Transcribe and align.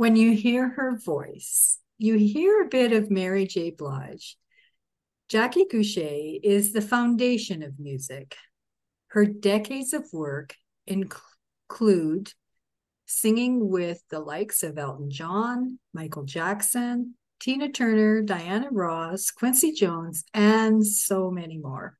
When 0.00 0.16
you 0.16 0.32
hear 0.32 0.66
her 0.66 0.96
voice, 0.96 1.78
you 1.98 2.14
hear 2.14 2.62
a 2.62 2.68
bit 2.68 2.94
of 2.94 3.10
Mary 3.10 3.46
J. 3.46 3.68
Blige. 3.68 4.38
Jackie 5.28 5.66
Gouche 5.70 6.40
is 6.42 6.72
the 6.72 6.80
foundation 6.80 7.62
of 7.62 7.78
music. 7.78 8.34
Her 9.08 9.26
decades 9.26 9.92
of 9.92 10.10
work 10.10 10.54
include 10.86 12.32
singing 13.04 13.68
with 13.68 14.02
the 14.08 14.20
likes 14.20 14.62
of 14.62 14.78
Elton 14.78 15.10
John, 15.10 15.78
Michael 15.92 16.24
Jackson, 16.24 17.16
Tina 17.38 17.68
Turner, 17.68 18.22
Diana 18.22 18.68
Ross, 18.70 19.30
Quincy 19.30 19.72
Jones, 19.72 20.24
and 20.32 20.86
so 20.86 21.30
many 21.30 21.58
more. 21.58 21.98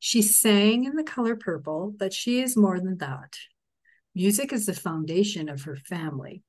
She 0.00 0.20
sang 0.20 0.84
in 0.84 0.96
the 0.96 1.02
color 1.02 1.34
purple, 1.34 1.94
but 1.98 2.12
she 2.12 2.42
is 2.42 2.58
more 2.58 2.78
than 2.78 2.98
that. 2.98 3.38
Music 4.14 4.52
is 4.52 4.66
the 4.66 4.74
foundation 4.74 5.48
of 5.48 5.62
her 5.62 5.76
family. 5.76 6.42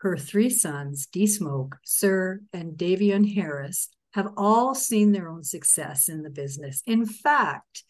Her 0.00 0.16
three 0.16 0.50
sons, 0.50 1.06
D 1.06 1.26
Smoke, 1.26 1.76
SiR, 1.84 2.42
and 2.52 2.76
Davion 2.76 3.34
Farris, 3.34 3.88
have 4.12 4.32
all 4.36 4.74
seen 4.74 5.12
their 5.12 5.28
own 5.28 5.44
success 5.44 6.08
in 6.08 6.22
the 6.22 6.30
business. 6.30 6.82
In 6.86 7.06
fact, 7.06 7.82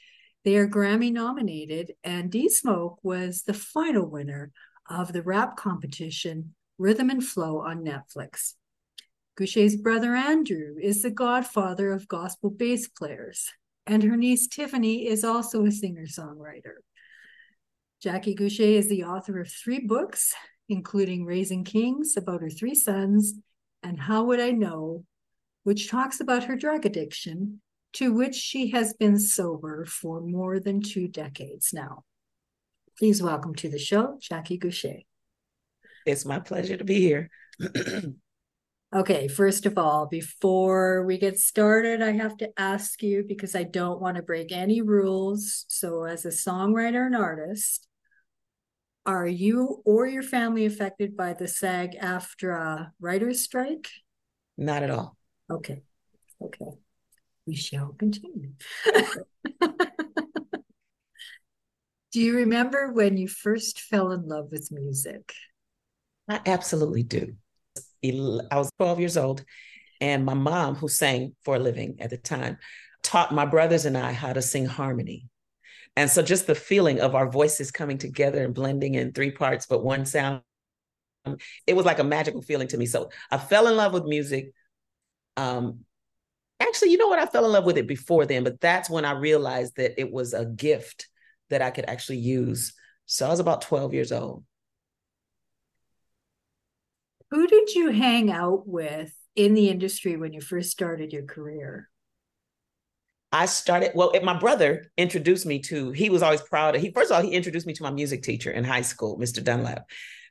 they 0.44 0.56
are 0.56 0.68
Grammy 0.68 1.12
nominated, 1.12 1.94
and 2.04 2.30
D 2.30 2.48
Smoke 2.48 2.98
was 3.02 3.42
the 3.42 3.54
final 3.54 4.08
winner 4.08 4.52
of 4.88 5.12
the 5.12 5.22
rap 5.22 5.56
competition 5.56 6.54
Rhythm 6.78 7.10
and 7.10 7.24
Flow 7.24 7.60
on 7.60 7.84
Netflix. 7.84 8.54
Gouche's 9.38 9.76
brother 9.76 10.14
Andrew 10.14 10.76
is 10.80 11.02
the 11.02 11.10
godfather 11.10 11.92
of 11.92 12.08
gospel 12.08 12.50
bass 12.50 12.88
players, 12.88 13.50
and 13.86 14.02
her 14.02 14.16
niece 14.16 14.46
Tiffany 14.46 15.06
is 15.06 15.24
also 15.24 15.64
a 15.66 15.70
singer 15.70 16.06
songwriter. 16.06 16.76
Jackie 18.00 18.34
Gouche 18.34 18.60
is 18.60 18.88
the 18.88 19.04
author 19.04 19.40
of 19.40 19.50
three 19.50 19.80
books, 19.80 20.34
including 20.68 21.24
Raising 21.24 21.64
Kings 21.64 22.16
about 22.16 22.40
her 22.40 22.50
three 22.50 22.74
sons, 22.74 23.34
and 23.82 24.00
How 24.00 24.24
Would 24.24 24.40
I 24.40 24.50
Know, 24.50 25.04
which 25.64 25.90
talks 25.90 26.20
about 26.20 26.44
her 26.44 26.56
drug 26.56 26.84
addiction, 26.86 27.60
to 27.94 28.12
which 28.12 28.34
she 28.34 28.70
has 28.70 28.94
been 28.94 29.18
sober 29.18 29.84
for 29.84 30.20
more 30.20 30.60
than 30.60 30.82
two 30.82 31.08
decades 31.08 31.70
now. 31.72 32.04
Please 32.98 33.22
welcome 33.22 33.54
to 33.56 33.68
the 33.68 33.78
show, 33.78 34.18
Jackie 34.20 34.58
Gouche. 34.58 35.04
It's 36.06 36.24
my 36.24 36.38
pleasure 36.38 36.76
to 36.76 36.84
be 36.84 37.00
here. 37.00 37.30
okay, 38.94 39.28
first 39.28 39.66
of 39.66 39.76
all, 39.76 40.06
before 40.06 41.04
we 41.04 41.18
get 41.18 41.38
started, 41.38 42.00
I 42.00 42.12
have 42.12 42.36
to 42.38 42.50
ask 42.56 43.02
you 43.02 43.24
because 43.26 43.54
I 43.54 43.64
don't 43.64 44.00
want 44.00 44.16
to 44.16 44.22
break 44.22 44.52
any 44.52 44.82
rules. 44.82 45.64
So, 45.68 46.04
as 46.04 46.24
a 46.24 46.28
songwriter 46.28 47.06
and 47.06 47.16
artist, 47.16 47.85
are 49.06 49.26
you 49.26 49.82
or 49.84 50.06
your 50.06 50.22
family 50.22 50.66
affected 50.66 51.16
by 51.16 51.32
the 51.32 51.46
SAG 51.46 51.96
AFTRA 52.02 52.90
writer's 53.00 53.42
strike? 53.42 53.88
Not 54.58 54.82
at 54.82 54.90
all. 54.90 55.16
Okay. 55.50 55.82
Okay. 56.42 56.72
We 57.46 57.54
shall 57.54 57.94
continue. 57.98 58.50
do 62.10 62.20
you 62.20 62.36
remember 62.36 62.92
when 62.92 63.16
you 63.16 63.28
first 63.28 63.80
fell 63.80 64.10
in 64.10 64.26
love 64.26 64.48
with 64.50 64.72
music? 64.72 65.32
I 66.28 66.40
absolutely 66.44 67.04
do. 67.04 67.34
I 68.04 68.58
was 68.58 68.70
12 68.78 69.00
years 69.00 69.16
old, 69.16 69.44
and 70.00 70.24
my 70.24 70.34
mom, 70.34 70.74
who 70.74 70.88
sang 70.88 71.34
for 71.44 71.56
a 71.56 71.60
living 71.60 71.96
at 72.00 72.10
the 72.10 72.16
time, 72.16 72.58
taught 73.02 73.32
my 73.32 73.46
brothers 73.46 73.84
and 73.84 73.96
I 73.96 74.12
how 74.12 74.32
to 74.32 74.42
sing 74.42 74.66
harmony. 74.66 75.28
And 75.96 76.10
so 76.10 76.22
just 76.22 76.46
the 76.46 76.54
feeling 76.54 77.00
of 77.00 77.14
our 77.14 77.28
voices 77.28 77.70
coming 77.70 77.96
together 77.96 78.44
and 78.44 78.54
blending 78.54 78.94
in 78.94 79.12
three 79.12 79.30
parts, 79.30 79.66
but 79.66 79.82
one 79.82 80.04
sound, 80.04 80.42
it 81.66 81.74
was 81.74 81.86
like 81.86 81.98
a 81.98 82.04
magical 82.04 82.42
feeling 82.42 82.68
to 82.68 82.76
me. 82.76 82.84
So 82.84 83.10
I 83.30 83.38
fell 83.38 83.66
in 83.66 83.76
love 83.76 83.94
with 83.94 84.04
music. 84.04 84.52
Um, 85.38 85.80
actually, 86.60 86.90
you 86.90 86.98
know 86.98 87.08
what? 87.08 87.18
I 87.18 87.26
fell 87.26 87.46
in 87.46 87.52
love 87.52 87.64
with 87.64 87.78
it 87.78 87.88
before 87.88 88.26
then, 88.26 88.44
but 88.44 88.60
that's 88.60 88.90
when 88.90 89.06
I 89.06 89.12
realized 89.12 89.76
that 89.76 89.98
it 89.98 90.12
was 90.12 90.34
a 90.34 90.44
gift 90.44 91.08
that 91.48 91.62
I 91.62 91.70
could 91.70 91.86
actually 91.88 92.18
use. 92.18 92.74
So 93.06 93.26
I 93.26 93.30
was 93.30 93.40
about 93.40 93.62
12 93.62 93.94
years 93.94 94.12
old. 94.12 94.44
Who 97.30 97.46
did 97.46 97.74
you 97.74 97.90
hang 97.90 98.30
out 98.30 98.68
with 98.68 99.14
in 99.34 99.54
the 99.54 99.68
industry 99.68 100.16
when 100.16 100.32
you 100.32 100.40
first 100.40 100.70
started 100.70 101.12
your 101.12 101.24
career? 101.24 101.88
I 103.36 103.44
started, 103.44 103.92
well, 103.94 104.12
my 104.22 104.38
brother 104.38 104.90
introduced 104.96 105.44
me 105.44 105.58
to, 105.64 105.90
he 105.90 106.08
was 106.08 106.22
always 106.22 106.40
proud 106.40 106.74
of, 106.74 106.80
he, 106.80 106.90
first 106.90 107.10
of 107.10 107.16
all, 107.16 107.22
he 107.22 107.32
introduced 107.34 107.66
me 107.66 107.74
to 107.74 107.82
my 107.82 107.90
music 107.90 108.22
teacher 108.22 108.50
in 108.50 108.64
high 108.64 108.80
school, 108.80 109.18
Mr. 109.18 109.44
Dunlap, 109.44 109.86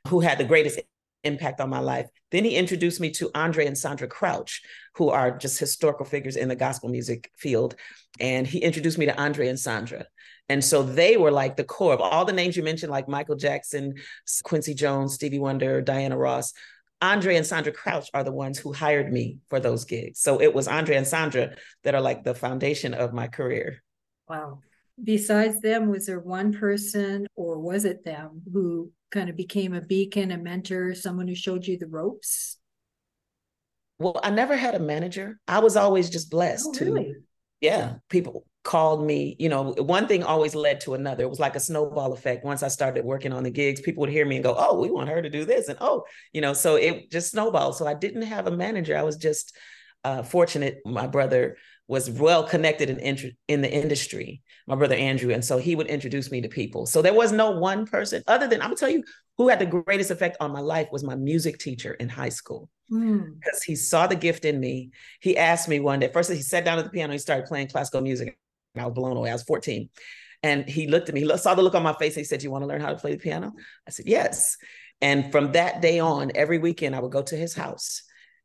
who 0.08 0.18
had 0.18 0.38
the 0.38 0.44
greatest 0.44 0.80
impact 1.22 1.60
on 1.60 1.70
my 1.70 1.78
life. 1.78 2.08
Then 2.32 2.44
he 2.44 2.56
introduced 2.56 3.00
me 3.00 3.10
to 3.12 3.30
Andre 3.32 3.66
and 3.66 3.78
Sandra 3.78 4.08
Crouch, 4.08 4.60
who 4.96 5.10
are 5.10 5.38
just 5.38 5.60
historical 5.60 6.04
figures 6.04 6.34
in 6.34 6.48
the 6.48 6.56
gospel 6.56 6.88
music 6.88 7.30
field. 7.36 7.76
And 8.18 8.44
he 8.44 8.58
introduced 8.58 8.98
me 8.98 9.06
to 9.06 9.16
Andre 9.16 9.46
and 9.46 9.58
Sandra. 9.58 10.06
And 10.48 10.64
so 10.64 10.82
they 10.82 11.16
were 11.16 11.30
like 11.30 11.56
the 11.56 11.64
core 11.64 11.94
of 11.94 12.00
all 12.00 12.24
the 12.24 12.32
names 12.32 12.56
you 12.56 12.64
mentioned, 12.64 12.90
like 12.90 13.08
Michael 13.08 13.36
Jackson, 13.36 13.94
Quincy 14.42 14.74
Jones, 14.74 15.14
Stevie 15.14 15.38
Wonder, 15.38 15.80
Diana 15.80 16.18
Ross. 16.18 16.52
Andre 17.02 17.36
and 17.36 17.46
Sandra 17.46 17.72
Crouch 17.72 18.08
are 18.14 18.24
the 18.24 18.32
ones 18.32 18.58
who 18.58 18.72
hired 18.72 19.12
me 19.12 19.38
for 19.48 19.60
those 19.60 19.84
gigs. 19.84 20.20
So 20.20 20.40
it 20.40 20.54
was 20.54 20.66
Andre 20.66 20.96
and 20.96 21.06
Sandra 21.06 21.56
that 21.84 21.94
are 21.94 22.00
like 22.00 22.24
the 22.24 22.34
foundation 22.34 22.94
of 22.94 23.12
my 23.12 23.28
career. 23.28 23.82
Wow. 24.28 24.60
Besides 25.02 25.60
them, 25.60 25.88
was 25.88 26.06
there 26.06 26.20
one 26.20 26.54
person 26.54 27.26
or 27.34 27.58
was 27.58 27.84
it 27.84 28.04
them 28.04 28.42
who 28.50 28.92
kind 29.10 29.28
of 29.28 29.36
became 29.36 29.74
a 29.74 29.82
beacon, 29.82 30.30
a 30.30 30.38
mentor, 30.38 30.94
someone 30.94 31.28
who 31.28 31.34
showed 31.34 31.66
you 31.66 31.78
the 31.78 31.86
ropes? 31.86 32.56
Well, 33.98 34.18
I 34.22 34.30
never 34.30 34.56
had 34.56 34.74
a 34.74 34.80
manager. 34.80 35.38
I 35.46 35.58
was 35.58 35.76
always 35.76 36.08
just 36.08 36.30
blessed 36.30 36.78
oh, 36.80 36.84
really? 36.84 37.04
to, 37.04 37.20
yeah, 37.60 37.94
people 38.08 38.46
called 38.66 39.06
me, 39.06 39.36
you 39.38 39.48
know, 39.48 39.72
one 39.78 40.08
thing 40.08 40.24
always 40.24 40.54
led 40.54 40.80
to 40.80 40.94
another. 40.94 41.22
It 41.22 41.30
was 41.30 41.38
like 41.38 41.54
a 41.54 41.60
snowball 41.60 42.12
effect. 42.12 42.44
Once 42.44 42.64
I 42.64 42.68
started 42.68 43.04
working 43.04 43.32
on 43.32 43.44
the 43.44 43.50
gigs, 43.50 43.80
people 43.80 44.00
would 44.00 44.10
hear 44.10 44.26
me 44.26 44.36
and 44.36 44.44
go, 44.44 44.56
Oh, 44.58 44.78
we 44.78 44.90
want 44.90 45.08
her 45.08 45.22
to 45.22 45.30
do 45.30 45.44
this. 45.44 45.68
And 45.68 45.78
oh, 45.80 46.04
you 46.32 46.40
know, 46.40 46.52
so 46.52 46.74
it 46.74 47.10
just 47.10 47.30
snowballed. 47.30 47.76
So 47.76 47.86
I 47.86 47.94
didn't 47.94 48.22
have 48.22 48.48
a 48.48 48.50
manager. 48.50 48.98
I 48.98 49.04
was 49.04 49.16
just 49.16 49.56
uh, 50.02 50.24
fortunate. 50.24 50.80
My 50.84 51.06
brother 51.06 51.56
was 51.86 52.10
well 52.10 52.42
connected 52.42 52.90
in, 52.90 53.32
in 53.46 53.62
the 53.62 53.72
industry, 53.72 54.42
my 54.66 54.74
brother 54.74 54.96
Andrew. 54.96 55.32
And 55.32 55.44
so 55.44 55.58
he 55.58 55.76
would 55.76 55.86
introduce 55.86 56.32
me 56.32 56.40
to 56.40 56.48
people. 56.48 56.86
So 56.86 57.00
there 57.00 57.14
was 57.14 57.30
no 57.30 57.52
one 57.52 57.86
person 57.86 58.24
other 58.26 58.48
than 58.48 58.60
I'm 58.60 58.70
gonna 58.70 58.76
tell 58.76 58.90
you 58.90 59.04
who 59.38 59.48
had 59.48 59.60
the 59.60 59.66
greatest 59.66 60.10
effect 60.10 60.38
on 60.40 60.50
my 60.50 60.60
life 60.60 60.88
was 60.90 61.04
my 61.04 61.14
music 61.14 61.58
teacher 61.58 61.92
in 61.94 62.08
high 62.08 62.30
school. 62.30 62.68
Hmm. 62.88 63.18
Because 63.38 63.60
mm. 63.60 63.64
he 63.66 63.76
saw 63.76 64.08
the 64.08 64.16
gift 64.16 64.44
in 64.44 64.58
me. 64.58 64.90
He 65.20 65.36
asked 65.36 65.68
me 65.68 65.78
one 65.78 66.00
day, 66.00 66.10
first 66.12 66.32
he 66.32 66.42
sat 66.42 66.64
down 66.64 66.78
at 66.78 66.84
the 66.84 66.90
piano, 66.90 67.12
he 67.12 67.18
started 67.18 67.46
playing 67.46 67.68
classical 67.68 68.00
music. 68.00 68.36
I 68.82 68.86
was 68.86 68.94
blown 68.94 69.16
away. 69.16 69.30
I 69.30 69.34
was 69.34 69.42
14. 69.42 69.88
And 70.42 70.68
he 70.68 70.86
looked 70.86 71.08
at 71.08 71.14
me, 71.14 71.22
he 71.22 71.38
saw 71.38 71.54
the 71.54 71.62
look 71.62 71.74
on 71.74 71.82
my 71.82 71.94
face. 71.94 72.14
And 72.14 72.20
he 72.20 72.24
said, 72.24 72.42
You 72.42 72.50
want 72.50 72.62
to 72.62 72.68
learn 72.68 72.80
how 72.80 72.90
to 72.90 72.96
play 72.96 73.12
the 73.12 73.18
piano? 73.18 73.52
I 73.86 73.90
said, 73.90 74.06
Yes. 74.06 74.56
And 75.00 75.30
from 75.30 75.52
that 75.52 75.82
day 75.82 75.98
on, 75.98 76.32
every 76.34 76.58
weekend 76.58 76.94
I 76.94 77.00
would 77.00 77.12
go 77.12 77.22
to 77.22 77.36
his 77.36 77.54
house. 77.54 78.02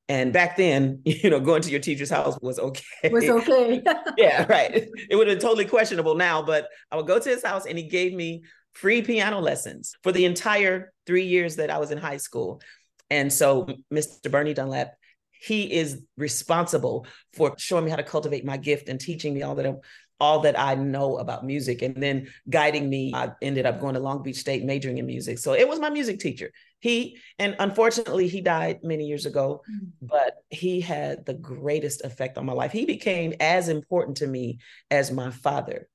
And 0.09 0.34
back 0.34 0.58
then, 0.58 1.02
you 1.06 1.30
know, 1.30 1.40
going 1.40 1.62
to 1.62 1.69
your 1.69 1.80
teacher's 1.80 2.09
house 2.09 2.38
was 2.42 2.59
okay. 2.59 3.09
Was 3.09 3.30
okay. 3.30 3.81
yeah, 4.18 4.46
right. 4.50 4.88
It 5.09 5.16
would 5.16 5.28
have 5.28 5.38
been 5.38 5.47
totally 5.47 5.66
questionable 5.66 6.16
now, 6.16 6.42
but 6.42 6.68
I 6.92 6.98
would 6.98 7.08
go 7.08 7.19
to 7.19 7.30
his 7.30 7.44
house 7.44 7.66
and 7.66 7.78
he 7.78 7.88
gave 7.88 8.13
me 8.13 8.44
free 8.74 9.02
piano 9.02 9.40
lessons 9.40 9.96
for 10.02 10.12
the 10.12 10.25
entire 10.25 10.94
three 11.06 11.25
years 11.25 11.58
that 11.58 11.69
I 11.69 11.78
was 11.78 11.92
in 11.92 11.98
high 11.98 12.18
school. 12.18 12.62
And 13.09 13.31
so 13.31 13.68
Mr. 13.94 14.31
Bernie 14.31 14.53
Dunlap 14.53 14.94
he 15.42 15.74
is 15.74 16.03
responsible 16.18 17.08
for 17.34 17.56
showing 17.58 17.86
me 17.86 17.90
how 17.90 17.98
to 17.98 18.03
cultivate 18.03 18.46
my 18.46 18.58
gift 18.58 18.90
and 18.90 19.00
teaching 19.00 19.33
me 19.33 19.42
all 19.42 19.56
that 19.56 19.75
all 20.21 20.39
that 20.41 20.57
I 20.57 20.75
know 20.75 21.18
about 21.18 21.44
music 21.44 21.81
and 21.81 21.95
then 21.95 22.27
guiding 22.47 22.88
me. 22.88 23.12
I 23.13 23.31
ended 23.41 23.65
up 23.65 23.81
going 23.81 23.95
to 23.95 24.00
Long 24.00 24.21
Beach 24.21 24.38
State 24.38 24.63
majoring 24.63 25.00
in 25.00 25.07
music. 25.07 25.39
So 25.39 25.53
it 25.53 25.68
was 25.68 25.79
my 25.79 25.89
music 25.89 26.19
teacher. 26.19 26.51
He, 26.79 27.18
and 27.39 27.56
unfortunately, 27.57 28.27
he 28.27 28.39
died 28.39 28.83
many 28.83 29.06
years 29.06 29.25
ago, 29.25 29.63
mm-hmm. 29.69 30.06
but 30.06 30.35
he 30.50 30.79
had 30.79 31.25
the 31.25 31.33
greatest 31.33 32.06
effect 32.06 32.38
on 32.38 32.45
my 32.45 32.53
life. 32.53 32.71
He 32.71 32.85
became 32.85 33.33
as 33.39 33.68
important 33.68 34.18
to 34.18 34.27
me 34.27 34.59
as 34.91 35.12
my 35.12 35.31
father. 35.31 35.89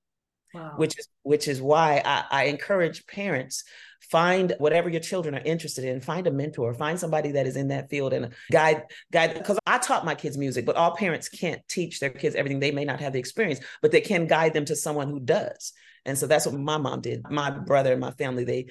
Wow. 0.53 0.75
Which 0.77 0.99
is 0.99 1.09
which 1.23 1.49
is 1.49 1.63
why 1.63 2.03
I, 2.05 2.25
I 2.31 2.45
encourage 2.45 3.07
parents 3.07 3.65
find 4.01 4.55
whatever 4.59 4.89
your 4.89 5.01
children 5.01 5.35
are 5.35 5.43
interested 5.45 5.85
in 5.85 6.01
find 6.01 6.27
a 6.27 6.31
mentor 6.31 6.73
find 6.75 6.99
somebody 6.99 7.33
that 7.33 7.47
is 7.47 7.57
in 7.57 7.69
that 7.69 7.91
field 7.91 8.13
and 8.13 8.33
guide 8.53 8.83
guide 9.13 9.35
because 9.35 9.59
i 9.67 9.79
taught 9.79 10.05
my 10.05 10.15
kids 10.15 10.39
music 10.39 10.65
but 10.65 10.77
all 10.77 10.95
parents 10.95 11.29
can't 11.29 11.61
teach 11.69 12.01
their 12.01 12.11
kids 12.11 12.35
everything 12.37 12.61
they 12.61 12.71
may 12.71 12.85
not 12.85 13.01
have 13.01 13.13
the 13.13 13.19
experience 13.19 13.61
but 13.83 13.93
they 13.93 14.01
can 14.01 14.27
guide 14.27 14.55
them 14.55 14.65
to 14.65 14.77
someone 14.77 15.09
who 15.09 15.21
does. 15.21 15.73
And 16.05 16.17
so 16.17 16.27
that's 16.27 16.47
what 16.47 16.55
my 16.55 16.79
mom 16.79 17.01
did. 17.01 17.23
My 17.31 17.51
brother 17.51 17.93
and 17.93 18.01
my 18.01 18.13
family 18.13 18.45
they 18.45 18.67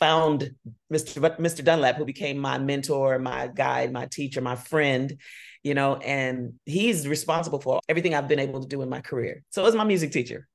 found 0.00 0.50
mr 0.92 1.38
mr 1.38 1.64
dunlap 1.64 1.96
who 1.96 2.04
became 2.04 2.36
my 2.36 2.58
mentor 2.58 3.16
my 3.20 3.46
guide 3.46 3.92
my 3.92 4.06
teacher 4.06 4.40
my 4.40 4.56
friend 4.56 5.20
you 5.62 5.72
know 5.72 5.94
and 5.96 6.54
he's 6.66 7.06
responsible 7.06 7.60
for 7.60 7.80
everything 7.88 8.12
i've 8.12 8.26
been 8.26 8.40
able 8.40 8.60
to 8.60 8.66
do 8.66 8.82
in 8.82 8.88
my 8.88 9.00
career. 9.00 9.44
So 9.50 9.62
it 9.62 9.66
was 9.66 9.76
my 9.76 9.84
music 9.84 10.10
teacher 10.10 10.48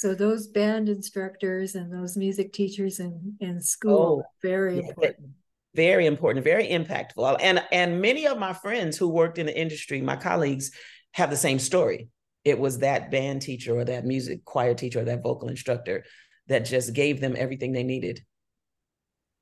so 0.00 0.14
those 0.14 0.46
band 0.48 0.88
instructors 0.88 1.74
and 1.74 1.92
those 1.92 2.16
music 2.16 2.52
teachers 2.52 3.00
in 3.00 3.36
in 3.40 3.60
school 3.60 4.24
oh, 4.24 4.30
very 4.42 4.80
yeah, 4.80 4.88
important 4.88 5.30
very 5.74 6.06
important, 6.06 6.44
very 6.44 6.68
impactful. 6.68 7.38
And 7.40 7.62
and 7.70 8.00
many 8.00 8.26
of 8.26 8.38
my 8.38 8.52
friends 8.52 8.96
who 8.96 9.08
worked 9.08 9.38
in 9.38 9.46
the 9.46 9.58
industry, 9.58 10.00
my 10.00 10.16
colleagues, 10.16 10.72
have 11.12 11.30
the 11.30 11.36
same 11.36 11.58
story. 11.58 12.08
It 12.44 12.58
was 12.58 12.78
that 12.78 13.10
band 13.10 13.42
teacher 13.42 13.78
or 13.78 13.84
that 13.84 14.04
music 14.04 14.44
choir 14.44 14.74
teacher 14.74 15.00
or 15.00 15.04
that 15.04 15.22
vocal 15.22 15.48
instructor 15.48 16.04
that 16.48 16.64
just 16.64 16.92
gave 16.92 17.20
them 17.20 17.36
everything 17.36 17.72
they 17.72 17.84
needed. 17.84 18.20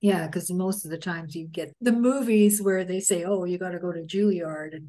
Yeah, 0.00 0.26
because 0.26 0.50
most 0.50 0.84
of 0.84 0.90
the 0.90 0.98
times 0.98 1.34
you 1.34 1.46
get 1.46 1.72
the 1.80 1.92
movies 1.92 2.60
where 2.60 2.84
they 2.84 3.00
say, 3.00 3.24
"Oh, 3.24 3.44
you 3.44 3.58
got 3.58 3.70
to 3.70 3.78
go 3.78 3.92
to 3.92 4.02
Juilliard 4.02 4.74
and 4.74 4.88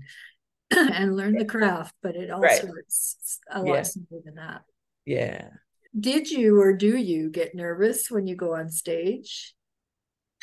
and 0.94 1.16
learn 1.16 1.36
the 1.36 1.46
craft," 1.46 1.96
but 2.04 2.16
it 2.16 2.30
all 2.30 2.42
right. 2.42 2.58
starts 2.58 3.40
a 3.50 3.62
lot 3.62 3.76
yeah. 3.76 3.82
simpler 3.84 4.20
than 4.26 4.36
that. 4.36 4.62
Yeah. 5.06 5.50
Did 5.98 6.30
you 6.30 6.62
or 6.62 6.74
do 6.74 6.98
you 6.98 7.30
get 7.30 7.56
nervous 7.56 8.12
when 8.12 8.28
you 8.28 8.36
go 8.36 8.56
on 8.56 8.70
stage? 8.70 9.54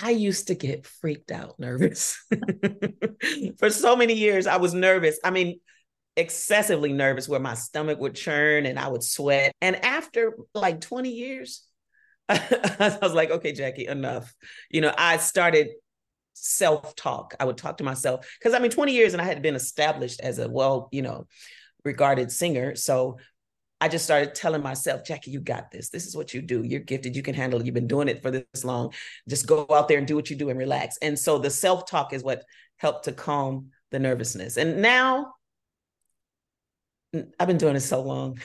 I 0.00 0.10
used 0.10 0.48
to 0.48 0.54
get 0.54 0.86
freaked 0.86 1.30
out 1.30 1.58
nervous. 1.58 2.22
For 3.58 3.70
so 3.70 3.96
many 3.96 4.14
years, 4.14 4.46
I 4.46 4.56
was 4.58 4.74
nervous. 4.74 5.18
I 5.24 5.30
mean, 5.30 5.60
excessively 6.16 6.92
nervous 6.92 7.28
where 7.28 7.40
my 7.40 7.54
stomach 7.54 7.98
would 8.00 8.14
churn 8.14 8.66
and 8.66 8.78
I 8.78 8.88
would 8.88 9.02
sweat. 9.02 9.52
And 9.60 9.76
after 9.84 10.36
like 10.54 10.80
20 10.80 11.10
years, 11.10 11.62
I 12.28 12.98
was 13.00 13.14
like, 13.14 13.30
okay, 13.30 13.52
Jackie, 13.52 13.86
enough. 13.86 14.34
You 14.70 14.80
know, 14.80 14.92
I 14.96 15.16
started 15.18 15.68
self 16.34 16.94
talk. 16.96 17.34
I 17.40 17.44
would 17.44 17.56
talk 17.56 17.78
to 17.78 17.84
myself 17.84 18.28
because 18.38 18.54
I 18.54 18.58
mean, 18.58 18.70
20 18.70 18.92
years 18.92 19.12
and 19.12 19.22
I 19.22 19.26
had 19.26 19.42
been 19.42 19.54
established 19.54 20.20
as 20.20 20.38
a 20.38 20.48
well, 20.48 20.88
you 20.92 21.02
know, 21.02 21.26
regarded 21.84 22.32
singer. 22.32 22.74
So 22.74 23.18
I 23.80 23.88
just 23.88 24.04
started 24.04 24.34
telling 24.34 24.62
myself, 24.62 25.04
Jackie, 25.04 25.30
you 25.30 25.40
got 25.40 25.70
this. 25.70 25.90
This 25.90 26.06
is 26.06 26.16
what 26.16 26.32
you 26.32 26.40
do. 26.40 26.62
You're 26.62 26.80
gifted. 26.80 27.14
You 27.14 27.22
can 27.22 27.34
handle 27.34 27.60
it. 27.60 27.66
You've 27.66 27.74
been 27.74 27.86
doing 27.86 28.08
it 28.08 28.22
for 28.22 28.30
this 28.30 28.64
long. 28.64 28.92
Just 29.28 29.46
go 29.46 29.66
out 29.70 29.88
there 29.88 29.98
and 29.98 30.06
do 30.06 30.16
what 30.16 30.30
you 30.30 30.36
do 30.36 30.48
and 30.48 30.58
relax. 30.58 30.96
And 31.02 31.18
so 31.18 31.38
the 31.38 31.50
self 31.50 31.86
talk 31.86 32.12
is 32.12 32.22
what 32.22 32.44
helped 32.78 33.04
to 33.04 33.12
calm 33.12 33.70
the 33.90 33.98
nervousness. 33.98 34.56
And 34.56 34.80
now 34.80 35.34
I've 37.38 37.46
been 37.46 37.58
doing 37.58 37.76
it 37.76 37.80
so 37.80 38.02
long. 38.02 38.38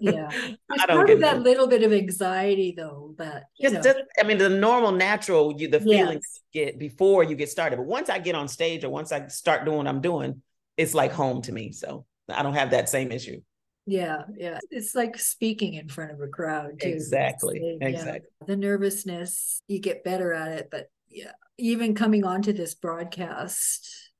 yeah. 0.00 0.28
It's 0.70 0.82
I 0.82 0.86
don't 0.86 0.96
part 0.96 1.10
of 1.10 1.20
that 1.20 1.36
it. 1.36 1.42
little 1.42 1.68
bit 1.68 1.82
of 1.84 1.92
anxiety 1.92 2.74
though, 2.76 3.14
that 3.18 3.44
you. 3.58 3.70
Just, 3.70 3.98
I 4.20 4.24
mean, 4.24 4.38
the 4.38 4.48
normal 4.48 4.90
natural 4.90 5.54
you 5.56 5.68
the 5.68 5.80
feelings 5.80 6.40
yes. 6.52 6.66
get 6.66 6.78
before 6.78 7.22
you 7.22 7.36
get 7.36 7.48
started. 7.48 7.76
But 7.76 7.86
once 7.86 8.10
I 8.10 8.18
get 8.18 8.34
on 8.34 8.48
stage 8.48 8.82
or 8.82 8.90
once 8.90 9.12
I 9.12 9.28
start 9.28 9.64
doing 9.64 9.78
what 9.78 9.86
I'm 9.86 10.00
doing, 10.00 10.42
it's 10.76 10.94
like 10.94 11.12
home 11.12 11.42
to 11.42 11.52
me. 11.52 11.70
So 11.72 12.06
I 12.28 12.42
don't 12.42 12.54
have 12.54 12.70
that 12.70 12.88
same 12.88 13.12
issue. 13.12 13.40
Yeah, 13.86 14.22
yeah. 14.36 14.58
It's 14.70 14.94
like 14.94 15.18
speaking 15.18 15.74
in 15.74 15.88
front 15.88 16.12
of 16.12 16.20
a 16.20 16.28
crowd 16.28 16.80
too. 16.80 16.88
Exactly. 16.88 17.78
exactly. 17.80 18.28
The 18.46 18.56
nervousness, 18.56 19.62
you 19.68 19.78
get 19.78 20.04
better 20.04 20.32
at 20.32 20.52
it, 20.52 20.68
but 20.70 20.88
yeah, 21.10 21.32
even 21.58 21.94
coming 21.94 22.24
onto 22.24 22.52
this 22.52 22.74
broadcast, 22.74 24.10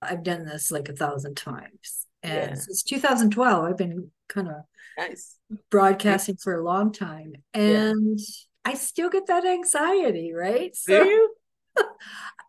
I've 0.00 0.22
done 0.22 0.44
this 0.44 0.70
like 0.70 0.88
a 0.88 0.94
thousand 0.94 1.36
times. 1.36 2.06
And 2.22 2.50
yeah. 2.50 2.54
since 2.54 2.82
2012, 2.82 3.64
I've 3.64 3.76
been 3.76 4.10
kind 4.28 4.48
of 4.48 4.54
nice. 4.98 5.36
broadcasting 5.70 6.36
for 6.36 6.54
a 6.54 6.64
long 6.64 6.92
time. 6.92 7.34
And 7.54 8.18
yeah. 8.18 8.72
I 8.72 8.74
still 8.74 9.10
get 9.10 9.26
that 9.26 9.44
anxiety, 9.44 10.32
right? 10.32 10.74
So, 10.74 11.04
Do 11.04 11.08
you? 11.08 11.34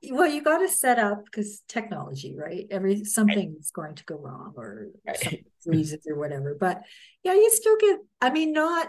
well 0.10 0.28
you 0.28 0.42
got 0.42 0.60
to 0.60 0.68
set 0.68 0.98
up 0.98 1.24
because 1.26 1.62
technology 1.68 2.36
right 2.36 2.66
every 2.72 3.04
something 3.04 3.56
is 3.60 3.72
going 3.72 3.96
to 3.96 4.04
go 4.06 4.16
wrong 4.16 4.54
or 4.56 4.88
right. 5.06 5.46
freezes 5.64 6.06
or 6.08 6.18
whatever 6.18 6.58
but 6.60 6.82
yeah 7.24 7.34
you 7.34 7.50
still 7.52 7.78
get 7.80 8.00
i 8.20 8.30
mean 8.30 8.52
not 8.52 8.88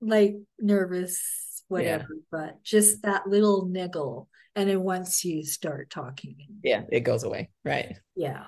like 0.00 0.34
nervous 0.58 1.62
whatever 1.68 2.06
yeah. 2.10 2.20
but 2.30 2.62
just 2.62 3.02
that 3.02 3.26
little 3.26 3.66
niggle 3.66 4.28
and 4.54 4.70
then 4.70 4.82
once 4.82 5.24
you 5.24 5.44
start 5.44 5.90
talking 5.90 6.36
yeah 6.62 6.82
it 6.90 7.00
goes 7.00 7.24
away 7.24 7.50
right 7.64 7.96
yeah 8.16 8.44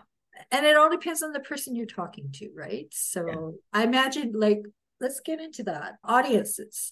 and 0.51 0.65
it 0.65 0.77
all 0.77 0.91
depends 0.91 1.23
on 1.23 1.33
the 1.33 1.41
person 1.41 1.75
you're 1.75 1.87
talking 1.87 2.31
to 2.33 2.49
right 2.57 2.87
so 2.93 3.27
yeah. 3.27 3.81
i 3.81 3.85
imagine 3.85 4.33
like 4.35 4.63
let's 5.01 5.21
get 5.21 5.41
into 5.41 5.65
that 5.65 5.97
audiences 6.03 6.91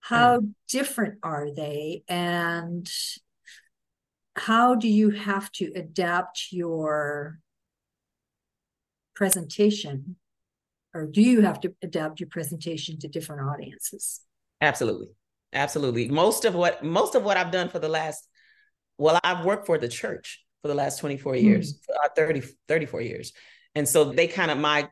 how 0.00 0.38
mm. 0.38 0.52
different 0.68 1.18
are 1.22 1.48
they 1.54 2.02
and 2.08 2.88
how 4.36 4.74
do 4.74 4.88
you 4.88 5.10
have 5.10 5.50
to 5.52 5.72
adapt 5.74 6.48
your 6.52 7.40
presentation? 9.14 10.16
Or 10.94 11.06
do 11.06 11.22
you 11.22 11.40
have 11.40 11.60
to 11.60 11.74
adapt 11.82 12.20
your 12.20 12.28
presentation 12.28 12.98
to 13.00 13.08
different 13.08 13.42
audiences? 13.42 14.20
Absolutely. 14.60 15.08
Absolutely. 15.52 16.08
Most 16.08 16.44
of 16.44 16.54
what 16.54 16.84
most 16.84 17.14
of 17.14 17.22
what 17.22 17.36
i've 17.36 17.50
done 17.50 17.68
for 17.68 17.78
the 17.78 17.88
last 17.88 18.28
well 18.98 19.18
i've 19.24 19.44
worked 19.44 19.66
for 19.66 19.78
the 19.78 19.88
church 19.88 20.44
for 20.62 20.68
the 20.68 20.74
last 20.74 20.98
24 21.00 21.36
years 21.36 21.74
mm-hmm. 21.74 22.14
30 22.16 22.42
34 22.68 23.00
years. 23.00 23.32
And 23.74 23.88
so 23.88 24.04
they 24.04 24.26
kind 24.26 24.50
of 24.50 24.58
my 24.58 24.88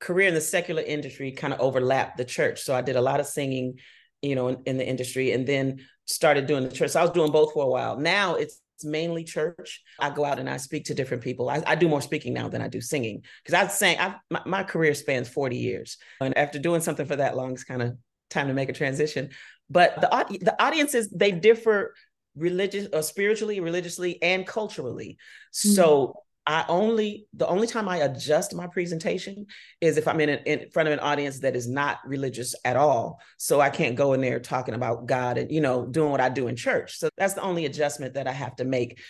career 0.00 0.28
in 0.28 0.34
the 0.34 0.40
secular 0.40 0.82
industry 0.82 1.32
kind 1.32 1.52
of 1.52 1.60
overlapped 1.60 2.16
the 2.16 2.24
church. 2.24 2.62
So 2.62 2.74
i 2.74 2.80
did 2.80 2.96
a 2.96 3.00
lot 3.00 3.20
of 3.20 3.26
singing 3.26 3.78
you 4.22 4.34
know 4.34 4.48
in, 4.48 4.62
in 4.66 4.76
the 4.78 4.86
industry 4.86 5.32
and 5.32 5.46
then 5.46 5.80
started 6.06 6.46
doing 6.46 6.64
the 6.64 6.74
church. 6.74 6.90
So 6.90 7.00
i 7.00 7.02
was 7.02 7.12
doing 7.12 7.30
both 7.30 7.52
for 7.52 7.64
a 7.64 7.68
while. 7.68 7.96
Now 7.98 8.34
it's 8.34 8.60
it's 8.80 8.84
mainly 8.86 9.24
church. 9.24 9.82
I 9.98 10.08
go 10.08 10.24
out 10.24 10.38
and 10.38 10.48
I 10.48 10.56
speak 10.56 10.86
to 10.86 10.94
different 10.94 11.22
people. 11.22 11.50
I, 11.50 11.62
I 11.66 11.74
do 11.74 11.86
more 11.86 12.00
speaking 12.00 12.32
now 12.32 12.48
than 12.48 12.62
I 12.62 12.68
do 12.68 12.80
singing 12.80 13.22
because 13.44 13.58
I 13.58 13.64
was 13.64 13.74
saying 13.74 13.98
I, 14.00 14.14
my, 14.30 14.40
my 14.46 14.62
career 14.62 14.94
spans 14.94 15.28
40 15.28 15.56
years. 15.56 15.98
And 16.20 16.36
after 16.36 16.58
doing 16.58 16.80
something 16.80 17.04
for 17.04 17.16
that 17.16 17.36
long, 17.36 17.52
it's 17.52 17.64
kind 17.64 17.82
of 17.82 17.98
time 18.30 18.48
to 18.48 18.54
make 18.54 18.70
a 18.70 18.72
transition. 18.72 19.30
But 19.68 20.00
the, 20.00 20.38
the 20.40 20.62
audiences, 20.62 21.10
they 21.10 21.30
differ 21.30 21.94
religious 22.34 22.88
or 22.90 23.02
spiritually, 23.02 23.60
religiously, 23.60 24.20
and 24.22 24.46
culturally. 24.46 25.18
Mm-hmm. 25.54 25.74
So 25.74 26.14
I 26.46 26.64
only 26.68 27.26
the 27.34 27.46
only 27.46 27.66
time 27.66 27.88
I 27.88 27.98
adjust 27.98 28.54
my 28.54 28.66
presentation 28.66 29.46
is 29.80 29.96
if 29.98 30.08
I'm 30.08 30.20
in, 30.20 30.30
in 30.30 30.70
front 30.70 30.88
of 30.88 30.92
an 30.92 31.00
audience 31.00 31.40
that 31.40 31.54
is 31.54 31.68
not 31.68 31.98
religious 32.06 32.54
at 32.64 32.76
all. 32.76 33.20
So 33.36 33.60
I 33.60 33.70
can't 33.70 33.94
go 33.94 34.14
in 34.14 34.20
there 34.20 34.40
talking 34.40 34.74
about 34.74 35.06
God 35.06 35.38
and 35.38 35.52
you 35.52 35.60
know 35.60 35.86
doing 35.86 36.10
what 36.10 36.20
I 36.20 36.28
do 36.28 36.48
in 36.48 36.56
church. 36.56 36.98
So 36.98 37.08
that's 37.16 37.34
the 37.34 37.42
only 37.42 37.66
adjustment 37.66 38.14
that 38.14 38.26
I 38.26 38.32
have 38.32 38.56
to 38.56 38.64
make. 38.64 39.00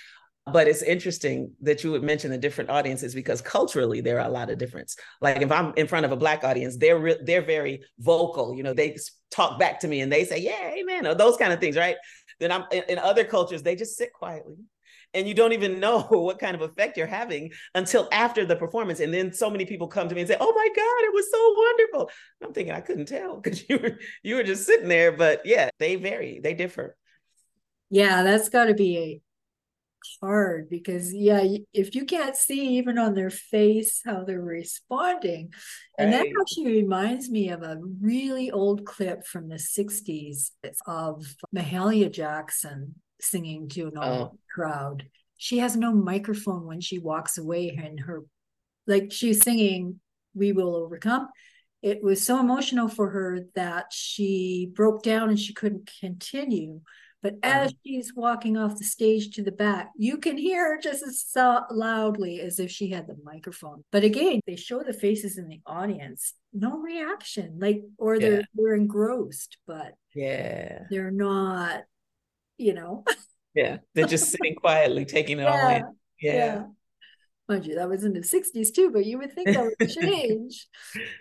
But 0.53 0.67
it's 0.67 0.83
interesting 0.83 1.53
that 1.61 1.85
you 1.85 1.93
would 1.93 2.03
mention 2.03 2.31
the 2.31 2.39
different 2.39 2.71
audiences 2.71 3.15
because 3.15 3.41
culturally 3.41 4.01
there 4.01 4.19
are 4.19 4.27
a 4.27 4.33
lot 4.33 4.51
of 4.51 4.59
difference. 4.59 4.97
Like 5.21 5.43
if 5.43 5.53
I'm 5.53 5.73
in 5.77 5.87
front 5.87 6.07
of 6.07 6.13
a 6.13 6.17
black 6.17 6.43
audience, 6.43 6.77
they're 6.77 6.99
re- 6.99 7.21
they're 7.23 7.43
very 7.43 7.85
vocal. 7.99 8.57
You 8.57 8.65
know, 8.65 8.75
they 8.75 8.97
talk 9.31 9.59
back 9.59 9.81
to 9.81 9.89
me 9.89 10.01
and 10.01 10.11
they 10.11 10.25
say, 10.25 10.41
"Yeah, 10.41 10.73
amen," 10.77 11.07
or 11.07 11.15
those 11.15 11.37
kind 11.37 11.53
of 11.53 11.61
things, 11.61 11.77
right? 11.77 11.97
Then 12.41 12.51
I'm 12.51 12.65
in, 12.73 12.83
in 12.89 12.99
other 12.99 13.23
cultures, 13.23 13.63
they 13.63 13.77
just 13.77 13.97
sit 13.97 14.13
quietly 14.13 14.57
and 15.15 15.27
you 15.27 15.35
don't 15.35 15.53
even 15.53 15.81
know 15.81 16.01
what 16.09 16.39
kind 16.39 16.55
of 16.55 16.63
effect 16.63 16.97
you're 16.97 17.07
having 17.07 17.51
until 17.75 18.09
after 18.13 18.45
the 18.45 18.57
performance 18.57 19.01
and 19.01 19.13
then 19.13 19.33
so 19.33 19.51
many 19.51 19.65
people 19.65 19.89
come 19.89 20.09
to 20.09 20.15
me 20.15 20.21
and 20.23 20.29
say 20.29 20.37
oh 20.41 20.53
my 20.53 20.69
god 20.69 21.05
it 21.05 21.15
was 21.15 21.31
so 21.31 21.55
wonderful. 21.57 22.11
I'm 22.43 22.53
thinking 22.53 22.75
i 22.75 22.81
couldn't 22.81 23.07
tell 23.07 23.37
because 23.41 23.69
you 23.69 23.79
were 23.79 23.99
you 24.23 24.37
were 24.37 24.43
just 24.43 24.67
sitting 24.67 24.89
there 24.89 25.13
but 25.13 25.43
yeah 25.45 25.71
they 25.79 25.97
vary 25.97 26.41
they 26.43 26.55
differ. 26.55 26.97
Yeah 27.91 28.23
that's 28.23 28.49
got 28.49 28.67
to 28.67 28.75
be 28.75 29.23
hard 30.21 30.71
because 30.71 31.13
yeah 31.13 31.45
if 31.73 31.95
you 31.95 32.05
can't 32.05 32.37
see 32.37 32.79
even 32.79 32.99
on 32.99 33.15
their 33.15 33.31
face 33.31 34.01
how 34.05 34.25
they're 34.25 34.41
responding 34.41 35.53
and 35.99 36.13
that 36.13 36.27
actually 36.41 36.73
reminds 36.73 37.29
me 37.29 37.51
of 37.51 37.63
a 37.63 37.79
really 38.01 38.51
old 38.51 38.87
clip 38.87 39.27
from 39.27 39.49
the 39.49 39.57
60s 39.57 40.53
of 40.87 41.35
mahalia 41.55 42.11
jackson 42.11 42.95
singing 43.23 43.69
to 43.71 43.89
an 43.89 43.99
oh. 43.99 44.39
crowd. 44.53 45.09
She 45.37 45.59
has 45.59 45.77
no 45.77 45.93
microphone 45.93 46.67
when 46.67 46.81
she 46.81 46.99
walks 46.99 47.39
away, 47.39 47.71
and 47.71 48.01
her, 48.01 48.25
like 48.87 49.13
she's 49.13 49.43
singing 49.43 50.01
"We 50.35 50.53
Will 50.53 50.75
Overcome." 50.77 51.29
It 51.83 52.03
was 52.03 52.23
so 52.23 52.39
emotional 52.39 52.89
for 52.89 53.09
her 53.11 53.47
that 53.55 53.87
she 53.91 54.71
broke 54.75 55.03
down 55.03 55.31
and 55.31 55.39
she 55.39 55.55
couldn't 55.55 55.91
continue. 56.01 56.83
But 57.23 57.35
as 57.43 57.69
uh-huh. 57.69 57.77
she's 57.85 58.15
walking 58.15 58.57
off 58.57 58.79
the 58.79 58.85
stage 58.85 59.35
to 59.35 59.43
the 59.43 59.53
back, 59.53 59.91
you 59.97 60.17
can 60.19 60.39
hear 60.39 60.65
her 60.65 60.81
just 60.81 61.03
as 61.03 61.23
so 61.23 61.65
loudly 61.71 62.41
as 62.41 62.59
if 62.59 62.71
she 62.71 62.89
had 62.89 63.07
the 63.07 63.17
microphone. 63.23 63.85
But 63.93 64.05
again, 64.05 64.41
they 64.47 64.57
show 64.57 64.83
the 64.83 64.95
faces 64.95 65.37
in 65.37 65.49
the 65.49 65.61
audience, 65.67 66.35
no 66.55 66.79
reaction, 66.79 67.59
like 67.61 67.83
or 67.99 68.19
they're 68.19 68.41
yeah. 68.41 68.47
they're 68.55 68.75
engrossed, 68.75 69.59
but 69.67 69.95
yeah, 70.15 70.85
they're 70.89 71.11
not 71.11 71.83
you 72.61 72.75
know. 72.75 73.05
yeah, 73.55 73.79
they're 73.95 74.07
just 74.07 74.31
sitting 74.31 74.55
quietly 74.55 75.05
taking 75.05 75.39
it 75.39 75.43
yeah, 75.45 75.51
all 75.51 75.69
in. 75.71 75.83
Yeah. 76.21 76.35
yeah. 76.35 76.63
Mind 77.49 77.67
you, 77.67 77.75
that 77.77 77.89
was 77.89 78.05
in 78.05 78.13
the 78.13 78.21
60s 78.21 78.73
too, 78.73 78.91
but 78.93 79.05
you 79.05 79.19
would 79.19 79.33
think 79.33 79.49
that 79.49 79.73
would 79.81 79.91
change. 79.91 80.69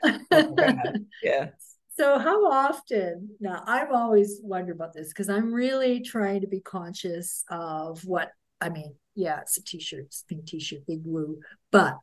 oh, 0.31 0.93
yeah. 1.23 1.49
So, 1.97 2.19
how 2.19 2.49
often? 2.49 3.29
Now, 3.39 3.63
I've 3.65 3.91
always 3.91 4.39
wondered 4.43 4.75
about 4.75 4.93
this 4.93 5.09
because 5.09 5.27
I'm 5.27 5.51
really 5.51 6.01
trying 6.01 6.41
to 6.41 6.47
be 6.47 6.61
conscious 6.61 7.43
of 7.49 8.05
what 8.05 8.29
I 8.61 8.69
mean. 8.69 8.95
Yeah, 9.15 9.41
it's 9.41 9.57
a 9.57 9.63
t-shirt, 9.63 10.05
it's 10.05 10.23
pink 10.29 10.45
t-shirt, 10.45 10.85
big 10.87 11.03
blue, 11.03 11.39
but 11.71 11.97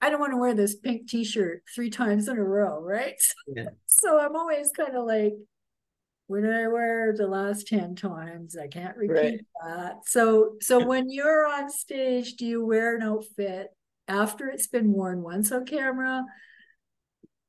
I 0.00 0.10
don't 0.10 0.20
want 0.20 0.32
to 0.32 0.38
wear 0.38 0.54
this 0.54 0.76
pink 0.76 1.08
t-shirt 1.08 1.62
three 1.74 1.90
times 1.90 2.28
in 2.28 2.36
a 2.36 2.44
row, 2.44 2.80
right? 2.80 3.20
Yeah. 3.48 3.64
So 3.86 4.18
I'm 4.18 4.36
always 4.36 4.70
kind 4.76 4.94
of 4.96 5.06
like, 5.06 5.34
did 6.28 6.54
I 6.54 6.68
wear 6.68 7.14
the 7.16 7.26
last 7.26 7.68
10 7.68 7.96
times? 7.96 8.56
I 8.56 8.66
can't 8.66 8.96
repeat 8.96 9.14
right. 9.14 9.40
that. 9.62 9.96
So 10.06 10.54
so 10.60 10.84
when 10.86 11.10
you're 11.10 11.46
on 11.46 11.70
stage, 11.70 12.34
do 12.34 12.46
you 12.46 12.64
wear 12.64 12.96
an 12.96 13.02
outfit 13.02 13.68
after 14.08 14.48
it's 14.48 14.66
been 14.66 14.92
worn 14.92 15.22
once 15.22 15.52
on 15.52 15.66
camera 15.66 16.24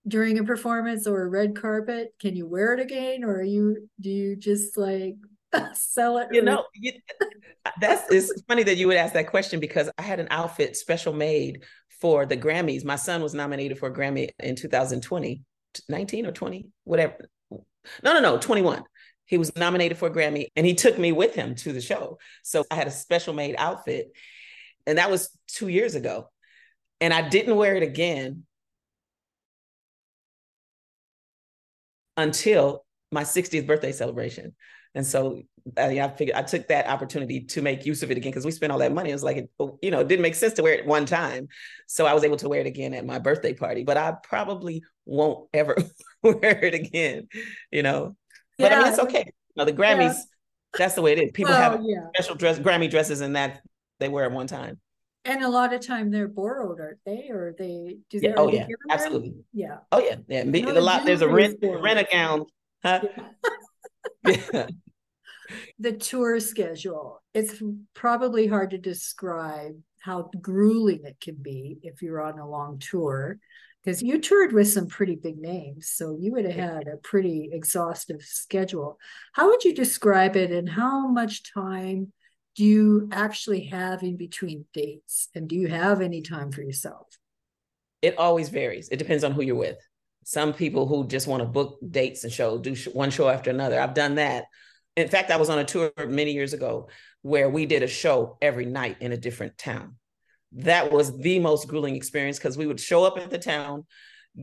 during 0.07 0.37
a 0.37 0.43
performance 0.43 1.07
or 1.07 1.23
a 1.23 1.29
red 1.29 1.55
carpet? 1.55 2.13
Can 2.19 2.35
you 2.35 2.47
wear 2.47 2.73
it 2.73 2.79
again 2.79 3.23
or 3.23 3.41
you 3.41 3.89
do 4.01 4.09
you 4.09 4.35
just 4.35 4.77
like 4.77 5.15
sell 5.73 6.17
it? 6.17 6.27
You 6.31 6.41
know, 6.41 6.65
you, 6.73 6.93
that's 7.79 8.11
it's 8.11 8.41
funny 8.47 8.63
that 8.63 8.75
you 8.75 8.87
would 8.87 8.97
ask 8.97 9.13
that 9.13 9.27
question 9.27 9.59
because 9.59 9.89
I 9.97 10.01
had 10.01 10.19
an 10.19 10.27
outfit 10.31 10.75
special 10.75 11.13
made 11.13 11.63
for 12.01 12.25
the 12.25 12.35
Grammys. 12.37 12.83
My 12.83 12.97
son 12.97 13.21
was 13.21 13.33
nominated 13.33 13.79
for 13.79 13.87
a 13.87 13.93
Grammy 13.93 14.29
in 14.39 14.55
2020, 14.55 15.41
19 15.87 16.25
or 16.25 16.31
20, 16.33 16.67
whatever. 16.83 17.29
No, 18.03 18.13
no, 18.13 18.19
no, 18.19 18.37
21. 18.37 18.83
He 19.25 19.37
was 19.37 19.55
nominated 19.55 19.97
for 19.97 20.07
a 20.07 20.11
Grammy 20.11 20.47
and 20.55 20.65
he 20.65 20.75
took 20.75 20.97
me 20.99 21.11
with 21.11 21.33
him 21.33 21.55
to 21.55 21.73
the 21.73 21.81
show. 21.81 22.19
So 22.43 22.63
I 22.69 22.75
had 22.75 22.87
a 22.87 22.91
special 22.91 23.33
made 23.33 23.55
outfit. 23.57 24.11
And 24.85 24.99
that 24.99 25.09
was 25.09 25.35
two 25.47 25.67
years 25.67 25.95
ago. 25.95 26.29
And 27.01 27.13
I 27.13 27.27
didn't 27.27 27.55
wear 27.55 27.75
it 27.75 27.83
again 27.83 28.43
until 32.17 32.85
my 33.11 33.23
60th 33.23 33.67
birthday 33.67 33.91
celebration. 33.91 34.55
And 34.93 35.05
so 35.05 35.41
I 35.77 36.07
figured 36.09 36.37
I 36.37 36.43
took 36.43 36.67
that 36.67 36.87
opportunity 36.87 37.41
to 37.41 37.61
make 37.61 37.85
use 37.85 38.03
of 38.03 38.11
it 38.11 38.17
again 38.17 38.31
because 38.31 38.45
we 38.45 38.51
spent 38.51 38.71
all 38.71 38.79
that 38.79 38.93
money. 38.93 39.09
It 39.09 39.13
was 39.13 39.23
like, 39.23 39.37
it, 39.37 39.49
oh, 39.59 39.79
you 39.81 39.89
know, 39.89 39.99
it 40.01 40.07
didn't 40.07 40.21
make 40.21 40.35
sense 40.35 40.53
to 40.53 40.63
wear 40.63 40.73
it 40.73 40.85
one 40.85 41.05
time. 41.05 41.47
So 41.87 42.05
I 42.05 42.13
was 42.13 42.23
able 42.23 42.37
to 42.37 42.49
wear 42.49 42.61
it 42.61 42.67
again 42.67 42.93
at 42.93 43.05
my 43.05 43.17
birthday 43.17 43.53
party, 43.53 43.83
but 43.83 43.97
I 43.97 44.13
probably 44.23 44.83
won't 45.05 45.49
ever 45.53 45.75
wear 46.23 46.63
it 46.63 46.75
again, 46.75 47.27
you 47.71 47.81
know. 47.81 48.15
But. 48.59 48.73
I 48.73 48.79
mean, 48.79 48.87
it's 48.87 48.99
okay. 48.99 49.25
You 49.25 49.61
know, 49.61 49.65
the 49.65 49.73
Grammys, 49.73 50.13
yeah. 50.13 50.23
that's 50.77 50.93
the 50.93 51.01
way 51.01 51.13
it 51.13 51.19
is. 51.19 51.31
People 51.33 51.53
well, 51.53 51.71
have 51.71 51.81
yeah. 51.83 52.07
special 52.13 52.35
dress, 52.35 52.59
Grammy 52.59 52.89
dresses, 52.89 53.21
and 53.21 53.35
that 53.35 53.61
they 53.99 54.07
wear 54.07 54.25
it 54.25 54.31
one 54.31 54.47
time. 54.47 54.79
And 55.23 55.43
a 55.43 55.49
lot 55.49 55.73
of 55.73 55.81
time 55.81 56.11
they're 56.11 56.27
borrowed, 56.27 56.79
aren't 56.79 56.99
they? 57.05 57.29
Or 57.31 57.55
they 57.57 57.97
do 58.11 58.19
they? 58.19 58.33
Oh, 58.35 58.47
yeah. 58.47 58.65
Oh 58.65 58.67
yeah, 58.69 58.93
absolutely. 58.93 59.33
Yeah. 59.51 59.77
Oh 59.91 59.99
yeah, 59.99 60.17
yeah. 60.27 60.43
a 60.43 60.79
lot. 60.79 61.05
There's 61.05 61.21
a 61.21 61.27
rent 61.27 61.57
rent 61.61 61.97
account. 61.97 62.51
Huh? 62.83 63.01
yeah. 64.23 64.67
the 65.79 65.93
tour 65.93 66.39
schedule. 66.39 67.21
It's 67.33 67.61
probably 67.93 68.47
hard 68.47 68.71
to 68.71 68.77
describe 68.77 69.75
how 70.01 70.29
grueling 70.41 71.01
it 71.05 71.17
can 71.19 71.35
be 71.35 71.79
if 71.81 72.01
you're 72.01 72.21
on 72.21 72.39
a 72.39 72.47
long 72.47 72.79
tour 72.79 73.39
because 73.85 74.01
you 74.01 74.19
toured 74.19 74.51
with 74.51 74.67
some 74.67 74.87
pretty 74.87 75.15
big 75.15 75.37
names 75.37 75.89
so 75.89 76.17
you 76.19 76.31
would 76.31 76.45
have 76.45 76.55
had 76.55 76.87
a 76.87 76.97
pretty 76.97 77.49
exhaustive 77.51 78.21
schedule. 78.21 78.97
How 79.33 79.49
would 79.49 79.63
you 79.63 79.75
describe 79.75 80.35
it 80.35 80.51
and 80.51 80.67
how 80.67 81.07
much 81.07 81.53
time 81.53 82.11
do 82.55 82.63
you 82.63 83.09
actually 83.11 83.65
have 83.65 84.01
in 84.01 84.17
between 84.17 84.65
dates? 84.73 85.29
And 85.35 85.47
do 85.47 85.55
you 85.55 85.67
have 85.67 86.01
any 86.01 86.21
time 86.21 86.51
for 86.51 86.61
yourself? 86.61 87.07
It 88.01 88.17
always 88.17 88.49
varies. 88.49 88.89
It 88.89 88.97
depends 88.97 89.23
on 89.23 89.33
who 89.33 89.41
you're 89.41 89.55
with. 89.55 89.77
Some 90.23 90.53
people 90.53 90.87
who 90.87 91.07
just 91.07 91.27
want 91.27 91.41
to 91.41 91.47
book 91.47 91.77
dates 91.87 92.23
and 92.23 92.33
show 92.33 92.57
do 92.57 92.75
one 92.93 93.11
show 93.11 93.29
after 93.29 93.51
another. 93.51 93.79
I've 93.79 93.93
done 93.93 94.15
that 94.15 94.45
in 94.95 95.07
fact 95.07 95.31
i 95.31 95.37
was 95.37 95.49
on 95.49 95.59
a 95.59 95.63
tour 95.63 95.91
many 96.07 96.31
years 96.31 96.53
ago 96.53 96.87
where 97.25 97.49
we 97.49 97.65
did 97.65 97.81
a 97.81 97.87
show 97.87 98.37
every 98.39 98.67
night 98.67 98.97
in 98.99 99.11
a 99.11 99.17
different 99.17 99.57
town. 99.57 99.95
That 100.51 100.91
was 100.91 101.17
the 101.17 101.39
most 101.39 101.67
grueling 101.67 101.95
experience 101.95 102.37
because 102.37 102.55
we 102.55 102.67
would 102.67 102.79
show 102.79 103.03
up 103.03 103.17
at 103.17 103.31
the 103.31 103.39
town 103.39 103.85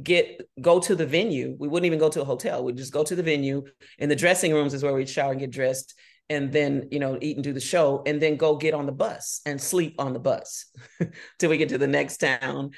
get 0.03 0.41
go 0.61 0.81
to 0.81 0.97
the 0.97 1.07
venue. 1.07 1.55
We 1.61 1.69
wouldn't 1.69 1.87
even 1.87 2.01
go 2.01 2.09
to 2.09 2.23
a 2.23 2.25
hotel. 2.25 2.65
We'd 2.65 2.77
just 2.77 2.93
go 2.93 3.05
to 3.05 3.15
the 3.15 3.23
venue 3.23 3.63
in 4.01 4.09
the 4.09 4.17
dressing 4.17 4.53
rooms 4.53 4.75
is 4.75 4.83
where 4.83 4.93
we'd 4.95 5.09
shower 5.09 5.31
and 5.31 5.39
get 5.39 5.53
dressed 5.53 5.95
and 6.29 6.51
then 6.51 6.89
you 6.91 6.99
know 6.99 7.17
eat 7.21 7.37
and 7.37 7.45
do 7.45 7.53
the 7.53 7.61
show 7.61 8.03
and 8.05 8.21
then 8.21 8.37
go 8.37 8.57
get 8.57 8.75
on 8.75 8.87
the 8.87 8.93
bus 8.93 9.43
and 9.47 9.61
sleep 9.61 9.95
on 10.01 10.13
the 10.13 10.19
bus 10.19 10.67
till 11.39 11.51
we 11.51 11.59
get 11.59 11.69
to 11.69 11.79
the 11.79 11.87
next 11.87 12.17
town 12.17 12.71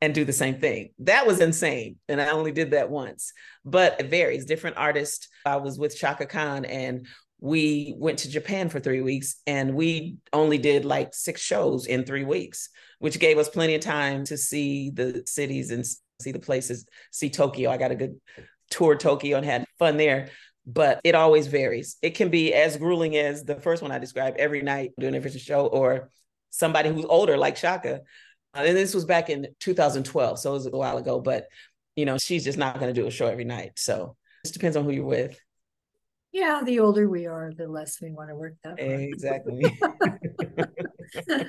and 0.00 0.14
do 0.14 0.24
the 0.24 0.32
same 0.32 0.60
thing 0.60 0.90
that 0.98 1.26
was 1.26 1.40
insane 1.40 1.96
and 2.08 2.20
i 2.20 2.30
only 2.30 2.52
did 2.52 2.70
that 2.70 2.90
once 2.90 3.32
but 3.64 4.00
it 4.00 4.10
varies 4.10 4.44
different 4.44 4.76
artists 4.76 5.28
i 5.44 5.56
was 5.56 5.78
with 5.78 5.96
chaka 5.96 6.26
khan 6.26 6.64
and 6.64 7.06
we 7.40 7.94
went 7.96 8.18
to 8.20 8.30
Japan 8.30 8.68
for 8.68 8.80
three 8.80 9.00
weeks 9.00 9.36
and 9.46 9.74
we 9.74 10.16
only 10.32 10.58
did 10.58 10.84
like 10.84 11.14
six 11.14 11.40
shows 11.40 11.86
in 11.86 12.04
three 12.04 12.24
weeks, 12.24 12.68
which 12.98 13.20
gave 13.20 13.38
us 13.38 13.48
plenty 13.48 13.74
of 13.74 13.80
time 13.80 14.24
to 14.24 14.36
see 14.36 14.90
the 14.90 15.22
cities 15.26 15.70
and 15.70 15.86
see 16.20 16.32
the 16.32 16.40
places, 16.40 16.86
see 17.12 17.30
Tokyo. 17.30 17.70
I 17.70 17.76
got 17.76 17.92
a 17.92 17.96
good 17.96 18.20
tour 18.70 18.96
Tokyo 18.96 19.36
and 19.36 19.46
had 19.46 19.64
fun 19.78 19.96
there, 19.96 20.30
but 20.66 21.00
it 21.04 21.14
always 21.14 21.46
varies. 21.46 21.96
It 22.02 22.16
can 22.16 22.28
be 22.28 22.52
as 22.52 22.76
grueling 22.76 23.16
as 23.16 23.44
the 23.44 23.54
first 23.54 23.82
one 23.82 23.92
I 23.92 23.98
described 23.98 24.38
every 24.38 24.62
night 24.62 24.90
doing 24.98 25.14
a 25.14 25.20
different 25.20 25.40
show, 25.40 25.66
or 25.66 26.10
somebody 26.50 26.92
who's 26.92 27.04
older 27.04 27.36
like 27.36 27.56
Chaka. 27.56 28.00
Uh, 28.54 28.62
and 28.62 28.76
this 28.76 28.94
was 28.94 29.04
back 29.04 29.30
in 29.30 29.48
2012, 29.60 30.38
so 30.38 30.50
it 30.50 30.52
was 30.54 30.66
a 30.66 30.70
while 30.70 30.98
ago, 30.98 31.20
but 31.20 31.46
you 31.96 32.04
know, 32.04 32.16
she's 32.16 32.44
just 32.44 32.58
not 32.58 32.78
going 32.78 32.94
to 32.94 33.00
do 33.00 33.06
a 33.06 33.10
show 33.10 33.26
every 33.26 33.44
night. 33.44 33.72
So 33.76 34.16
it 34.44 34.52
depends 34.52 34.76
on 34.76 34.84
who 34.84 34.92
you're 34.92 35.04
with. 35.04 35.38
Yeah, 36.32 36.62
the 36.64 36.78
older 36.78 37.08
we 37.08 37.26
are, 37.26 37.52
the 37.56 37.66
less 37.66 38.00
we 38.00 38.12
want 38.12 38.28
to 38.28 38.36
work 38.36 38.54
that 38.62 38.78
hard. 38.78 39.00
Exactly. 39.00 39.64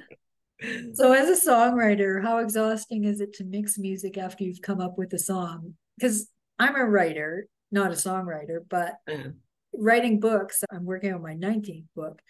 so, 0.93 1.13
as 1.13 1.29
a 1.29 1.49
songwriter, 1.49 2.23
how 2.23 2.39
exhausting 2.39 3.03
is 3.03 3.21
it 3.21 3.33
to 3.33 3.43
mix 3.43 3.77
music 3.77 4.17
after 4.17 4.43
you've 4.43 4.61
come 4.61 4.81
up 4.81 4.97
with 4.97 5.13
a 5.13 5.19
song? 5.19 5.75
Because 5.97 6.29
I'm 6.57 6.75
a 6.75 6.85
writer, 6.85 7.47
not 7.71 7.91
a 7.91 7.95
songwriter, 7.95 8.59
but 8.67 8.95
mm. 9.07 9.35
writing 9.73 10.19
books, 10.19 10.63
I'm 10.71 10.85
working 10.85 11.13
on 11.13 11.21
my 11.21 11.35
19th 11.35 11.85
book. 11.95 12.21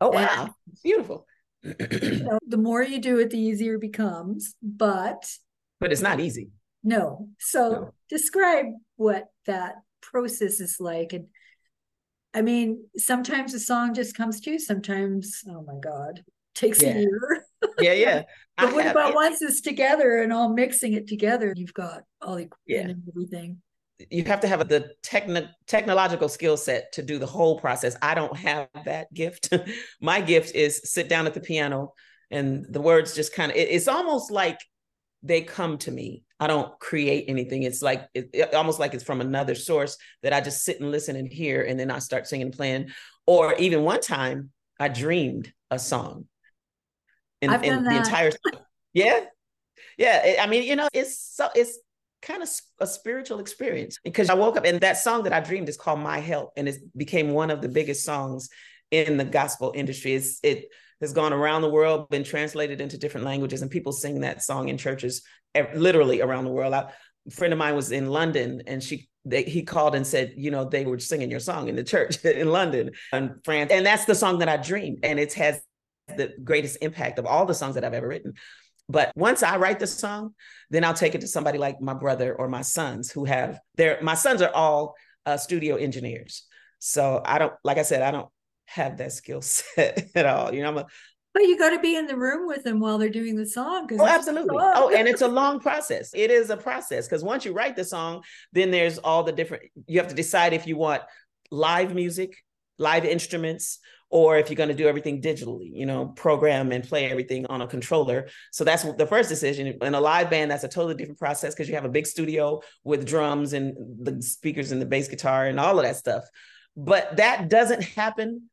Oh, 0.00 0.08
wow. 0.08 0.52
Beautiful. 0.82 1.27
Know, 1.62 2.38
the 2.46 2.56
more 2.56 2.82
you 2.82 3.00
do 3.00 3.18
it, 3.18 3.30
the 3.30 3.38
easier 3.38 3.74
it 3.74 3.80
becomes. 3.80 4.54
But, 4.62 5.30
but 5.80 5.92
it's 5.92 6.00
not 6.00 6.20
easy. 6.20 6.50
No. 6.82 7.28
So, 7.38 7.70
no. 7.70 7.94
describe 8.08 8.66
what 8.96 9.26
that 9.46 9.76
process 10.00 10.60
is 10.60 10.76
like 10.80 11.12
and 11.12 11.26
I 12.34 12.42
mean, 12.42 12.84
sometimes 12.96 13.54
a 13.54 13.58
song 13.58 13.94
just 13.94 14.16
comes 14.16 14.40
to 14.42 14.52
you. 14.52 14.58
Sometimes, 14.58 15.42
oh 15.48 15.62
my 15.62 15.78
God, 15.82 16.22
takes 16.54 16.82
yeah. 16.82 16.90
a 16.90 17.00
year. 17.00 17.44
yeah, 17.80 17.92
yeah. 17.92 18.22
but 18.56 18.68
I 18.68 18.72
what 18.72 18.84
have, 18.84 18.92
about 18.92 19.14
once 19.14 19.40
it's 19.42 19.60
together 19.60 20.22
and 20.22 20.32
all 20.32 20.52
mixing 20.52 20.92
it 20.92 21.08
together? 21.08 21.52
You've 21.56 21.74
got 21.74 22.02
all 22.20 22.36
the 22.36 22.42
equipment 22.42 22.58
yeah. 22.66 22.80
and 22.80 23.02
everything. 23.08 23.62
You 24.10 24.24
have 24.24 24.40
to 24.40 24.48
have 24.48 24.68
the 24.68 24.92
techn- 25.02 25.48
technological 25.66 26.28
skill 26.28 26.56
set 26.56 26.92
to 26.92 27.02
do 27.02 27.18
the 27.18 27.26
whole 27.26 27.58
process. 27.58 27.96
I 28.00 28.14
don't 28.14 28.36
have 28.36 28.68
that 28.84 29.12
gift. 29.12 29.52
My 30.00 30.20
gift 30.20 30.54
is 30.54 30.80
sit 30.84 31.08
down 31.08 31.26
at 31.26 31.34
the 31.34 31.40
piano 31.40 31.94
and 32.30 32.66
the 32.68 32.80
words 32.80 33.14
just 33.14 33.34
kind 33.34 33.50
of, 33.50 33.56
it, 33.56 33.68
it's 33.70 33.88
almost 33.88 34.30
like 34.30 34.60
they 35.22 35.42
come 35.42 35.78
to 35.78 35.90
me. 35.90 36.22
I 36.40 36.46
don't 36.46 36.78
create 36.78 37.24
anything. 37.28 37.64
It's 37.64 37.82
like 37.82 38.06
it, 38.14 38.30
it, 38.32 38.54
almost 38.54 38.78
like 38.78 38.94
it's 38.94 39.02
from 39.02 39.20
another 39.20 39.54
source 39.54 39.96
that 40.22 40.32
I 40.32 40.40
just 40.40 40.64
sit 40.64 40.80
and 40.80 40.90
listen 40.90 41.16
and 41.16 41.26
hear, 41.26 41.62
and 41.62 41.78
then 41.78 41.90
I 41.90 41.98
start 41.98 42.28
singing 42.28 42.46
and 42.46 42.56
playing. 42.56 42.90
Or 43.26 43.54
even 43.54 43.82
one 43.82 44.00
time, 44.00 44.50
I 44.78 44.88
dreamed 44.88 45.52
a 45.70 45.78
song. 45.78 46.26
And, 47.42 47.52
that. 47.52 47.62
the 47.62 47.96
entire 47.96 48.30
yeah, 48.94 49.24
yeah. 49.96 50.36
I 50.40 50.46
mean, 50.46 50.62
you 50.62 50.76
know, 50.76 50.88
it's 50.92 51.18
so 51.18 51.48
it's 51.54 51.78
kind 52.22 52.42
of 52.42 52.48
a 52.80 52.86
spiritual 52.86 53.38
experience 53.38 53.98
because 54.02 54.28
I 54.28 54.34
woke 54.34 54.56
up 54.56 54.64
and 54.64 54.80
that 54.80 54.98
song 54.98 55.22
that 55.24 55.32
I 55.32 55.40
dreamed 55.40 55.68
is 55.68 55.76
called 55.76 56.00
My 56.00 56.18
Help, 56.18 56.52
and 56.56 56.68
it 56.68 56.76
became 56.96 57.30
one 57.30 57.50
of 57.50 57.62
the 57.62 57.68
biggest 57.68 58.04
songs 58.04 58.48
in 58.90 59.16
the 59.16 59.24
gospel 59.24 59.72
industry. 59.74 60.14
It's 60.14 60.40
it 60.42 60.66
has 61.00 61.12
gone 61.12 61.32
around 61.32 61.62
the 61.62 61.70
world, 61.70 62.08
been 62.08 62.24
translated 62.24 62.80
into 62.80 62.98
different 62.98 63.26
languages, 63.26 63.62
and 63.62 63.70
people 63.70 63.92
sing 63.92 64.20
that 64.20 64.42
song 64.42 64.68
in 64.68 64.78
churches 64.78 65.22
literally 65.74 66.20
around 66.20 66.44
the 66.44 66.50
world. 66.50 66.74
I, 66.74 66.90
a 67.26 67.30
friend 67.30 67.52
of 67.52 67.58
mine 67.58 67.76
was 67.76 67.92
in 67.92 68.08
London, 68.10 68.62
and 68.66 68.82
she 68.82 69.08
they, 69.24 69.42
he 69.42 69.62
called 69.62 69.94
and 69.94 70.06
said, 70.06 70.32
you 70.36 70.50
know, 70.50 70.64
they 70.64 70.86
were 70.86 70.98
singing 70.98 71.30
your 71.30 71.40
song 71.40 71.68
in 71.68 71.76
the 71.76 71.84
church 71.84 72.24
in 72.24 72.48
London 72.48 72.90
and 73.12 73.36
France, 73.44 73.70
and 73.72 73.84
that's 73.84 74.06
the 74.06 74.14
song 74.14 74.38
that 74.38 74.48
I 74.48 74.56
dreamed, 74.56 75.00
and 75.02 75.20
it 75.20 75.34
has 75.34 75.60
the 76.16 76.32
greatest 76.42 76.78
impact 76.80 77.18
of 77.18 77.26
all 77.26 77.44
the 77.44 77.54
songs 77.54 77.74
that 77.74 77.84
I've 77.84 77.94
ever 77.94 78.08
written. 78.08 78.34
But 78.88 79.12
once 79.14 79.42
I 79.42 79.56
write 79.58 79.78
the 79.78 79.86
song, 79.86 80.34
then 80.70 80.84
I'll 80.84 80.94
take 80.94 81.14
it 81.14 81.20
to 81.20 81.28
somebody 81.28 81.58
like 81.58 81.80
my 81.80 81.94
brother 81.94 82.34
or 82.34 82.48
my 82.48 82.62
sons 82.62 83.10
who 83.10 83.24
have 83.24 83.60
their. 83.76 83.98
My 84.02 84.14
sons 84.14 84.42
are 84.42 84.54
all 84.54 84.94
uh, 85.26 85.36
studio 85.36 85.76
engineers, 85.76 86.44
so 86.78 87.20
I 87.24 87.38
don't 87.38 87.52
like 87.64 87.78
I 87.78 87.82
said 87.82 88.02
I 88.02 88.10
don't 88.10 88.28
have 88.66 88.98
that 88.98 89.12
skill 89.12 89.42
set 89.42 90.08
at 90.14 90.26
all. 90.26 90.54
You 90.54 90.62
know, 90.62 90.68
I'm 90.68 90.78
a 90.78 90.86
but 91.34 91.42
you 91.46 91.58
got 91.58 91.70
to 91.70 91.78
be 91.78 91.94
in 91.94 92.06
the 92.06 92.16
room 92.16 92.48
with 92.48 92.64
them 92.64 92.80
while 92.80 92.98
they're 92.98 93.08
doing 93.08 93.36
the 93.36 93.46
song. 93.46 93.88
Oh, 93.92 94.06
absolutely. 94.06 94.56
Oh, 94.58 94.90
and 94.92 95.06
it's 95.06 95.22
a 95.22 95.28
long 95.28 95.60
process. 95.60 96.10
It 96.12 96.32
is 96.32 96.50
a 96.50 96.56
process 96.56 97.06
because 97.06 97.22
once 97.22 97.44
you 97.44 97.52
write 97.52 97.76
the 97.76 97.84
song, 97.84 98.22
then 98.52 98.70
there's 98.70 98.98
all 98.98 99.22
the 99.22 99.30
different. 99.30 99.64
You 99.86 100.00
have 100.00 100.08
to 100.08 100.16
decide 100.16 100.52
if 100.52 100.66
you 100.66 100.76
want 100.76 101.02
live 101.50 101.94
music, 101.94 102.34
live 102.78 103.04
instruments, 103.04 103.78
or 104.10 104.38
if 104.38 104.48
you're 104.48 104.56
going 104.56 104.68
to 104.68 104.74
do 104.74 104.88
everything 104.88 105.20
digitally. 105.20 105.70
You 105.72 105.86
know, 105.86 106.06
program 106.06 106.72
and 106.72 106.82
play 106.82 107.10
everything 107.10 107.46
on 107.46 107.62
a 107.62 107.66
controller. 107.66 108.28
So 108.52 108.64
that's 108.64 108.82
the 108.82 109.06
first 109.06 109.28
decision. 109.28 109.78
In 109.82 109.94
a 109.94 110.00
live 110.00 110.30
band, 110.30 110.50
that's 110.50 110.64
a 110.64 110.68
totally 110.68 110.94
different 110.94 111.18
process 111.18 111.54
because 111.54 111.68
you 111.68 111.74
have 111.74 111.84
a 111.84 111.90
big 111.90 112.06
studio 112.06 112.60
with 112.84 113.06
drums 113.06 113.52
and 113.52 113.74
the 114.02 114.22
speakers 114.22 114.72
and 114.72 114.80
the 114.80 114.86
bass 114.86 115.08
guitar 115.08 115.46
and 115.46 115.58
all 115.60 115.78
of 115.78 115.84
that 115.84 115.96
stuff 115.96 116.24
but 116.78 117.16
that 117.16 117.48
doesn't 117.48 117.82
happen 117.82 118.48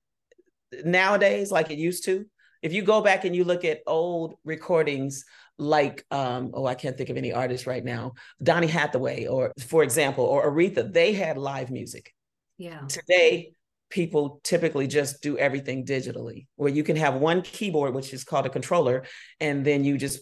nowadays 0.84 1.52
like 1.52 1.70
it 1.70 1.78
used 1.78 2.06
to. 2.06 2.26
If 2.64 2.74
you 2.74 2.82
go 2.82 3.02
back 3.02 3.24
and 3.24 3.36
you 3.36 3.44
look 3.44 3.64
at 3.64 3.82
old 3.86 4.34
recordings, 4.44 5.26
like 5.60 6.04
um, 6.10 6.50
oh, 6.56 6.66
I 6.66 6.74
can't 6.74 6.98
think 6.98 7.12
of 7.12 7.18
any 7.18 7.32
artists 7.32 7.68
right 7.68 7.86
now, 7.86 8.14
Donny 8.42 8.66
Hathaway, 8.66 9.28
or 9.28 9.54
for 9.68 9.84
example, 9.84 10.26
or 10.26 10.52
Aretha, 10.52 10.92
they 10.92 11.14
had 11.14 11.38
live 11.38 11.70
music. 11.70 12.14
Yeah. 12.58 12.82
Today, 12.88 13.54
people 13.96 14.42
typically 14.44 14.88
just 14.88 15.22
do 15.22 15.38
everything 15.38 15.86
digitally, 15.86 16.48
where 16.58 16.70
you 16.70 16.84
can 16.84 16.98
have 16.98 17.16
one 17.16 17.42
keyboard, 17.42 17.96
which 17.96 18.14
is 18.14 18.26
called 18.26 18.46
a 18.46 18.50
controller, 18.50 19.06
and 19.40 19.66
then 19.66 19.86
you 19.86 19.98
just 19.98 20.20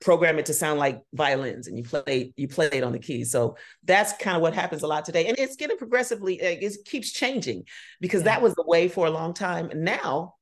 program 0.00 0.38
it 0.38 0.46
to 0.46 0.54
sound 0.54 0.80
like 0.80 0.98
violins 1.12 1.68
and 1.68 1.76
you 1.76 1.84
play 1.84 2.32
you 2.36 2.48
play 2.48 2.70
it 2.72 2.82
on 2.82 2.90
the 2.90 2.98
keys. 2.98 3.30
So 3.30 3.56
that's 3.84 4.14
kind 4.14 4.34
of 4.34 4.42
what 4.42 4.54
happens 4.54 4.82
a 4.82 4.88
lot 4.88 5.04
today 5.04 5.26
and 5.28 5.38
it's 5.38 5.54
getting 5.54 5.76
progressively 5.76 6.42
uh, 6.42 6.58
it 6.60 6.76
keeps 6.84 7.12
changing 7.12 7.62
because 8.00 8.22
yeah. 8.22 8.30
that 8.30 8.42
was 8.42 8.52
the 8.56 8.64
way 8.66 8.88
for 8.88 9.06
a 9.06 9.10
long 9.10 9.32
time. 9.32 9.70
Now 9.76 10.34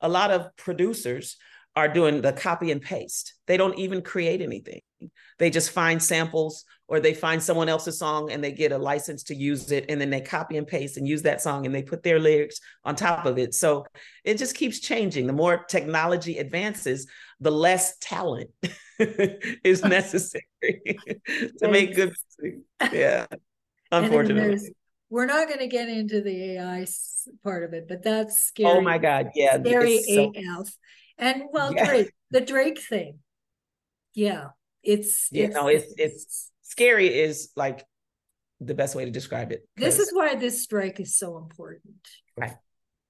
a 0.00 0.08
lot 0.08 0.32
of 0.32 0.48
producers 0.56 1.36
are 1.76 1.86
doing 1.86 2.20
the 2.20 2.32
copy 2.32 2.72
and 2.72 2.82
paste. 2.82 3.34
They 3.46 3.56
don't 3.56 3.78
even 3.78 4.02
create 4.02 4.40
anything. 4.40 4.80
They 5.38 5.50
just 5.50 5.70
find 5.70 6.02
samples 6.02 6.64
or 6.88 7.00
they 7.00 7.14
find 7.14 7.42
someone 7.42 7.68
else's 7.68 7.98
song 7.98 8.30
and 8.30 8.42
they 8.42 8.52
get 8.52 8.72
a 8.72 8.78
license 8.78 9.24
to 9.24 9.34
use 9.34 9.72
it 9.72 9.86
and 9.88 10.00
then 10.00 10.10
they 10.10 10.20
copy 10.20 10.56
and 10.56 10.66
paste 10.66 10.96
and 10.96 11.08
use 11.08 11.22
that 11.22 11.40
song 11.40 11.66
and 11.66 11.74
they 11.74 11.82
put 11.82 12.02
their 12.02 12.18
lyrics 12.18 12.60
on 12.84 12.94
top 12.94 13.26
of 13.26 13.38
it. 13.38 13.54
So 13.54 13.86
it 14.24 14.38
just 14.38 14.54
keeps 14.54 14.78
changing. 14.78 15.26
The 15.26 15.32
more 15.32 15.64
technology 15.64 16.38
advances 16.38 17.06
the 17.40 17.50
less 17.50 17.96
talent 17.98 18.50
is 18.98 19.82
necessary 19.84 20.46
to 21.58 21.68
make 21.68 21.94
good 21.94 22.14
music. 22.40 22.60
Yeah 22.92 23.26
unfortunately. 23.92 24.74
we're 25.10 25.26
not 25.26 25.46
going 25.48 25.60
to 25.60 25.66
get 25.66 25.88
into 25.88 26.20
the 26.20 26.52
ai 26.52 26.86
part 27.42 27.62
of 27.62 27.72
it 27.72 27.86
but 27.88 28.02
that's 28.02 28.34
oh 28.34 28.38
scary. 28.38 28.70
oh 28.70 28.80
my 28.80 28.98
god 28.98 29.30
yeah 29.34 29.58
scary 29.60 29.98
af 30.08 30.68
and 31.18 31.44
well 31.52 31.72
yeah. 31.74 31.86
drake 31.86 32.10
the 32.30 32.40
drake 32.40 32.80
thing. 32.80 33.18
Yeah 34.14 34.48
it's 34.82 35.28
yeah, 35.30 35.46
it's, 35.46 35.54
no, 35.54 35.68
it's 35.68 35.94
it's 35.96 36.50
scary 36.76 37.08
is 37.08 37.50
like 37.56 37.84
the 38.60 38.74
best 38.74 38.94
way 38.94 39.04
to 39.04 39.10
describe 39.10 39.52
it. 39.52 39.68
This 39.76 39.98
is 39.98 40.10
why 40.12 40.34
this 40.34 40.62
strike 40.62 41.00
is 41.00 41.16
so 41.16 41.38
important. 41.38 41.96
Right. 42.36 42.54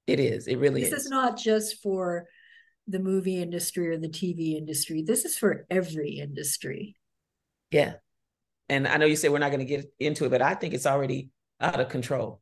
It 0.06 0.20
is. 0.20 0.46
It 0.46 0.56
really 0.56 0.80
this 0.82 0.88
is. 0.88 0.94
This 0.94 1.04
is 1.06 1.11
not 1.11 1.37
just 1.37 1.82
for 1.82 2.26
the 2.87 3.00
movie 3.00 3.42
industry 3.42 3.88
or 3.88 3.99
the 3.99 4.08
TV 4.08 4.56
industry. 4.56 5.02
This 5.02 5.25
is 5.25 5.37
for 5.37 5.66
every 5.68 6.18
industry. 6.18 6.96
Yeah. 7.70 7.94
And 8.68 8.87
I 8.87 8.96
know 8.96 9.06
you 9.06 9.16
say 9.16 9.28
we're 9.28 9.38
not 9.38 9.50
going 9.50 9.66
to 9.66 9.76
get 9.76 9.92
into 9.99 10.25
it, 10.25 10.30
but 10.30 10.42
I 10.42 10.54
think 10.54 10.75
it's 10.75 10.87
already 10.87 11.30
out 11.61 11.80
of 11.80 11.88
control. 11.88 12.40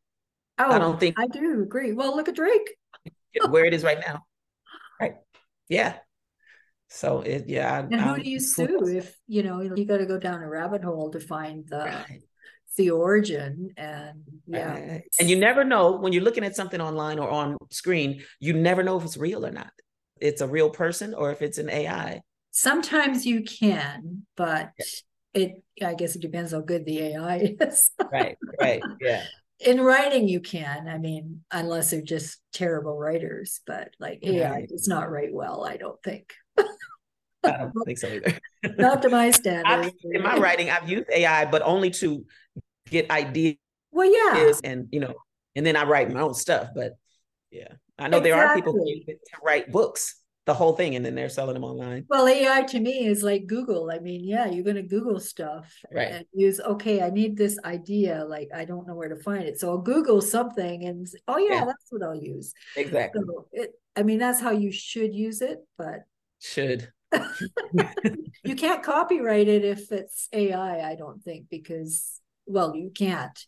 Oh, 0.58 0.70
I 0.70 0.78
don't 0.78 1.00
think 1.00 1.18
I 1.18 1.26
do 1.26 1.62
agree. 1.62 1.92
Well, 1.92 2.14
look 2.14 2.28
at 2.28 2.36
Drake. 2.36 2.76
where 3.48 3.64
it 3.64 3.74
is 3.74 3.82
right 3.82 3.98
now. 4.06 4.24
Right. 5.00 5.16
Yeah. 5.68 5.94
So 6.88 7.20
it, 7.20 7.44
yeah. 7.48 7.80
And 7.80 8.00
who 8.00 8.22
do 8.22 8.28
you 8.28 8.40
sue 8.40 8.86
if 8.86 9.16
you 9.26 9.42
know 9.42 9.60
you 9.60 9.84
got 9.84 9.98
to 9.98 10.06
go 10.06 10.18
down 10.18 10.42
a 10.42 10.48
rabbit 10.48 10.84
hole 10.84 11.10
to 11.10 11.20
find 11.20 11.66
the 11.68 11.78
right. 11.78 12.22
the 12.76 12.90
origin 12.90 13.70
and 13.76 14.22
yeah. 14.46 14.72
Right. 14.72 15.02
And 15.18 15.28
you 15.28 15.36
never 15.36 15.64
know 15.64 15.92
when 15.92 16.12
you're 16.12 16.22
looking 16.22 16.44
at 16.44 16.56
something 16.56 16.80
online 16.80 17.18
or 17.18 17.28
on 17.28 17.56
screen. 17.70 18.22
You 18.38 18.52
never 18.52 18.82
know 18.82 18.96
if 18.98 19.04
it's 19.04 19.16
real 19.16 19.44
or 19.44 19.50
not. 19.50 19.72
It's 20.20 20.40
a 20.40 20.46
real 20.46 20.70
person 20.70 21.14
or 21.14 21.32
if 21.32 21.42
it's 21.42 21.58
an 21.58 21.68
AI. 21.68 22.20
Sometimes 22.52 23.26
you 23.26 23.42
can, 23.42 24.26
but 24.36 24.70
yeah. 24.78 25.42
it. 25.42 25.52
I 25.82 25.94
guess 25.94 26.14
it 26.14 26.22
depends 26.22 26.52
how 26.52 26.60
good 26.60 26.84
the 26.84 27.00
AI 27.00 27.56
is. 27.60 27.90
right. 28.12 28.36
Right. 28.60 28.82
Yeah 29.00 29.24
in 29.60 29.80
writing 29.80 30.28
you 30.28 30.40
can 30.40 30.88
i 30.88 30.98
mean 30.98 31.40
unless 31.50 31.90
they're 31.90 32.02
just 32.02 32.38
terrible 32.52 32.96
writers 32.96 33.60
but 33.66 33.88
like 34.00 34.18
ai 34.22 34.66
does 34.66 34.88
not 34.88 35.10
write 35.10 35.32
well 35.32 35.64
i 35.64 35.76
don't 35.76 36.02
think 36.02 36.34
I 36.58 36.64
don't 37.74 37.84
think 37.84 37.98
so 37.98 38.08
either. 38.08 38.38
Not 38.78 39.02
to 39.02 39.08
my 39.08 39.30
standards. 39.30 39.94
in 40.04 40.22
my 40.22 40.36
writing, 40.36 40.70
I've 40.70 40.88
used 40.88 41.06
AI, 41.10 41.44
but 41.46 41.62
only 41.62 41.90
to 41.92 42.24
get 42.88 43.10
ideas. 43.10 43.56
Well, 43.90 44.10
yeah, 44.10 44.52
and 44.64 44.88
you 44.90 45.00
know, 45.00 45.14
and 45.54 45.64
then 45.64 45.76
I 45.76 45.84
write 45.84 46.12
my 46.12 46.20
own 46.20 46.34
stuff. 46.34 46.68
But 46.74 46.94
yeah, 47.50 47.68
I 47.98 48.08
know 48.08 48.18
exactly. 48.18 48.30
there 48.30 48.46
are 48.46 48.54
people 48.54 48.72
who 48.72 49.14
write 49.44 49.70
books, 49.70 50.20
the 50.46 50.54
whole 50.54 50.74
thing, 50.74 50.96
and 50.96 51.06
then 51.06 51.14
they're 51.14 51.28
selling 51.28 51.54
them 51.54 51.62
online. 51.62 52.04
Well, 52.08 52.26
AI 52.26 52.62
to 52.62 52.80
me 52.80 53.06
is 53.06 53.22
like 53.22 53.46
Google. 53.46 53.90
I 53.92 54.00
mean, 54.00 54.24
yeah, 54.24 54.46
you're 54.46 54.64
going 54.64 54.76
to 54.76 54.82
Google 54.82 55.20
stuff 55.20 55.72
right. 55.92 56.10
and 56.10 56.24
use. 56.32 56.58
Okay, 56.60 57.02
I 57.02 57.10
need 57.10 57.36
this 57.36 57.56
idea. 57.64 58.24
Like 58.24 58.48
I 58.52 58.64
don't 58.64 58.86
know 58.88 58.94
where 58.94 59.08
to 59.10 59.22
find 59.22 59.44
it, 59.44 59.60
so 59.60 59.70
I'll 59.70 59.78
Google 59.78 60.20
something, 60.20 60.84
and 60.84 61.06
oh 61.28 61.38
yeah, 61.38 61.54
yeah. 61.54 61.64
that's 61.66 61.86
what 61.90 62.02
I'll 62.02 62.16
use. 62.16 62.52
Exactly. 62.76 63.22
So 63.24 63.46
it, 63.52 63.72
I 63.94 64.02
mean, 64.02 64.18
that's 64.18 64.40
how 64.40 64.50
you 64.50 64.72
should 64.72 65.14
use 65.14 65.40
it, 65.40 65.58
but 65.78 66.00
should 66.44 66.92
you 68.44 68.56
can't 68.56 68.82
copyright 68.82 69.48
it 69.48 69.64
if 69.64 69.90
it's 69.92 70.28
AI, 70.32 70.90
I 70.90 70.96
don't 70.96 71.22
think, 71.22 71.46
because 71.50 72.20
well, 72.46 72.74
you 72.74 72.90
can't 72.90 73.38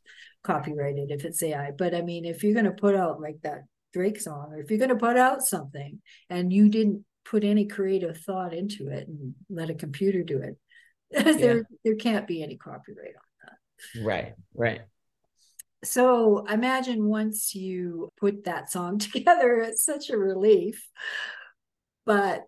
copyright 0.42 0.96
it 0.96 1.11
if 1.11 1.24
it's 1.24 1.42
AI. 1.42 1.72
But 1.76 1.94
I 1.94 2.02
mean, 2.02 2.24
if 2.24 2.42
you're 2.42 2.54
gonna 2.54 2.72
put 2.72 2.94
out 2.94 3.20
like 3.20 3.40
that 3.42 3.62
Drake 3.92 4.20
song, 4.20 4.52
or 4.52 4.61
if 4.61 4.70
you're 4.70 4.78
gonna 4.78 4.96
put 4.96 5.16
out 5.16 5.42
something 5.42 6.00
and 6.30 6.52
you 6.52 6.68
didn't 6.68 7.04
put 7.24 7.44
any 7.44 7.66
creative 7.66 8.18
thought 8.18 8.54
into 8.54 8.88
it 8.88 9.09
and 9.09 9.35
let 9.50 9.70
a 9.70 9.74
computer 9.74 10.22
do 10.22 10.38
it, 10.38 10.56
there 11.38 11.59
yeah. 11.59 11.62
there 11.85 11.96
can't 11.96 12.26
be 12.26 12.42
any 12.42 12.56
copyright 12.56 13.14
on 13.16 13.48
that. 13.94 14.04
Right, 14.04 14.35
right. 14.54 14.80
So 15.85 16.46
imagine 16.46 17.04
once 17.04 17.54
you 17.54 18.11
put 18.18 18.44
that 18.44 18.70
song 18.70 18.98
together, 18.98 19.61
it's 19.61 19.85
such 19.85 20.11
a 20.11 20.16
relief. 20.16 20.88
But 22.04 22.44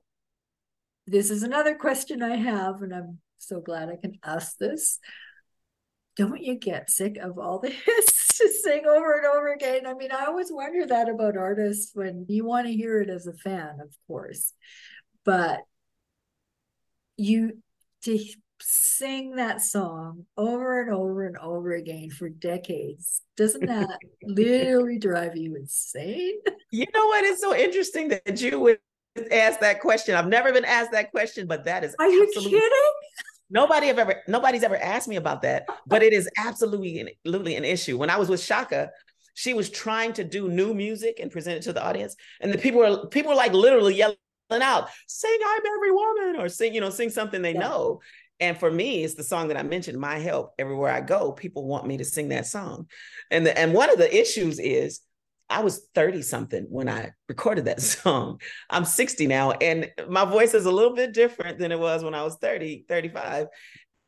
this 1.09 1.31
is 1.31 1.43
another 1.43 1.75
question 1.75 2.23
I 2.23 2.37
have, 2.37 2.83
and 2.83 2.95
I'm 2.95 3.19
so 3.39 3.61
glad 3.61 3.89
I 3.89 3.97
can 3.97 4.19
ask 4.23 4.57
this. 4.59 4.99
Don't 6.17 6.41
you 6.41 6.57
get 6.57 6.91
sick 6.91 7.17
of 7.17 7.39
all 7.39 7.61
the 7.61 7.71
hits 7.71 8.39
to 8.39 8.49
sing 8.63 8.85
over 8.87 9.15
and 9.15 9.27
over 9.27 9.53
again? 9.53 9.87
I 9.87 9.95
mean, 9.95 10.13
I 10.13 10.27
always 10.27 10.53
wonder 10.53 10.87
that 10.87 11.09
about 11.09 11.37
artists 11.37 11.93
when 11.95 12.27
you 12.29 12.45
want 12.45 12.67
to 12.67 12.73
hear 12.73 13.01
it 13.01 13.09
as 13.09 13.27
a 13.27 13.33
fan, 13.33 13.79
of 13.81 13.95
course, 14.07 14.53
but 15.25 15.61
you 17.17 17.63
to 18.03 18.19
sing 18.61 19.37
that 19.37 19.63
song 19.63 20.27
over 20.37 20.83
and 20.83 20.93
over 20.93 21.27
and 21.27 21.37
over 21.39 21.73
again 21.73 22.11
for 22.11 22.29
decades 22.29 23.23
doesn't 23.37 23.67
that 23.67 23.99
literally 24.25 24.99
drive 24.99 25.37
you 25.37 25.55
insane 25.55 26.35
you 26.73 26.85
know 26.93 27.07
what 27.07 27.25
is 27.25 27.41
so 27.41 27.55
interesting 27.55 28.09
that 28.09 28.41
you 28.41 28.59
would 28.59 28.79
asked 29.31 29.61
that 29.61 29.81
question. 29.81 30.15
I've 30.15 30.29
never 30.29 30.53
been 30.53 30.65
asked 30.65 30.93
that 30.93 31.11
question, 31.11 31.47
but 31.47 31.65
that 31.65 31.85
is 31.85 31.95
Are 31.99 32.09
you 32.09 32.31
kidding? 32.35 32.93
Nobody 33.51 33.87
have 33.87 33.99
ever 33.99 34.23
nobody's 34.29 34.63
ever 34.63 34.77
asked 34.77 35.09
me 35.09 35.17
about 35.17 35.43
that, 35.43 35.67
but 35.87 36.03
it 36.03 36.13
is 36.13 36.29
absolutely 36.37 37.17
absolutely 37.25 37.57
an 37.57 37.65
issue. 37.65 37.97
When 37.97 38.11
I 38.11 38.19
was 38.19 38.29
with 38.29 38.45
Chaka, 38.45 38.91
she 39.35 39.55
was 39.55 39.71
trying 39.71 40.13
to 40.15 40.25
do 40.25 40.49
new 40.49 40.75
music 40.75 41.19
and 41.21 41.31
present 41.31 41.57
it 41.59 41.63
to 41.63 41.73
the 41.73 41.83
audience, 41.83 42.15
and 42.41 42.53
the 42.53 42.59
people 42.59 42.81
were 42.81 43.07
people 43.07 43.31
were 43.31 43.37
like 43.37 43.53
literally 43.53 43.95
yelling 43.95 44.17
out, 44.51 44.89
"Sing 45.07 45.39
I'm 45.47 45.63
Every 45.77 45.93
Woman," 45.93 46.37
or 46.41 46.49
sing 46.49 46.75
you 46.75 46.81
know 46.81 46.91
sing 46.91 47.11
something 47.11 47.41
they 47.41 47.55
yeah. 47.55 47.61
know. 47.61 48.01
And 48.41 48.57
for 48.57 48.71
me, 48.71 49.03
it's 49.03 49.15
the 49.15 49.25
song 49.25 49.49
that 49.49 49.57
I 49.57 49.63
mentioned, 49.63 49.99
"My 49.99 50.19
Help." 50.19 50.55
Everywhere 50.59 50.93
I 50.93 51.01
go, 51.01 51.33
people 51.33 51.67
want 51.67 51.87
me 51.87 51.97
to 51.97 52.05
sing 52.05 52.29
that 52.29 52.47
song, 52.47 52.89
and 53.31 53.47
the, 53.47 53.59
and 53.59 53.73
one 53.73 53.91
of 53.91 53.97
the 53.97 54.15
issues 54.15 54.59
is 54.59 55.01
I 55.51 55.63
was 55.63 55.89
30 55.95 56.23
something 56.23 56.67
when 56.69 56.89
I 56.89 57.13
recorded 57.29 57.67
that 57.67 57.81
song. 57.83 58.41
I'm 58.71 58.85
60 58.85 59.27
now, 59.27 59.53
and 59.53 59.91
my 60.09 60.25
voice 60.25 60.55
is 60.55 60.67
a 60.67 60.71
little 60.71 60.95
bit 60.95 61.13
different 61.13 61.59
than 61.59 61.73
it 61.73 61.79
was 61.79 62.05
when 62.05 62.15
I 62.15 62.23
was 62.23 62.37
30, 62.37 62.85
35. 62.89 63.47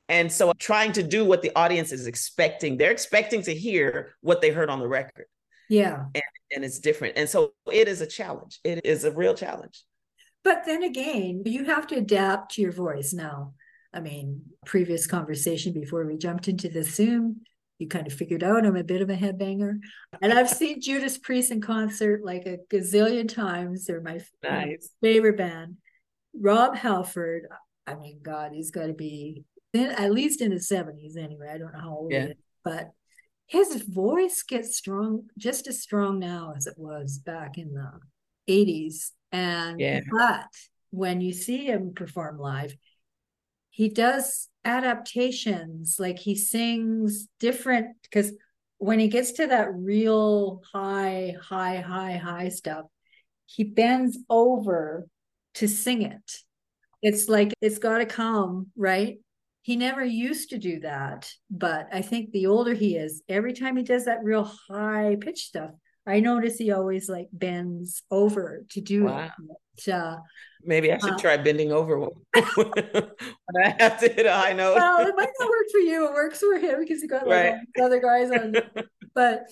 And 0.09 0.31
so 0.31 0.53
trying 0.59 0.93
to 0.93 1.05
do 1.05 1.25
what 1.25 1.41
the 1.41 1.53
audience 1.55 1.93
is 1.93 2.09
expecting, 2.09 2.77
they're 2.77 2.91
expecting 2.91 3.43
to 3.43 3.55
hear 3.55 4.17
what 4.23 4.41
they 4.41 4.51
heard 4.51 4.69
on 4.69 4.81
the 4.81 4.89
record. 4.89 5.27
Yeah. 5.69 6.07
And, 6.15 6.25
and 6.53 6.65
it's 6.65 6.81
different. 6.81 7.17
And 7.17 7.29
so 7.29 7.53
it 7.71 7.87
is 7.87 8.01
a 8.01 8.07
challenge. 8.07 8.59
It 8.65 8.85
is 8.85 9.05
a 9.05 9.13
real 9.13 9.35
challenge. 9.35 9.85
But 10.43 10.65
then 10.67 10.83
again, 10.83 11.43
you 11.47 11.65
have 11.67 11.87
to 11.89 11.97
adapt 11.97 12.55
to 12.55 12.63
your 12.63 12.73
voice 12.73 13.13
now. 13.13 13.55
I 13.93 14.01
mean, 14.01 14.43
previous 14.67 15.07
conversation 15.07 15.73
before 15.73 16.05
we 16.05 16.17
jumped 16.17 16.49
into 16.49 16.69
the 16.69 16.83
Zoom, 16.83 17.43
you 17.81 17.89
kind 17.89 18.07
of 18.07 18.13
figured 18.13 18.45
oh, 18.45 18.57
out 18.57 18.67
I'm 18.67 18.77
a 18.77 18.85
bit 18.85 19.03
of 19.03 19.09
a 19.11 19.17
headbanger. 19.17 19.79
And 20.21 20.33
I've 20.33 20.51
seen 20.51 20.81
Judas 20.81 21.17
Priest 21.19 21.51
in 21.51 21.61
concert 21.61 22.23
like 22.23 22.47
a 22.47 22.59
gazillion 22.71 23.29
times. 23.29 23.87
They're 23.87 24.03
my 24.03 24.21
nice. 24.43 24.91
favorite 25.03 25.39
band. 25.39 25.77
Rob 26.39 26.77
Halford, 26.77 27.47
I 27.87 27.95
mean, 27.95 28.21
God, 28.23 28.53
he's 28.53 28.71
got 28.71 28.87
to 28.87 28.93
be 28.93 29.45
in, 29.73 29.87
at 29.87 30.13
least 30.13 30.43
in 30.43 30.53
his 30.53 30.69
70s 30.69 31.17
anyway. 31.17 31.51
I 31.53 31.59
don't 31.59 31.73
know 31.73 31.81
how 31.81 31.97
old 31.97 32.13
yeah. 32.13 32.27
he 32.27 32.31
is, 32.33 32.37
but 32.63 32.91
his 33.47 33.83
voice 33.83 34.43
gets 34.43 34.77
strong, 34.77 35.25
just 35.39 35.67
as 35.67 35.81
strong 35.81 36.19
now 36.19 36.53
as 36.57 36.67
it 36.67 36.75
was 36.77 37.19
back 37.19 37.57
in 37.57 37.73
the 37.73 37.91
80s. 38.53 39.11
And 39.33 39.81
yeah. 39.81 40.01
but 40.11 40.47
when 40.91 41.21
you 41.21 41.33
see 41.33 41.65
him 41.65 41.95
perform 41.95 42.39
live, 42.39 42.77
he 43.71 43.89
does 43.89 44.50
adaptations 44.65 45.97
like 45.99 46.19
he 46.19 46.35
sings 46.35 47.29
different 47.39 47.97
because 48.03 48.33
when 48.79 48.99
he 48.99 49.09
gets 49.09 49.33
to 49.33 49.47
that 49.47 49.75
real 49.75 50.63
high, 50.73 51.35
high, 51.41 51.77
high, 51.81 52.17
high 52.17 52.49
stuff, 52.49 52.87
he 53.47 53.65
bends 53.65 54.19
over 54.29 55.07
to 55.55 55.69
sing 55.69 56.03
it. 56.03 56.39
It's 57.03 57.29
like 57.29 57.53
it's 57.61 57.79
got 57.79 57.99
to 57.99 58.07
come, 58.07 58.69
right? 58.77 59.19
He 59.63 59.77
never 59.77 60.05
used 60.05 60.51
to 60.51 60.59
do 60.59 60.81
that. 60.81 61.31
But 61.51 61.89
I 61.93 62.01
think 62.01 62.31
the 62.31 62.47
older 62.47 62.73
he 62.75 62.97
is, 62.97 63.23
every 63.29 63.53
time 63.53 63.77
he 63.77 63.83
does 63.83 64.07
that 64.07 64.25
real 64.25 64.51
high 64.71 65.17
pitch 65.21 65.45
stuff, 65.47 65.73
I 66.07 66.21
notice 66.21 66.57
he 66.57 66.73
always 66.73 67.09
like 67.09 67.29
bends 67.33 68.03
over 68.11 68.65
to 68.71 68.81
do 68.81 69.05
wow. 69.05 69.31
it. 69.77 69.93
Uh, 69.93 70.17
Maybe 70.65 70.93
I 70.93 70.99
should 70.99 71.15
uh, 71.15 71.19
try 71.19 71.37
bending 71.37 71.73
over 71.73 71.99
when 71.99 72.11
I 73.65 73.75
have 73.79 74.01
to 74.01 74.09
hit 74.09 74.27
a 74.27 74.33
high 74.33 74.53
note. 74.53 74.77
Well, 74.77 75.07
it 75.07 75.15
might 75.17 75.31
not 75.39 75.49
work 75.49 75.67
for 75.71 75.79
you. 75.79 76.07
It 76.07 76.13
works 76.13 76.39
for 76.41 76.59
him 76.59 76.81
because 76.81 77.01
he 77.01 77.09
got 77.09 77.27
like 77.27 77.55
right. 77.55 77.85
other 77.85 78.01
guys 78.01 78.31
on. 78.31 78.55
but 79.15 79.45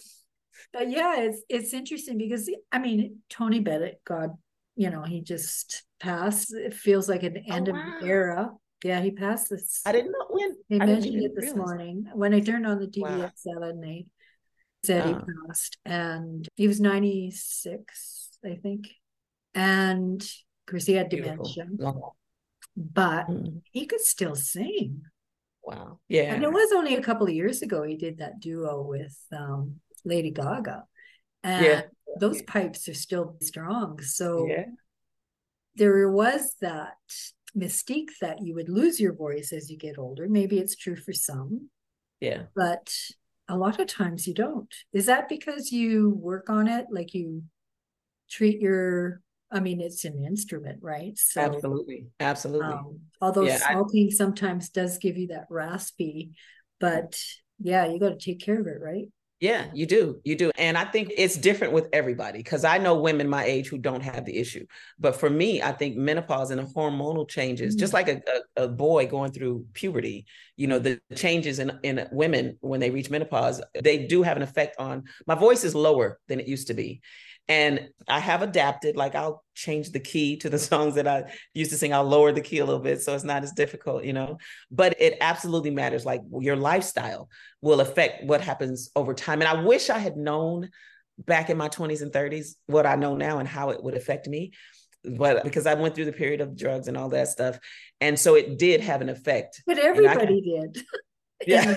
but 0.73 0.91
yeah, 0.91 1.21
it's 1.21 1.43
it's 1.49 1.73
interesting 1.73 2.19
because 2.19 2.51
I 2.71 2.79
mean 2.79 3.19
Tony 3.31 3.61
Bennett, 3.61 4.01
God, 4.05 4.31
you 4.77 4.91
know, 4.91 5.03
he 5.03 5.21
just 5.21 5.85
passed. 6.01 6.53
It 6.53 6.75
feels 6.75 7.09
like 7.09 7.23
an 7.23 7.45
oh, 7.49 7.55
end 7.55 7.69
oh, 7.69 7.73
wow. 7.73 7.81
of 7.81 8.03
an 8.03 8.09
era. 8.09 8.51
Yeah, 8.85 9.01
he 9.01 9.11
passed 9.11 9.51
this. 9.51 9.83
I 9.85 9.93
didn't 9.93 10.13
know 10.13 10.27
when. 10.29 10.57
They 10.69 10.79
mentioned 10.79 11.23
it 11.23 11.33
this 11.35 11.53
realize. 11.53 11.57
morning 11.57 12.07
when 12.15 12.35
I 12.35 12.41
turned 12.41 12.67
on 12.67 12.79
the 12.79 12.87
TV 12.87 13.03
wow. 13.03 13.23
at 13.23 13.39
seven. 13.39 13.81
They 13.81 14.07
said 14.85 15.07
he 15.07 15.15
passed, 15.15 15.79
and 15.85 16.47
he 16.55 16.69
was 16.69 16.81
ninety 16.81 17.31
six, 17.33 18.31
I 18.45 18.55
think, 18.63 18.89
and 19.55 20.25
because 20.69 20.87
he 20.87 20.95
had 20.95 21.09
dementia. 21.09 21.67
But 22.77 23.27
mm-hmm. 23.29 23.59
he 23.73 23.87
could 23.87 24.01
still 24.01 24.37
sing. 24.37 25.03
Wow. 25.63 25.99
Yeah. 26.09 26.35
And 26.35 26.45
it 26.45 26.53
was 26.53 26.73
only 26.73 26.95
a 26.95 27.03
couple 27.03 27.27
of 27.27 27.33
years 27.35 27.63
ago 27.63 27.83
he 27.83 27.97
did 27.97 28.19
that 28.19 28.41
duo 28.41 28.83
with 28.83 29.17
um, 29.33 29.77
Lady 30.05 30.31
Gaga. 30.31 30.85
And 31.43 31.65
yeah. 31.65 31.83
those 32.21 32.43
pipes 32.43 32.89
are 32.89 32.95
still 32.95 33.37
strong. 33.43 34.01
So 34.01 34.47
yeah. 34.49 34.67
there 35.75 36.11
was 36.11 36.55
that 36.61 36.97
mystique 37.57 38.11
that 38.21 38.43
you 38.43 38.55
would 38.55 38.69
lose 38.69 39.01
your 39.01 39.15
voice 39.15 39.53
as 39.53 39.71
you 39.71 39.77
get 39.77 39.99
older. 39.99 40.29
Maybe 40.29 40.59
it's 40.59 40.77
true 40.77 40.97
for 40.97 41.13
some. 41.13 41.71
Yeah. 42.21 42.45
But 42.55 42.95
a 43.49 43.57
lot 43.57 43.81
of 43.81 43.89
times 43.89 44.27
you 44.27 44.35
don't. 44.35 44.73
Is 44.93 45.07
that 45.07 45.29
because 45.29 45.73
you 45.73 46.11
work 46.11 46.49
on 46.49 46.69
it? 46.69 46.87
Like 46.91 47.15
you 47.15 47.43
treat 48.31 48.61
your 48.61 49.21
I 49.51 49.61
mean, 49.61 49.81
it's 49.81 50.05
an 50.05 50.23
instrument, 50.25 50.81
right? 50.83 51.17
So 51.17 51.41
absolutely, 51.41 52.09
absolutely. 52.21 52.67
Um, 52.67 53.01
although 53.21 53.43
yeah, 53.43 53.59
smoking 53.71 54.09
I, 54.13 54.15
sometimes 54.15 54.69
does 54.69 54.99
give 54.99 55.17
you 55.17 55.29
that 55.29 55.47
raspy, 55.49 56.33
but 56.81 57.19
yeah, 57.59 57.87
you 57.87 57.99
got 57.99 58.11
to 58.11 58.19
take 58.19 58.41
care 58.41 58.61
of 58.61 58.67
it, 58.67 58.79
right? 58.81 59.09
Yeah, 59.41 59.67
you 59.73 59.87
do. 59.87 60.21
You 60.25 60.35
do. 60.35 60.51
And 60.59 60.77
I 60.77 60.85
think 60.85 61.13
it's 61.17 61.37
different 61.37 61.73
with 61.73 61.89
everybody 61.93 62.39
because 62.39 62.65
I 62.65 62.79
know 62.79 62.97
women 62.97 63.29
my 63.29 63.45
age 63.45 63.69
who 63.69 63.79
don't 63.79 64.03
have 64.03 64.25
the 64.25 64.37
issue. 64.37 64.67
But 64.99 65.15
for 65.15 65.31
me, 65.31 65.63
I 65.63 65.71
think 65.71 65.97
menopause 65.97 66.51
and 66.51 66.59
the 66.61 66.65
hormonal 66.65 67.29
changes, 67.29 67.75
mm-hmm. 67.75 67.79
just 67.79 67.93
like 67.93 68.09
a, 68.09 68.21
a, 68.57 68.65
a, 68.65 68.69
boy 68.69 69.07
going 69.07 69.31
through 69.31 69.67
puberty, 69.75 70.27
you 70.57 70.67
know, 70.67 70.81
the 70.81 71.01
changes 71.15 71.61
in, 71.61 71.79
in 71.85 72.09
women 72.11 72.59
when 72.61 72.81
they 72.81 72.91
reach 72.91 73.11
menopause, 73.11 73.63
they 73.81 74.07
do 74.07 74.25
have 74.25 74.37
an 74.37 74.43
effect 74.43 74.75
on 74.81 75.05
my 75.25 75.37
voice 75.37 75.63
is 75.63 75.75
lower 75.75 76.19
than 76.27 76.41
it 76.41 76.49
used 76.49 76.67
to 76.67 76.75
be. 76.75 77.01
And 77.49 77.89
I 78.07 78.19
have 78.19 78.43
adapted, 78.43 78.97
like 78.97 79.15
I'll 79.15 79.43
change 79.55 79.91
the 79.91 80.01
key 80.01 80.37
to 80.39 80.51
the 80.51 80.59
songs 80.71 80.97
that 80.97 81.09
I 81.09 81.33
used 81.55 81.71
to 81.71 81.79
sing. 81.79 81.95
I'll 81.95 82.05
lower 82.05 82.33
the 82.33 82.41
key 82.41 82.59
a 82.59 82.65
little 82.65 82.81
bit 82.81 83.03
so 83.03 83.15
it's 83.15 83.25
not 83.25 83.43
as 83.43 83.53
difficult, 83.53 84.05
you 84.05 84.13
know. 84.13 84.39
But 84.71 85.01
it 85.01 85.17
absolutely 85.21 85.71
matters. 85.71 86.05
Like 86.05 86.23
your 86.41 86.57
lifestyle 86.57 87.29
will 87.63 87.81
affect 87.81 88.25
what 88.25 88.41
happens 88.41 88.91
over 88.95 89.15
time. 89.15 89.41
And 89.41 89.49
I 89.49 89.63
wish 89.63 89.91
I 89.91 89.99
had 89.99 90.17
known 90.17 90.71
back 91.19 91.51
in 91.51 91.57
my 91.57 91.69
20s 91.69 92.03
and 92.03 92.13
30s 92.13 92.55
what 92.67 92.87
I 92.87 92.95
know 92.95 93.17
now 93.17 93.39
and 93.39 93.49
how 93.49 93.71
it 93.71 93.83
would 93.83 93.95
affect 93.95 94.29
me. 94.29 94.53
But 95.05 95.45
because 95.45 95.67
I 95.67 95.75
went 95.75 95.95
through 95.95 96.05
the 96.05 96.13
period 96.13 96.41
of 96.41 96.57
drugs 96.57 96.87
and 96.87 96.97
all 96.97 97.09
that 97.11 97.29
stuff. 97.29 97.59
And 98.01 98.19
so 98.19 98.35
it 98.35 98.59
did 98.59 98.81
have 98.81 99.01
an 99.01 99.09
effect. 99.09 99.63
But 99.67 99.79
everybody 99.79 100.41
did. 100.41 100.85
Yeah. 101.47 101.77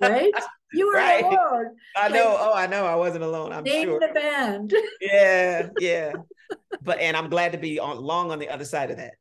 right? 0.00 0.32
You 0.72 0.88
were 0.88 0.94
right. 0.94 1.24
alone. 1.24 1.76
I 1.96 2.08
know. 2.08 2.28
Like, 2.28 2.38
oh, 2.40 2.52
I 2.52 2.66
know. 2.66 2.84
I 2.84 2.96
wasn't 2.96 3.22
alone. 3.22 3.52
I'm 3.52 3.62
name 3.62 3.86
sure. 3.86 4.00
the 4.00 4.08
band. 4.12 4.74
yeah, 5.00 5.68
yeah. 5.78 6.12
But 6.82 6.98
and 6.98 7.16
I'm 7.16 7.30
glad 7.30 7.52
to 7.52 7.58
be 7.58 7.78
on 7.78 7.98
long 7.98 8.32
on 8.32 8.40
the 8.40 8.48
other 8.48 8.64
side 8.64 8.90
of 8.90 8.96
that. 8.96 9.14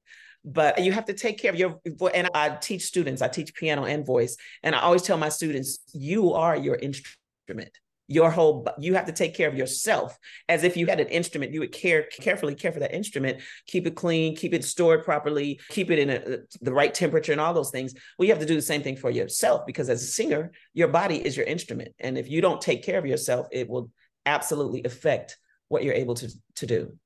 But 0.44 0.84
you 0.84 0.92
have 0.92 1.06
to 1.06 1.14
take 1.14 1.38
care 1.38 1.52
of 1.52 1.58
your 1.58 1.80
and 2.14 2.30
I 2.34 2.50
teach 2.50 2.82
students. 2.82 3.22
I 3.22 3.28
teach 3.28 3.54
piano 3.54 3.86
and 3.86 4.06
voice, 4.06 4.38
and 4.64 4.76
I 4.76 4.80
always 4.80 5.04
tell 5.04 5.18
my 5.18 5.30
students, 5.30 5.80
you 5.94 6.34
are 6.34 6.58
your 6.58 6.76
instrument 6.76 7.72
your 8.08 8.30
whole 8.30 8.68
you 8.80 8.94
have 8.94 9.06
to 9.06 9.12
take 9.12 9.36
care 9.36 9.48
of 9.48 9.56
yourself 9.56 10.18
as 10.48 10.64
if 10.64 10.78
you 10.78 10.86
had 10.86 11.00
an 11.00 11.08
instrument. 11.08 11.54
You 11.54 11.62
would 11.62 11.72
care 11.72 12.04
carefully 12.04 12.56
care 12.56 12.72
for 12.72 12.80
that 12.80 12.94
instrument. 12.94 13.42
Keep 13.68 13.88
it 13.88 13.96
clean 13.96 14.36
keep 14.36 14.54
it 14.54 14.64
stored 14.64 15.04
properly 15.04 15.60
keep 15.70 15.90
it 15.92 16.00
in 16.00 16.10
a, 16.10 16.16
uh, 16.16 16.38
the 16.62 16.74
right 16.74 16.94
temperature 16.94 17.32
and 17.32 17.42
all 17.42 17.54
those 17.54 17.72
things. 17.72 17.94
Well 18.18 18.28
you 18.28 18.34
have 18.34 18.42
to 18.42 18.48
do 18.48 18.56
the 18.56 18.62
same 18.62 18.84
thing 18.84 18.98
for 18.98 19.10
yourself 19.10 19.66
because 19.66 19.90
as 19.90 20.04
a 20.04 20.08
singer 20.08 20.52
your 20.74 20.90
body 20.90 21.26
is 21.26 21.36
your 21.36 21.46
instrument. 21.46 21.94
And 22.00 22.18
if 22.18 22.30
you 22.30 22.42
don't 22.42 22.62
take 22.62 22.84
care 22.84 23.00
of 23.00 23.06
yourself 23.06 23.48
it 23.52 23.70
will 23.70 23.90
absolutely 24.26 24.84
affect 24.84 25.38
what 25.68 25.84
you're 25.84 25.94
able 25.94 26.16
to 26.16 26.32
to 26.56 26.66
do 26.66 26.98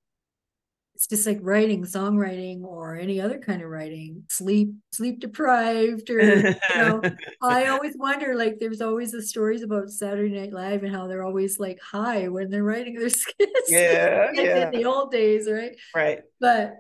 it's 1.00 1.08
just 1.08 1.26
like 1.26 1.40
writing 1.42 1.86
songwriting 1.86 2.62
or 2.62 2.98
any 2.98 3.22
other 3.22 3.40
kind 3.40 3.62
of 3.62 3.70
writing 3.70 4.22
sleep 4.30 4.74
sleep 4.92 5.22
deprived 5.22 6.10
or 6.10 6.20
you 6.20 6.56
know 6.76 7.02
i 7.42 7.68
always 7.68 7.96
wonder 7.98 8.36
like 8.36 8.60
there's 8.60 8.82
always 8.82 9.14
the 9.14 9.22
stories 9.22 9.62
about 9.62 9.90
saturday 9.90 10.38
night 10.38 10.52
live 10.52 10.84
and 10.84 10.94
how 10.94 11.08
they're 11.08 11.24
always 11.24 11.58
like 11.58 11.80
high 11.80 12.28
when 12.28 12.50
they're 12.50 12.66
writing 12.66 12.96
their 12.96 13.10
skits. 13.10 13.72
Yeah, 13.72 14.30
yeah. 14.34 14.66
in 14.66 14.72
the 14.72 14.84
old 14.84 15.10
days 15.10 15.50
right? 15.50 15.72
Right. 15.96 16.20
But 16.42 16.74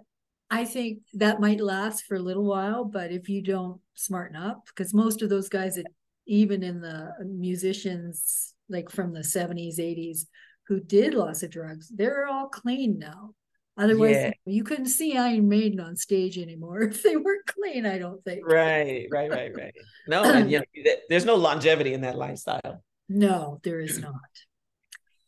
i 0.52 0.66
think 0.66 1.00
that 1.14 1.40
might 1.40 1.62
last 1.62 2.04
for 2.04 2.16
a 2.16 2.22
little 2.22 2.44
while 2.44 2.84
but 2.84 3.14
if 3.14 3.30
you 3.30 3.42
don't 3.42 3.80
smarten 3.96 4.36
up 4.36 4.66
because 4.66 4.94
most 4.94 5.22
of 5.22 5.30
those 5.30 5.48
guys 5.48 5.76
that 5.76 5.86
even 6.28 6.62
in 6.62 6.82
the 6.82 6.90
uh, 6.90 7.24
musicians 7.24 8.54
like 8.68 8.90
from 8.90 9.14
the 9.14 9.22
70s 9.22 9.80
80s 9.80 10.26
who 10.68 10.82
did 10.82 11.14
lots 11.14 11.42
of 11.42 11.52
drugs 11.52 11.88
they're 11.96 12.28
all 12.28 12.50
clean 12.50 13.00
now 13.00 13.34
Otherwise, 13.80 14.16
yeah. 14.16 14.32
you 14.46 14.64
couldn't 14.64 14.88
see 14.88 15.16
Iron 15.16 15.48
Maiden 15.48 15.80
on 15.80 15.96
stage 15.96 16.38
anymore 16.38 16.82
if 16.84 17.02
they 17.02 17.16
weren't 17.16 17.46
clean. 17.46 17.86
I 17.86 17.98
don't 17.98 18.24
think. 18.24 18.46
Right, 18.46 19.08
right, 19.10 19.32
right, 19.32 19.56
right. 19.56 19.74
No, 20.08 20.24
and 20.24 20.52
you 20.52 20.60
know, 20.76 20.92
there's 21.10 21.26
no 21.26 21.36
longevity 21.36 21.94
in 21.94 22.02
that 22.02 22.18
lifestyle. 22.18 22.84
No, 23.08 23.60
there 23.64 23.80
is 23.80 24.00
not. 24.02 24.14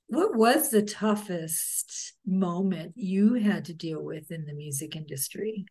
What 0.08 0.36
was 0.36 0.70
the 0.70 0.82
toughest 0.82 2.14
moment 2.26 2.94
you 2.98 3.36
had 3.36 3.66
to 3.66 3.74
deal 3.74 4.04
with 4.04 4.30
in 4.32 4.46
the 4.46 4.54
music 4.54 4.98
industry? 4.98 5.66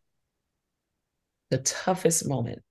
The 1.51 1.59
toughest 1.59 2.27
moment 2.27 2.63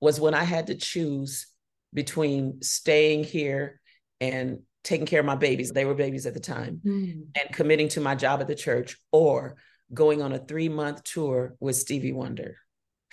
was 0.00 0.20
when 0.20 0.34
I 0.34 0.42
had 0.42 0.66
to 0.66 0.74
choose 0.74 1.46
between 1.94 2.60
staying 2.62 3.22
here 3.22 3.80
and 4.20 4.62
taking 4.84 5.06
care 5.06 5.20
of 5.20 5.26
my 5.26 5.36
babies. 5.36 5.70
They 5.70 5.84
were 5.84 5.94
babies 5.94 6.26
at 6.26 6.34
the 6.34 6.40
time, 6.40 6.80
mm. 6.84 7.26
and 7.34 7.54
committing 7.54 7.88
to 7.90 8.00
my 8.00 8.14
job 8.14 8.40
at 8.40 8.48
the 8.48 8.54
church 8.54 8.96
or 9.10 9.56
going 9.92 10.22
on 10.22 10.32
a 10.32 10.38
three 10.38 10.68
month 10.68 11.02
tour 11.04 11.54
with 11.60 11.76
Stevie 11.76 12.12
Wonder. 12.12 12.56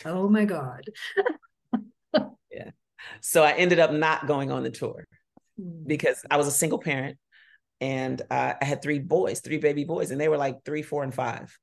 Oh 0.05 0.29
my 0.29 0.45
God. 0.45 0.86
yeah. 2.51 2.71
So 3.21 3.43
I 3.43 3.51
ended 3.51 3.79
up 3.79 3.91
not 3.91 4.27
going 4.27 4.51
on 4.51 4.63
the 4.63 4.71
tour 4.71 5.05
mm. 5.60 5.88
because 5.88 6.23
I 6.29 6.38
was 6.38 6.47
a 6.47 6.51
single 6.51 6.79
parent 6.79 7.17
and 7.82 8.21
uh, 8.29 8.53
I 8.62 8.65
had 8.65 8.82
three 8.82 8.99
boys, 8.99 9.39
three 9.39 9.58
baby 9.58 9.84
boys, 9.84 10.12
and 10.12 10.19
they 10.19 10.27
were 10.27 10.38
like 10.38 10.63
three, 10.65 10.82
four, 10.82 11.03
and 11.03 11.13
five. 11.13 11.58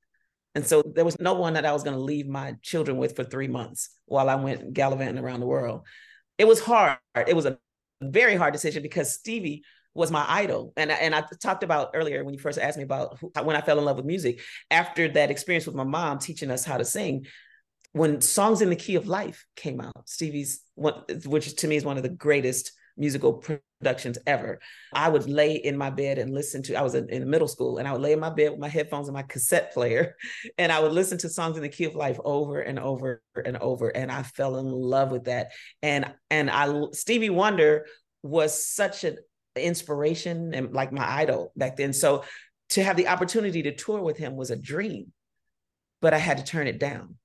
And 0.55 0.65
so 0.65 0.83
there 0.83 1.05
was 1.05 1.21
no 1.21 1.35
one 1.35 1.55
that 1.55 1.67
I 1.67 1.73
was 1.73 1.83
going 1.83 1.97
to 1.97 2.03
leave 2.03 2.27
my 2.27 2.55
children 2.63 2.97
with 2.97 3.15
for 3.15 3.25
three 3.25 3.49
months 3.49 3.91
while 4.07 4.31
I 4.31 4.37
went 4.37 4.73
gallivanting 4.73 5.23
around 5.23 5.41
the 5.41 5.47
world. 5.47 5.87
It 6.39 6.47
was 6.47 6.61
hard. 6.61 6.97
It 7.15 7.37
was 7.37 7.45
a 7.45 7.59
very 8.01 8.37
hard 8.37 8.55
decision 8.55 8.83
because 8.83 9.13
Stevie 9.13 9.65
was 9.97 10.11
my 10.11 10.25
idol. 10.29 10.73
And, 10.77 10.91
and 10.91 11.15
I 11.15 11.25
talked 11.41 11.63
about 11.63 11.91
earlier 11.95 12.23
when 12.23 12.35
you 12.35 12.41
first 12.41 12.59
asked 12.59 12.77
me 12.77 12.85
about 12.85 13.19
who, 13.19 13.33
when 13.43 13.57
I 13.57 13.61
fell 13.61 13.79
in 13.79 13.85
love 13.85 13.97
with 13.97 14.07
music, 14.07 14.41
after 14.71 15.09
that 15.09 15.31
experience 15.31 15.67
with 15.67 15.75
my 15.75 15.85
mom 15.85 16.19
teaching 16.19 16.51
us 16.51 16.65
how 16.65 16.77
to 16.77 16.85
sing, 16.85 17.27
when 17.93 18.21
Songs 18.21 18.61
in 18.61 18.69
the 18.69 18.77
Key 18.77 18.97
of 18.97 19.07
Life 19.07 19.47
came 19.57 19.81
out, 19.81 20.07
Stevie's, 20.07 20.61
one, 20.75 21.03
which 21.25 21.57
to 21.57 21.69
me 21.69 21.77
is 21.77 21.85
one 21.85 21.97
of 21.97 22.03
the 22.03 22.11
greatest 22.11 22.73
musical 22.99 23.33
productions 23.33 24.19
ever. 24.27 24.59
I 24.93 25.09
would 25.09 25.29
lay 25.29 25.55
in 25.55 25.77
my 25.77 25.91
bed 25.91 26.19
and 26.19 26.33
listen 26.33 26.63
to, 26.65 26.75
I 26.75 26.83
was 26.83 26.95
in, 26.95 27.09
in 27.09 27.29
middle 27.29 27.49
school 27.49 27.79
and 27.79 27.89
I 27.89 27.93
would 27.93 28.01
lay 28.01 28.13
in 28.13 28.21
my 28.21 28.31
bed 28.31 28.51
with 28.51 28.61
my 28.61 28.69
headphones 28.69 29.09
and 29.09 29.15
my 29.15 29.23
cassette 29.23 29.73
player 29.73 30.17
and 30.59 30.71
I 30.73 30.81
would 30.81 30.93
listen 30.93 31.19
to 31.19 31.29
songs 31.29 31.57
in 31.57 31.63
the 31.63 31.69
key 31.69 31.85
of 31.85 31.95
life 31.95 32.19
over 32.25 32.61
and 32.61 32.79
over 32.79 33.23
and 33.45 33.57
over. 33.59 33.89
And 33.89 34.11
I 34.11 34.23
fell 34.23 34.59
in 34.59 34.67
love 34.67 35.11
with 35.11 35.25
that. 35.25 35.53
And, 35.83 36.13
and 36.31 36.51
I, 36.51 36.85
Stevie 36.93 37.31
Wonder 37.31 37.87
was 38.23 38.67
such 38.67 39.05
an 39.05 39.19
inspiration 39.65 40.55
and 40.55 40.73
like 40.73 40.93
my 40.93 41.09
idol 41.09 41.53
back 41.57 41.77
then. 41.77 41.93
So 41.93 42.25
to 42.71 42.83
have 42.83 42.97
the 42.97 43.09
opportunity 43.09 43.63
to 43.63 43.75
tour 43.75 44.01
with 44.01 44.17
him 44.17 44.37
was 44.37 44.51
a 44.51 44.57
dream, 44.57 45.13
but 46.01 46.15
I 46.15 46.19
had 46.19 46.39
to 46.39 46.45
turn 46.45 46.67
it 46.67 46.79
down 46.79 47.17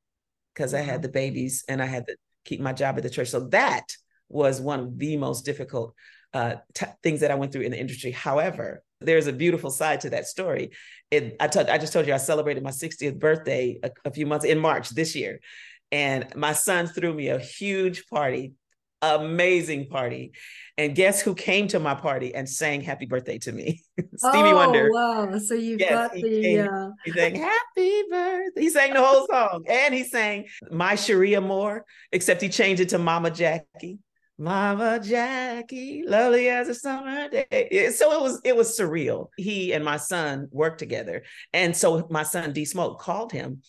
because 0.53 0.73
I 0.73 0.81
had 0.81 1.01
the 1.01 1.09
babies 1.09 1.63
and 1.67 1.81
I 1.81 1.85
had 1.85 2.07
to 2.07 2.15
keep 2.45 2.59
my 2.59 2.73
job 2.73 2.97
at 2.97 3.03
the 3.03 3.09
church. 3.09 3.29
So 3.29 3.47
that 3.49 3.85
was 4.29 4.61
one 4.61 4.79
of 4.79 4.99
the 4.99 5.17
most 5.17 5.45
difficult 5.45 5.93
uh, 6.33 6.55
t- 6.73 6.85
things 7.03 7.19
that 7.21 7.31
I 7.31 7.35
went 7.35 7.51
through 7.51 7.63
in 7.63 7.71
the 7.71 7.79
industry. 7.79 8.11
However, 8.11 8.83
there's 9.01 9.27
a 9.27 9.33
beautiful 9.33 9.71
side 9.71 10.01
to 10.01 10.11
that 10.11 10.27
story. 10.27 10.71
It, 11.09 11.35
I, 11.39 11.47
t- 11.47 11.59
I 11.59 11.77
just 11.77 11.91
told 11.91 12.07
you 12.07 12.13
I 12.13 12.17
celebrated 12.17 12.63
my 12.63 12.69
60th 12.69 13.19
birthday 13.19 13.79
a, 13.83 13.91
a 14.05 14.11
few 14.11 14.25
months 14.25 14.45
in 14.45 14.59
March 14.59 14.89
this 14.89 15.15
year. 15.15 15.39
And 15.91 16.33
my 16.35 16.53
son 16.53 16.87
threw 16.87 17.13
me 17.13 17.27
a 17.27 17.39
huge 17.39 18.07
party, 18.07 18.53
amazing 19.01 19.87
party. 19.87 20.31
And 20.77 20.95
guess 20.95 21.21
who 21.21 21.35
came 21.35 21.67
to 21.69 21.79
my 21.79 21.93
party 21.93 22.33
and 22.33 22.49
sang 22.49 22.81
happy 22.81 23.05
birthday 23.05 23.37
to 23.39 23.51
me? 23.51 23.81
Stevie 24.15 24.49
oh, 24.49 24.55
Wonder. 24.55 24.89
Wow. 24.91 25.37
So 25.37 25.53
you've 25.53 25.79
yes, 25.79 25.91
got 25.91 26.13
the 26.13 26.21
came, 26.21 26.67
uh... 26.67 26.89
he 27.05 27.11
sang 27.11 27.35
happy 27.35 28.03
birthday. 28.09 28.61
He 28.61 28.69
sang 28.69 28.93
the 28.93 29.03
whole 29.03 29.27
song. 29.27 29.65
And 29.67 29.93
he 29.93 30.03
sang 30.03 30.45
My 30.71 30.95
Cherie 30.95 31.33
Amour, 31.33 31.85
except 32.11 32.41
he 32.41 32.49
changed 32.49 32.81
it 32.81 32.89
to 32.89 32.97
Mama 32.97 33.31
Jackie. 33.31 33.99
Mama 34.37 34.99
Jackie, 34.99 36.03
lovely 36.03 36.49
as 36.49 36.67
a 36.67 36.73
summer 36.73 37.29
day. 37.29 37.91
So 37.93 38.11
it 38.11 38.21
was 38.21 38.41
it 38.43 38.55
was 38.55 38.75
surreal. 38.75 39.27
He 39.37 39.71
and 39.71 39.85
my 39.85 39.97
son 39.97 40.47
worked 40.51 40.79
together. 40.79 41.23
And 41.53 41.77
so 41.77 42.07
my 42.09 42.23
son 42.23 42.51
D 42.51 42.65
Smoke 42.65 42.99
called 42.99 43.31
him 43.31 43.61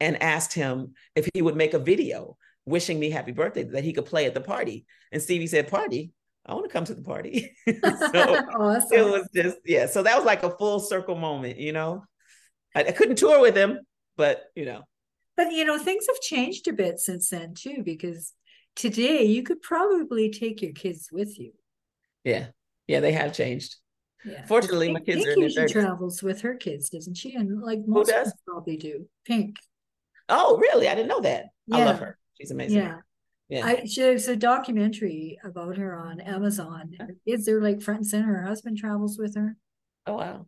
and 0.00 0.22
asked 0.22 0.52
him 0.52 0.92
if 1.14 1.28
he 1.32 1.40
would 1.40 1.56
make 1.56 1.72
a 1.72 1.78
video 1.78 2.36
wishing 2.68 2.98
me 2.98 3.10
happy 3.10 3.32
birthday 3.32 3.64
that 3.64 3.84
he 3.84 3.92
could 3.92 4.06
play 4.06 4.26
at 4.26 4.34
the 4.34 4.40
party. 4.40 4.86
And 5.12 5.22
Stevie 5.22 5.46
said, 5.46 5.68
Party? 5.68 6.12
I 6.46 6.54
want 6.54 6.66
to 6.66 6.72
come 6.72 6.84
to 6.84 6.94
the 6.94 7.02
party. 7.02 7.54
so 7.66 7.74
awesome. 7.84 8.98
it 8.98 9.04
was 9.04 9.28
just, 9.34 9.58
yeah. 9.66 9.86
So 9.86 10.02
that 10.02 10.16
was 10.16 10.24
like 10.24 10.42
a 10.42 10.56
full 10.56 10.80
circle 10.80 11.14
moment, 11.14 11.58
you 11.58 11.72
know. 11.72 12.04
I, 12.74 12.84
I 12.84 12.92
couldn't 12.92 13.16
tour 13.16 13.40
with 13.40 13.56
him, 13.56 13.80
but 14.16 14.44
you 14.54 14.64
know. 14.64 14.82
But 15.36 15.52
you 15.52 15.64
know, 15.64 15.78
things 15.78 16.06
have 16.08 16.20
changed 16.20 16.66
a 16.68 16.72
bit 16.72 16.98
since 16.98 17.30
then 17.30 17.54
too, 17.54 17.82
because 17.84 18.32
today 18.76 19.24
you 19.24 19.42
could 19.42 19.60
probably 19.60 20.30
take 20.30 20.62
your 20.62 20.72
kids 20.72 21.08
with 21.12 21.38
you. 21.38 21.52
Yeah. 22.24 22.46
Yeah, 22.86 23.00
they 23.00 23.12
have 23.12 23.34
changed. 23.34 23.76
Yeah. 24.24 24.46
Fortunately, 24.46 24.92
my 24.92 25.00
kids 25.00 25.18
Pink 25.24 25.28
are 25.28 25.32
in 25.32 25.40
usually 25.42 25.68
travels 25.68 26.22
with 26.22 26.40
her 26.40 26.54
kids, 26.54 26.88
doesn't 26.88 27.14
she? 27.14 27.34
And 27.34 27.62
like 27.62 27.80
most 27.86 28.10
of 28.10 28.32
probably 28.46 28.76
do. 28.76 29.06
Pink. 29.24 29.56
Oh, 30.28 30.58
really? 30.58 30.88
I 30.88 30.94
didn't 30.94 31.08
know 31.08 31.20
that. 31.20 31.46
Yeah. 31.66 31.76
I 31.76 31.84
love 31.84 32.00
her. 32.00 32.17
She's 32.40 32.50
amazing. 32.50 32.78
Yeah. 32.78 32.98
Yeah. 33.48 33.66
I, 33.66 33.86
there's 33.96 34.28
a 34.28 34.36
documentary 34.36 35.38
about 35.42 35.78
her 35.78 35.96
on 35.96 36.20
Amazon. 36.20 36.92
Is 37.24 37.46
there 37.46 37.62
like 37.62 37.80
front 37.80 38.00
and 38.00 38.06
center? 38.06 38.34
Her 38.34 38.46
husband 38.46 38.76
travels 38.76 39.18
with 39.18 39.34
her. 39.36 39.56
Oh 40.06 40.14
wow. 40.14 40.46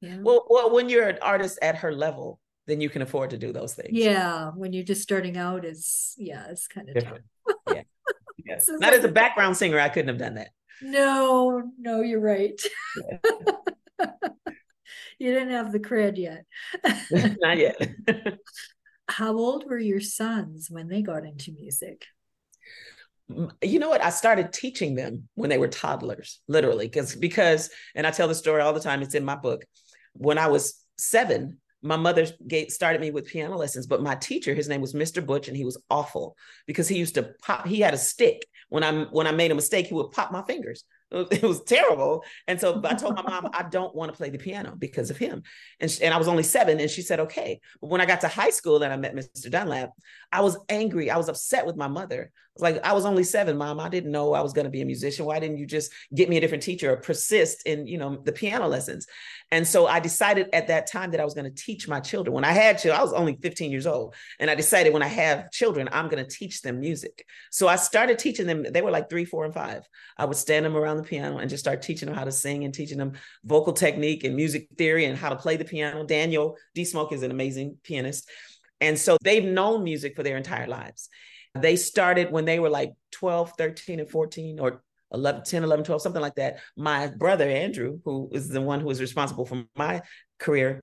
Yeah. 0.00 0.18
Well, 0.20 0.46
well, 0.50 0.70
when 0.70 0.88
you're 0.88 1.08
an 1.08 1.18
artist 1.22 1.58
at 1.62 1.76
her 1.76 1.92
level, 1.92 2.40
then 2.66 2.80
you 2.80 2.90
can 2.90 3.02
afford 3.02 3.30
to 3.30 3.38
do 3.38 3.52
those 3.52 3.74
things. 3.74 3.90
Yeah. 3.92 4.50
When 4.50 4.72
you're 4.72 4.84
just 4.84 5.02
starting 5.02 5.38
out, 5.38 5.64
it's 5.64 6.14
yeah, 6.18 6.46
it's 6.50 6.68
kind 6.68 6.88
of 6.88 6.94
different. 6.94 7.24
yeah. 7.68 7.82
yeah. 8.44 8.58
so 8.60 8.74
Not 8.74 8.92
as 8.92 9.04
a 9.04 9.08
background 9.08 9.56
singer, 9.56 9.78
I 9.78 9.88
couldn't 9.88 10.08
have 10.08 10.18
done 10.18 10.34
that. 10.34 10.50
No, 10.82 11.62
no, 11.78 12.00
you're 12.02 12.20
right. 12.20 12.60
Yeah. 12.96 14.08
you 15.18 15.32
didn't 15.32 15.50
have 15.50 15.72
the 15.72 15.78
cred 15.78 16.18
yet. 16.18 16.44
Not 17.40 17.56
yet. 17.56 17.76
How 19.08 19.36
old 19.36 19.64
were 19.68 19.78
your 19.78 20.00
sons 20.00 20.68
when 20.70 20.88
they 20.88 21.02
got 21.02 21.24
into 21.24 21.52
music? 21.52 22.04
you 23.62 23.78
know 23.78 23.88
what? 23.88 24.04
I 24.04 24.10
started 24.10 24.52
teaching 24.52 24.94
them 24.94 25.28
when 25.34 25.50
they 25.50 25.58
were 25.58 25.68
toddlers 25.68 26.40
literally 26.48 26.86
because 26.86 27.14
because 27.14 27.70
and 27.94 28.06
i 28.06 28.10
tell 28.10 28.28
the 28.28 28.34
story 28.34 28.60
all 28.60 28.72
the 28.72 28.80
time 28.80 29.02
it's 29.02 29.14
in 29.14 29.24
my 29.24 29.36
book. 29.36 29.64
When 30.14 30.38
i 30.38 30.48
was 30.48 30.84
seven 30.98 31.58
my 31.84 31.96
mother 31.96 32.26
started 32.68 33.00
me 33.00 33.10
with 33.10 33.26
piano 33.26 33.56
lessons 33.56 33.86
but 33.86 34.02
my 34.02 34.14
teacher 34.14 34.54
his 34.54 34.68
name 34.68 34.80
was 34.80 34.94
mr 34.94 35.24
butch 35.24 35.48
and 35.48 35.56
he 35.56 35.64
was 35.64 35.82
awful 35.90 36.36
because 36.66 36.86
he 36.86 36.96
used 36.96 37.14
to 37.14 37.30
pop 37.42 37.66
he 37.66 37.80
had 37.80 37.94
a 37.94 37.98
stick. 37.98 38.44
When 38.68 38.84
i 38.84 39.04
when 39.04 39.26
i 39.26 39.32
made 39.32 39.50
a 39.50 39.54
mistake 39.54 39.86
he 39.86 39.94
would 39.94 40.10
pop 40.12 40.32
my 40.32 40.42
fingers 40.42 40.84
it 41.12 41.42
was 41.42 41.62
terrible. 41.62 42.24
And 42.46 42.60
so 42.60 42.80
I 42.84 42.94
told 42.94 43.16
my 43.16 43.22
mom, 43.22 43.50
I 43.54 43.64
don't 43.64 43.94
want 43.94 44.10
to 44.10 44.16
play 44.16 44.30
the 44.30 44.38
piano 44.38 44.74
because 44.76 45.10
of 45.10 45.18
him. 45.18 45.42
And, 45.80 45.90
she, 45.90 46.02
and 46.02 46.14
I 46.14 46.18
was 46.18 46.28
only 46.28 46.42
seven. 46.42 46.80
And 46.80 46.90
she 46.90 47.02
said, 47.02 47.20
okay. 47.20 47.60
But 47.80 47.90
when 47.90 48.00
I 48.00 48.06
got 48.06 48.22
to 48.22 48.28
high 48.28 48.50
school 48.50 48.82
and 48.82 48.92
I 48.92 48.96
met 48.96 49.14
Mr. 49.14 49.50
Dunlap, 49.50 49.90
I 50.32 50.40
was 50.40 50.58
angry. 50.68 51.10
I 51.10 51.18
was 51.18 51.28
upset 51.28 51.66
with 51.66 51.76
my 51.76 51.88
mother. 51.88 52.32
I 52.34 52.52
was 52.54 52.62
like, 52.62 52.84
I 52.84 52.92
was 52.92 53.06
only 53.06 53.24
seven, 53.24 53.56
mom. 53.56 53.80
I 53.80 53.88
didn't 53.88 54.10
know 54.10 54.34
I 54.34 54.42
was 54.42 54.52
going 54.52 54.66
to 54.66 54.70
be 54.70 54.82
a 54.82 54.86
musician. 54.86 55.24
Why 55.24 55.38
didn't 55.38 55.56
you 55.56 55.66
just 55.66 55.90
get 56.14 56.28
me 56.28 56.36
a 56.36 56.40
different 56.40 56.62
teacher 56.62 56.92
or 56.92 56.96
persist 56.96 57.66
in, 57.66 57.86
you 57.86 57.96
know, 57.96 58.16
the 58.16 58.32
piano 58.32 58.68
lessons? 58.68 59.06
And 59.50 59.66
so 59.66 59.86
I 59.86 60.00
decided 60.00 60.48
at 60.52 60.68
that 60.68 60.86
time 60.86 61.12
that 61.12 61.20
I 61.20 61.24
was 61.24 61.32
going 61.32 61.44
to 61.44 61.62
teach 61.62 61.88
my 61.88 62.00
children. 62.00 62.34
When 62.34 62.44
I 62.44 62.52
had 62.52 62.78
children, 62.78 63.00
I 63.00 63.02
was 63.02 63.14
only 63.14 63.38
15 63.40 63.70
years 63.70 63.86
old. 63.86 64.14
And 64.38 64.50
I 64.50 64.54
decided 64.54 64.92
when 64.92 65.02
I 65.02 65.08
have 65.08 65.50
children, 65.50 65.88
I'm 65.92 66.08
going 66.08 66.22
to 66.22 66.30
teach 66.30 66.60
them 66.60 66.80
music. 66.80 67.26
So 67.50 67.68
I 67.68 67.76
started 67.76 68.18
teaching 68.18 68.46
them. 68.46 68.66
They 68.70 68.82
were 68.82 68.90
like 68.90 69.08
three, 69.08 69.24
four, 69.24 69.46
and 69.46 69.54
five. 69.54 69.88
I 70.18 70.26
would 70.26 70.36
stand 70.36 70.66
them 70.66 70.76
around 70.76 70.96
the 71.02 71.08
piano 71.08 71.38
and 71.38 71.50
just 71.50 71.62
start 71.62 71.82
teaching 71.82 72.06
them 72.06 72.16
how 72.16 72.24
to 72.24 72.32
sing 72.32 72.64
and 72.64 72.72
teaching 72.72 72.98
them 72.98 73.12
vocal 73.44 73.72
technique 73.72 74.24
and 74.24 74.36
music 74.36 74.68
theory 74.76 75.04
and 75.04 75.18
how 75.18 75.28
to 75.28 75.36
play 75.36 75.56
the 75.56 75.64
piano. 75.64 76.04
Daniel 76.04 76.56
D. 76.74 76.84
Smoke 76.84 77.12
is 77.12 77.22
an 77.22 77.30
amazing 77.30 77.76
pianist. 77.82 78.28
And 78.80 78.98
so 78.98 79.16
they've 79.22 79.44
known 79.44 79.84
music 79.84 80.16
for 80.16 80.22
their 80.22 80.36
entire 80.36 80.66
lives. 80.66 81.08
They 81.54 81.76
started 81.76 82.32
when 82.32 82.44
they 82.44 82.58
were 82.58 82.70
like 82.70 82.92
12, 83.12 83.52
13, 83.58 84.00
and 84.00 84.10
14, 84.10 84.58
or 84.58 84.82
11, 85.12 85.44
10, 85.44 85.64
11, 85.64 85.84
12, 85.84 86.02
something 86.02 86.22
like 86.22 86.34
that. 86.36 86.60
My 86.76 87.08
brother, 87.08 87.48
Andrew, 87.48 88.00
who 88.04 88.30
is 88.32 88.48
the 88.48 88.60
one 88.60 88.80
who 88.80 88.90
is 88.90 89.00
responsible 89.00 89.44
for 89.44 89.64
my 89.76 90.02
career, 90.38 90.80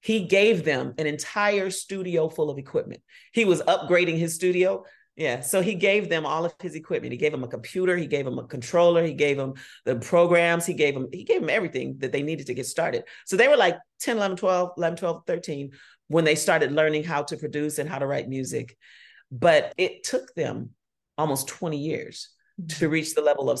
he 0.00 0.26
gave 0.26 0.64
them 0.64 0.94
an 0.98 1.06
entire 1.06 1.70
studio 1.70 2.28
full 2.28 2.50
of 2.50 2.58
equipment. 2.58 3.02
He 3.32 3.44
was 3.44 3.62
upgrading 3.62 4.18
his 4.18 4.34
studio. 4.34 4.84
Yeah. 5.20 5.40
So 5.40 5.60
he 5.60 5.74
gave 5.74 6.08
them 6.08 6.24
all 6.24 6.46
of 6.46 6.54
his 6.62 6.74
equipment. 6.74 7.12
He 7.12 7.18
gave 7.18 7.30
them 7.30 7.44
a 7.44 7.46
computer, 7.46 7.94
he 7.94 8.06
gave 8.06 8.24
them 8.24 8.38
a 8.38 8.46
controller, 8.46 9.04
he 9.04 9.12
gave 9.12 9.36
them 9.36 9.52
the 9.84 9.96
programs, 9.96 10.64
he 10.64 10.72
gave 10.72 10.94
them, 10.94 11.08
he 11.12 11.24
gave 11.24 11.40
them 11.42 11.50
everything 11.50 11.98
that 11.98 12.10
they 12.10 12.22
needed 12.22 12.46
to 12.46 12.54
get 12.54 12.64
started. 12.64 13.04
So 13.26 13.36
they 13.36 13.46
were 13.46 13.58
like 13.58 13.76
10, 14.00 14.16
11, 14.16 14.38
12, 14.38 14.70
11, 14.78 14.96
12, 14.96 15.22
13 15.26 15.72
when 16.08 16.24
they 16.24 16.34
started 16.34 16.72
learning 16.72 17.04
how 17.04 17.22
to 17.24 17.36
produce 17.36 17.78
and 17.78 17.86
how 17.86 17.98
to 17.98 18.06
write 18.06 18.30
music. 18.30 18.78
But 19.30 19.74
it 19.76 20.04
took 20.04 20.32
them 20.34 20.70
almost 21.18 21.48
20 21.48 21.76
years 21.76 22.30
to 22.56 22.64
mm-hmm. 22.64 22.86
reach 22.86 23.14
the 23.14 23.20
level 23.20 23.50
of 23.50 23.60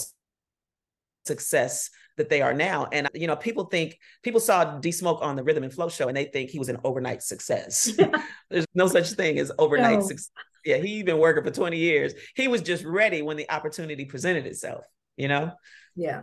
success 1.26 1.90
that 2.16 2.30
they 2.30 2.40
are 2.40 2.54
now. 2.54 2.88
And 2.90 3.06
you 3.12 3.26
know, 3.26 3.36
people 3.36 3.66
think 3.66 3.98
people 4.22 4.40
saw 4.40 4.78
D 4.78 4.92
Smoke 4.92 5.18
on 5.20 5.36
the 5.36 5.44
Rhythm 5.44 5.64
and 5.64 5.72
Flow 5.72 5.90
show 5.90 6.08
and 6.08 6.16
they 6.16 6.24
think 6.24 6.48
he 6.48 6.58
was 6.58 6.70
an 6.70 6.78
overnight 6.84 7.22
success. 7.22 7.92
There's 8.50 8.66
no 8.74 8.88
such 8.88 9.10
thing 9.10 9.38
as 9.38 9.52
overnight 9.58 9.98
no. 9.98 10.06
success. 10.06 10.30
Yeah, 10.64 10.78
he 10.78 11.02
been 11.02 11.18
working 11.18 11.44
for 11.44 11.50
20 11.50 11.76
years. 11.76 12.14
He 12.34 12.48
was 12.48 12.62
just 12.62 12.84
ready 12.84 13.22
when 13.22 13.36
the 13.36 13.50
opportunity 13.50 14.04
presented 14.04 14.46
itself, 14.46 14.84
you 15.16 15.28
know? 15.28 15.52
Yeah. 15.96 16.22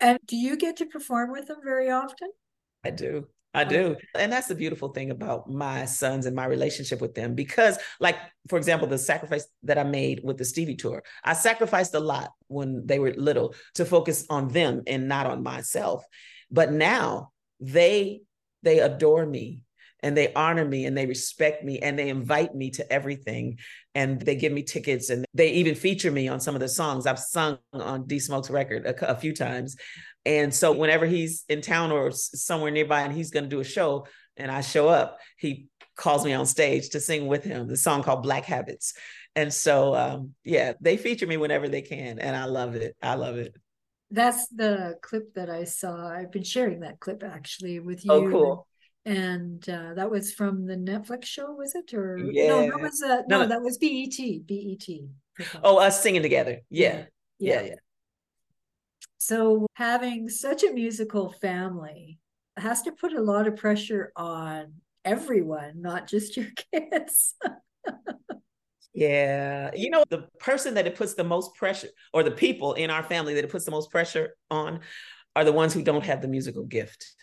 And 0.00 0.18
do 0.26 0.36
you 0.36 0.56
get 0.56 0.78
to 0.78 0.86
perform 0.86 1.30
with 1.30 1.46
them 1.46 1.58
very 1.64 1.90
often? 1.90 2.30
I 2.84 2.90
do. 2.90 3.26
I 3.54 3.64
do. 3.64 3.96
And 4.14 4.32
that's 4.32 4.46
the 4.46 4.54
beautiful 4.54 4.88
thing 4.88 5.10
about 5.10 5.48
my 5.50 5.84
sons 5.84 6.24
and 6.24 6.34
my 6.34 6.46
relationship 6.46 7.02
with 7.02 7.14
them. 7.14 7.34
Because, 7.34 7.78
like, 8.00 8.16
for 8.48 8.56
example, 8.56 8.88
the 8.88 8.96
sacrifice 8.96 9.46
that 9.64 9.76
I 9.76 9.84
made 9.84 10.22
with 10.24 10.38
the 10.38 10.44
Stevie 10.44 10.76
tour, 10.76 11.02
I 11.22 11.34
sacrificed 11.34 11.94
a 11.94 12.00
lot 12.00 12.30
when 12.48 12.86
they 12.86 12.98
were 12.98 13.12
little 13.12 13.54
to 13.74 13.84
focus 13.84 14.24
on 14.30 14.48
them 14.48 14.82
and 14.86 15.06
not 15.06 15.26
on 15.26 15.42
myself. 15.42 16.02
But 16.50 16.72
now 16.72 17.32
they 17.60 18.22
they 18.62 18.78
adore 18.78 19.26
me 19.26 19.62
and 20.02 20.16
they 20.16 20.32
honor 20.34 20.64
me 20.64 20.84
and 20.84 20.96
they 20.96 21.06
respect 21.06 21.64
me 21.64 21.78
and 21.78 21.98
they 21.98 22.08
invite 22.08 22.54
me 22.54 22.70
to 22.70 22.92
everything 22.92 23.58
and 23.94 24.20
they 24.20 24.34
give 24.34 24.52
me 24.52 24.62
tickets 24.62 25.10
and 25.10 25.24
they 25.34 25.52
even 25.52 25.74
feature 25.74 26.10
me 26.10 26.28
on 26.28 26.40
some 26.40 26.54
of 26.54 26.60
the 26.60 26.68
songs 26.68 27.06
i've 27.06 27.18
sung 27.18 27.58
on 27.72 28.06
d 28.06 28.18
smoke's 28.18 28.50
record 28.50 28.84
a, 28.86 29.10
a 29.10 29.16
few 29.16 29.34
times 29.34 29.76
and 30.24 30.54
so 30.54 30.72
whenever 30.72 31.06
he's 31.06 31.44
in 31.48 31.60
town 31.60 31.90
or 31.90 32.10
somewhere 32.12 32.70
nearby 32.70 33.02
and 33.02 33.12
he's 33.12 33.30
going 33.30 33.44
to 33.44 33.50
do 33.50 33.60
a 33.60 33.64
show 33.64 34.06
and 34.36 34.50
I 34.50 34.60
show 34.60 34.88
up, 34.88 35.18
he 35.36 35.68
calls 35.96 36.24
me 36.24 36.32
on 36.32 36.46
stage 36.46 36.90
to 36.90 37.00
sing 37.00 37.26
with 37.26 37.44
him 37.44 37.66
the 37.66 37.76
song 37.76 38.02
called 38.02 38.22
Black 38.22 38.44
Habits. 38.44 38.94
And 39.34 39.52
so, 39.52 39.94
um, 39.94 40.34
yeah, 40.44 40.74
they 40.80 40.96
feature 40.96 41.26
me 41.26 41.36
whenever 41.36 41.68
they 41.68 41.82
can. 41.82 42.18
And 42.18 42.36
I 42.36 42.44
love 42.44 42.74
it. 42.74 42.96
I 43.02 43.14
love 43.14 43.36
it. 43.36 43.54
That's 44.10 44.46
the 44.48 44.96
clip 45.00 45.34
that 45.34 45.48
I 45.48 45.64
saw. 45.64 46.06
I've 46.06 46.30
been 46.30 46.44
sharing 46.44 46.80
that 46.80 47.00
clip 47.00 47.22
actually 47.24 47.80
with 47.80 48.04
oh, 48.08 48.20
you. 48.20 48.28
Oh, 48.28 48.30
cool. 48.30 48.66
And 49.04 49.68
uh, 49.68 49.94
that 49.94 50.10
was 50.10 50.32
from 50.32 50.66
the 50.66 50.76
Netflix 50.76 51.24
show, 51.24 51.52
was 51.52 51.74
it? 51.74 51.92
Or 51.92 52.18
yeah. 52.18 52.48
no, 52.48 52.70
that 52.70 52.80
was 52.80 53.02
uh, 53.02 53.22
no, 53.28 53.42
no, 53.42 53.46
that 53.48 53.62
was 53.62 53.78
BET. 53.78 54.46
BET. 54.46 54.88
Oh, 55.62 55.78
us 55.78 56.02
singing 56.02 56.22
together. 56.22 56.60
Yeah. 56.70 57.06
Yeah. 57.38 57.54
Yeah. 57.54 57.62
yeah. 57.62 57.74
So, 59.18 59.66
having 59.74 60.28
such 60.28 60.64
a 60.64 60.72
musical 60.72 61.30
family 61.30 62.18
has 62.56 62.82
to 62.82 62.92
put 62.92 63.12
a 63.12 63.20
lot 63.20 63.46
of 63.46 63.56
pressure 63.56 64.12
on 64.16 64.74
everyone, 65.04 65.80
not 65.80 66.08
just 66.08 66.36
your 66.36 66.46
kids. 66.72 67.34
yeah. 68.92 69.70
You 69.74 69.90
know, 69.90 70.04
the 70.10 70.28
person 70.38 70.74
that 70.74 70.86
it 70.86 70.96
puts 70.96 71.14
the 71.14 71.24
most 71.24 71.54
pressure, 71.54 71.88
or 72.12 72.22
the 72.22 72.30
people 72.30 72.74
in 72.74 72.90
our 72.90 73.02
family 73.02 73.34
that 73.34 73.44
it 73.44 73.50
puts 73.50 73.64
the 73.64 73.70
most 73.70 73.90
pressure 73.90 74.34
on, 74.50 74.80
are 75.34 75.44
the 75.44 75.52
ones 75.52 75.72
who 75.72 75.82
don't 75.82 76.04
have 76.04 76.20
the 76.20 76.28
musical 76.28 76.64
gift. 76.64 77.14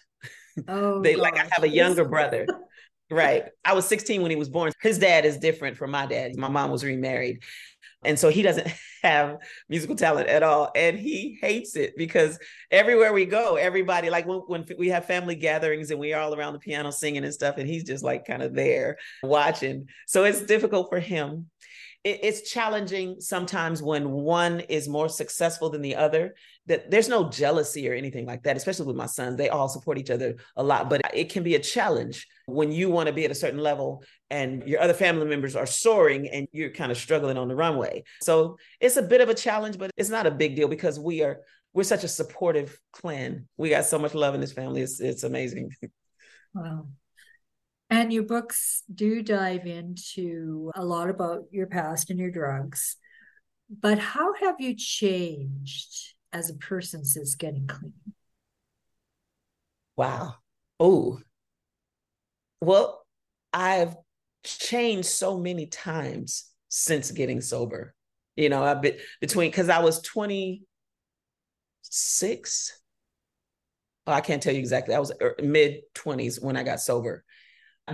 Oh, 0.67 1.01
they 1.01 1.13
gosh. 1.13 1.21
like, 1.21 1.38
I 1.38 1.47
have 1.51 1.63
a 1.63 1.69
younger 1.69 2.05
brother. 2.05 2.47
right. 3.12 3.45
I 3.65 3.73
was 3.73 3.88
16 3.88 4.21
when 4.21 4.31
he 4.31 4.38
was 4.38 4.49
born. 4.49 4.71
His 4.81 4.99
dad 4.99 5.25
is 5.25 5.38
different 5.38 5.77
from 5.77 5.91
my 5.91 6.05
dad. 6.05 6.35
My 6.35 6.49
mom 6.49 6.71
was 6.71 6.83
remarried. 6.83 7.43
And 8.05 8.17
so 8.17 8.29
he 8.29 8.41
doesn't 8.41 8.67
have 9.03 9.38
musical 9.67 9.95
talent 9.95 10.27
at 10.29 10.43
all. 10.43 10.71
And 10.75 10.97
he 10.97 11.38
hates 11.41 11.75
it 11.75 11.95
because 11.97 12.39
everywhere 12.71 13.13
we 13.13 13.25
go, 13.25 13.55
everybody, 13.55 14.09
like 14.09 14.25
when, 14.25 14.39
when 14.47 14.65
we 14.77 14.89
have 14.89 15.05
family 15.05 15.35
gatherings 15.35 15.91
and 15.91 15.99
we 15.99 16.13
are 16.13 16.21
all 16.21 16.35
around 16.35 16.53
the 16.53 16.59
piano 16.59 16.91
singing 16.91 17.23
and 17.23 17.33
stuff, 17.33 17.57
and 17.57 17.67
he's 17.67 17.83
just 17.83 18.03
like 18.03 18.25
kind 18.25 18.41
of 18.41 18.53
there 18.53 18.97
watching. 19.23 19.88
So 20.07 20.23
it's 20.23 20.41
difficult 20.41 20.89
for 20.89 20.99
him 20.99 21.49
it's 22.05 22.49
challenging 22.49 23.19
sometimes 23.19 23.81
when 23.83 24.09
one 24.09 24.62
is 24.62 24.88
more 24.88 25.09
successful 25.09 25.69
than 25.69 25.81
the 25.81 25.95
other 25.95 26.33
that 26.65 26.89
there's 26.89 27.09
no 27.09 27.29
jealousy 27.29 27.89
or 27.89 27.93
anything 27.93 28.25
like 28.25 28.41
that 28.43 28.55
especially 28.55 28.85
with 28.85 28.95
my 28.95 29.05
sons 29.05 29.35
they 29.35 29.49
all 29.49 29.67
support 29.67 29.97
each 29.97 30.09
other 30.09 30.35
a 30.55 30.63
lot 30.63 30.89
but 30.89 31.01
it 31.13 31.29
can 31.29 31.43
be 31.43 31.55
a 31.55 31.59
challenge 31.59 32.25
when 32.49 32.71
you 32.71 32.89
want 32.89 33.07
to 33.07 33.13
be 33.13 33.25
at 33.25 33.31
a 33.31 33.35
certain 33.35 33.59
level 33.59 34.03
and 34.29 34.63
your 34.67 34.81
other 34.81 34.93
family 34.93 35.25
members 35.25 35.55
are 35.55 35.65
soaring 35.65 36.27
and 36.29 36.47
you're 36.51 36.71
kind 36.71 36.91
of 36.91 36.97
struggling 36.97 37.38
on 37.38 37.47
the 37.47 37.55
runway. 37.55 38.03
So 38.21 38.57
it's 38.79 38.97
a 38.97 39.01
bit 39.01 39.21
of 39.21 39.29
a 39.29 39.33
challenge 39.33 39.77
but 39.77 39.91
it's 39.97 40.09
not 40.09 40.27
a 40.27 40.31
big 40.31 40.55
deal 40.55 40.67
because 40.67 40.99
we 40.99 41.23
are 41.23 41.41
we're 41.73 41.83
such 41.83 42.03
a 42.03 42.07
supportive 42.07 42.79
clan. 42.91 43.47
We 43.57 43.69
got 43.69 43.85
so 43.85 43.99
much 43.99 44.15
love 44.15 44.33
in 44.33 44.41
this 44.41 44.53
family. 44.53 44.81
It's, 44.81 44.99
it's 44.99 45.23
amazing. 45.23 45.71
Wow 46.55 46.88
and 47.89 48.13
your 48.13 48.23
books 48.23 48.84
do 48.93 49.23
dive 49.23 49.65
into 49.65 50.71
a 50.75 50.86
lot 50.86 51.10
about 51.10 51.45
your 51.52 51.67
past 51.67 52.10
and 52.10 52.19
your 52.19 52.32
drugs. 52.32 52.97
But 53.69 53.99
how 53.99 54.34
have 54.36 54.60
you 54.60 54.75
changed 54.75 56.13
as 56.32 56.49
a 56.49 56.56
person 56.56 57.06
since 57.06 57.36
getting 57.36 57.67
clean? 57.67 57.93
Wow. 59.95 60.36
Oh, 60.80 61.19
well, 62.62 63.06
I've 63.54 63.95
changed 64.43 65.10
so 65.10 65.38
many 65.38 65.67
times 65.67 66.49
since 66.69 67.12
getting 67.12 67.41
sober. 67.41 67.93
You 68.36 68.49
know, 68.49 68.63
I've 68.63 68.82
been 68.82 68.97
between 69.21 69.52
because 69.52 69.69
I 69.69 69.80
was 69.80 70.02
26. 70.02 72.82
Oh, 74.08 74.12
I 74.12 74.21
can't 74.21 74.41
tell 74.41 74.54
you 74.54 74.60
exactly. 74.60 74.95
I 74.95 74.99
was 74.99 75.12
er, 75.21 75.36
mid 75.41 75.82
20s 75.93 76.39
when 76.39 76.58
I 76.58 76.63
got 76.63 76.80
sober 76.80 77.23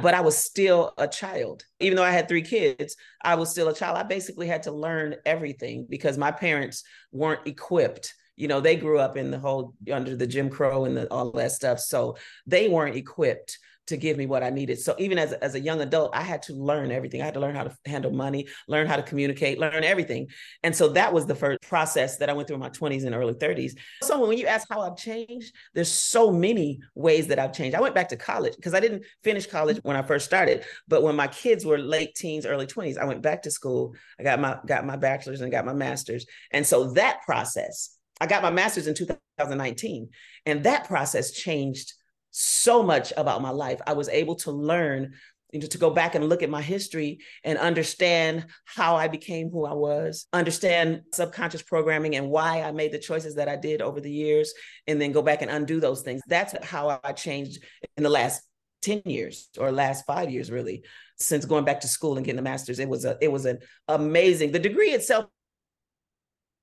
but 0.01 0.13
I 0.13 0.21
was 0.21 0.37
still 0.37 0.93
a 0.97 1.07
child. 1.07 1.63
Even 1.79 1.95
though 1.95 2.03
I 2.03 2.11
had 2.11 2.27
three 2.27 2.41
kids, 2.41 2.95
I 3.23 3.35
was 3.35 3.49
still 3.49 3.69
a 3.69 3.75
child. 3.75 3.97
I 3.97 4.03
basically 4.03 4.47
had 4.47 4.63
to 4.63 4.71
learn 4.71 5.15
everything 5.25 5.87
because 5.89 6.17
my 6.17 6.31
parents 6.31 6.83
weren't 7.11 7.47
equipped. 7.47 8.13
You 8.35 8.47
know, 8.47 8.59
they 8.59 8.75
grew 8.75 8.99
up 8.99 9.17
in 9.17 9.31
the 9.31 9.39
whole 9.39 9.73
under 9.91 10.15
the 10.15 10.27
Jim 10.27 10.49
Crow 10.49 10.85
and 10.85 10.97
the, 10.97 11.11
all 11.11 11.31
that 11.31 11.51
stuff. 11.51 11.79
So 11.79 12.17
they 12.45 12.67
weren't 12.67 12.95
equipped 12.95 13.57
to 13.87 13.97
give 13.97 14.17
me 14.17 14.25
what 14.25 14.43
I 14.43 14.49
needed. 14.49 14.79
So 14.79 14.95
even 14.97 15.19
as, 15.19 15.33
as 15.33 15.55
a 15.55 15.59
young 15.59 15.81
adult, 15.81 16.15
I 16.15 16.21
had 16.21 16.41
to 16.43 16.53
learn 16.53 16.91
everything. 16.91 17.21
I 17.21 17.25
had 17.25 17.33
to 17.35 17.39
learn 17.39 17.55
how 17.55 17.63
to 17.63 17.77
handle 17.85 18.11
money, 18.11 18.47
learn 18.67 18.87
how 18.87 18.95
to 18.95 19.03
communicate, 19.03 19.59
learn 19.59 19.83
everything. 19.83 20.27
And 20.63 20.75
so 20.75 20.89
that 20.89 21.13
was 21.13 21.25
the 21.25 21.35
first 21.35 21.61
process 21.61 22.17
that 22.17 22.29
I 22.29 22.33
went 22.33 22.47
through 22.47 22.55
in 22.55 22.61
my 22.61 22.69
20s 22.69 23.05
and 23.05 23.13
early 23.13 23.33
30s. 23.33 23.73
So 24.01 24.25
when 24.25 24.37
you 24.37 24.47
ask 24.47 24.67
how 24.69 24.81
I've 24.81 24.97
changed, 24.97 25.53
there's 25.73 25.91
so 25.91 26.31
many 26.31 26.79
ways 26.95 27.27
that 27.27 27.39
I've 27.39 27.53
changed. 27.53 27.75
I 27.75 27.81
went 27.81 27.95
back 27.95 28.09
to 28.09 28.17
college 28.17 28.55
because 28.55 28.73
I 28.73 28.79
didn't 28.79 29.03
finish 29.23 29.45
college 29.45 29.79
when 29.83 29.95
I 29.95 30.01
first 30.01 30.25
started, 30.25 30.65
but 30.87 31.03
when 31.03 31.15
my 31.15 31.27
kids 31.27 31.65
were 31.65 31.77
late 31.77 32.15
teens, 32.15 32.45
early 32.45 32.67
20s, 32.67 32.97
I 32.97 33.05
went 33.05 33.21
back 33.21 33.43
to 33.43 33.51
school. 33.51 33.95
I 34.19 34.23
got 34.23 34.39
my 34.39 34.57
got 34.65 34.85
my 34.85 34.95
bachelor's 34.95 35.41
and 35.41 35.51
got 35.51 35.65
my 35.65 35.73
master's. 35.73 36.25
And 36.51 36.65
so 36.65 36.91
that 36.93 37.21
process, 37.23 37.97
I 38.19 38.27
got 38.27 38.43
my 38.43 38.51
master's 38.51 38.87
in 38.87 38.95
2019, 38.95 40.09
and 40.45 40.63
that 40.63 40.87
process 40.87 41.31
changed 41.31 41.93
so 42.37 42.83
much 42.83 43.13
about 43.15 43.41
my 43.41 43.49
life. 43.49 43.79
I 43.87 43.93
was 43.93 44.09
able 44.09 44.35
to 44.35 44.51
learn, 44.51 45.13
you 45.53 45.61
know, 45.61 45.67
to 45.67 45.77
go 45.77 45.89
back 45.89 46.15
and 46.15 46.27
look 46.27 46.43
at 46.43 46.49
my 46.49 46.61
history 46.61 47.19
and 47.45 47.57
understand 47.57 48.47
how 48.65 48.97
I 48.97 49.07
became 49.07 49.49
who 49.49 49.65
I 49.65 49.71
was, 49.71 50.27
understand 50.33 51.03
subconscious 51.13 51.61
programming 51.61 52.17
and 52.17 52.29
why 52.29 52.61
I 52.61 52.73
made 52.73 52.91
the 52.91 52.99
choices 52.99 53.35
that 53.35 53.47
I 53.47 53.55
did 53.55 53.81
over 53.81 54.01
the 54.01 54.11
years, 54.11 54.53
and 54.85 54.99
then 54.99 55.13
go 55.13 55.21
back 55.21 55.41
and 55.41 55.49
undo 55.49 55.79
those 55.79 56.01
things. 56.01 56.21
That's 56.27 56.53
how 56.61 56.99
I 57.01 57.13
changed 57.13 57.63
in 57.95 58.03
the 58.03 58.09
last 58.09 58.41
10 58.81 59.03
years 59.05 59.47
or 59.57 59.71
last 59.71 60.05
five 60.05 60.29
years, 60.29 60.51
really, 60.51 60.83
since 61.17 61.45
going 61.45 61.63
back 61.63 61.79
to 61.81 61.87
school 61.87 62.17
and 62.17 62.25
getting 62.25 62.39
a 62.39 62.41
master's. 62.41 62.79
It 62.79 62.89
was 62.89 63.05
a 63.05 63.17
it 63.21 63.31
was 63.31 63.45
an 63.45 63.59
amazing 63.87 64.51
the 64.51 64.59
degree 64.59 64.89
itself 64.89 65.27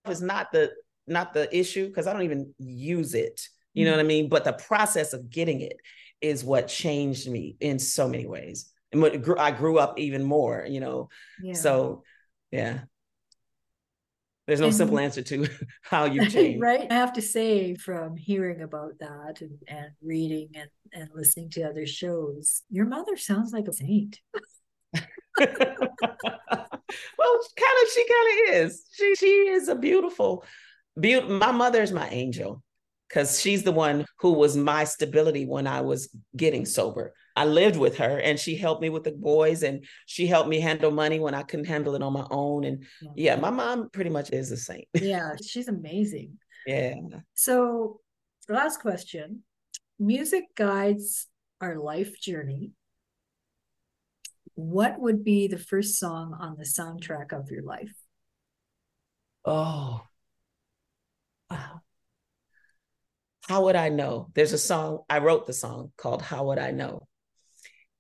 is 0.07 0.21
not 0.21 0.53
the 0.53 0.71
not 1.07 1.33
the 1.33 1.49
issue 1.57 1.87
because 1.87 2.07
I 2.07 2.13
don't 2.13 2.23
even 2.25 2.55
use 2.59 3.15
it 3.15 3.41
you 3.75 3.85
know 3.85 3.93
what 3.93 4.01
I 4.01 4.03
mm-hmm. 4.03 4.09
mean? 4.09 4.29
But 4.29 4.45
the 4.45 4.53
process 4.53 5.13
of 5.13 5.31
getting 5.31 5.61
it 5.61 5.77
is 6.21 6.45
what 6.45 6.69
changed 6.69 7.29
me 7.29 7.57
in 7.61 7.79
so 7.79 8.09
many 8.09 8.27
ways. 8.27 8.71
And 8.93 9.01
what 9.01 9.39
I 9.39 9.51
grew 9.51 9.79
up 9.79 9.99
even 9.99 10.23
more, 10.23 10.67
you 10.69 10.81
know. 10.81 11.09
Yeah. 11.43 11.55
So, 11.55 12.03
yeah. 12.51 12.81
There's 14.47 14.61
no 14.61 14.67
and, 14.67 14.75
simple 14.75 14.99
answer 14.99 15.23
to 15.23 15.47
how 15.83 16.05
you 16.05 16.27
change. 16.31 16.61
right. 16.61 16.87
I 16.91 16.95
have 16.95 17.15
to 17.15 17.23
say, 17.23 17.75
from 17.75 18.17
hearing 18.17 18.61
about 18.61 18.99
that 19.01 19.41
and, 19.41 19.59
and 19.67 19.91
reading 20.03 20.51
and, 20.55 20.69
and 20.93 21.09
listening 21.15 21.51
to 21.51 21.63
other 21.63 21.87
shows, 21.87 22.63
your 22.69 22.87
mother 22.87 23.17
sounds 23.17 23.53
like 23.53 23.67
a 23.69 23.73
saint. 23.73 24.21
well, 24.95 25.07
kind 25.39 25.49
of, 27.83 27.89
she 27.95 28.07
kind 28.07 28.51
of 28.51 28.55
is. 28.55 28.85
She 28.93 29.15
she 29.15 29.27
is 29.27 29.69
a 29.69 29.75
beautiful, 29.75 30.45
beautiful. 31.01 31.39
My 31.39 31.53
mother 31.53 31.81
is 31.81 31.93
my 31.93 32.09
angel 32.11 32.63
because 33.13 33.41
she's 33.41 33.63
the 33.63 33.73
one 33.73 34.07
who 34.19 34.33
was 34.33 34.57
my 34.57 34.85
stability 34.85 35.45
when 35.45 35.67
I 35.67 35.83
was 35.83 36.15
getting 36.35 36.65
sober. 36.65 37.13
I 37.37 37.45
lived 37.45 37.77
with 37.77 37.99
her 37.99 38.19
and 38.19 38.39
she 38.39 38.57
helped 38.57 38.81
me 38.81 38.89
with 38.89 39.05
the 39.05 39.13
boys 39.13 39.63
and 39.63 39.85
she 40.07 40.27
helped 40.27 40.49
me 40.49 40.61
handle 40.61 40.91
money 40.91 41.21
when 41.21 41.35
I 41.35 41.43
couldn't 41.43 41.67
handle 41.67 41.95
it 41.95 42.03
on 42.03 42.13
my 42.13 42.27
own. 42.31 42.65
And 42.65 42.87
yeah, 43.15 43.37
my 43.37 43.51
mom 43.51 43.91
pretty 43.91 44.11
much 44.11 44.31
is 44.31 44.51
a 44.51 44.57
saint. 44.57 44.89
yeah, 44.95 45.33
she's 45.45 45.69
amazing. 45.69 46.39
Yeah. 46.67 46.95
So, 47.35 48.01
last 48.49 48.81
question 48.81 49.43
music 49.99 50.45
guides 50.57 51.27
our 51.61 51.77
life 51.77 52.19
journey. 52.21 52.73
What 54.55 54.99
would 54.99 55.23
be 55.23 55.49
the 55.49 55.59
first 55.59 55.99
song 55.99 56.37
on 56.39 56.57
the 56.57 56.65
soundtrack 56.65 57.33
of 57.33 57.51
your 57.51 57.63
life? 57.63 57.95
Oh, 59.45 60.03
wow 61.51 61.83
how 63.49 63.65
would 63.65 63.77
I 63.77 63.89
know? 63.89 64.31
There's 64.35 64.53
a 64.53 64.59
song, 64.59 65.01
I 65.11 65.19
wrote 65.19 65.47
the 65.47 65.53
song 65.53 65.93
called 65.97 66.23
How 66.23 66.45
Would 66.47 66.59
I 66.59 66.71
Know? 66.71 67.07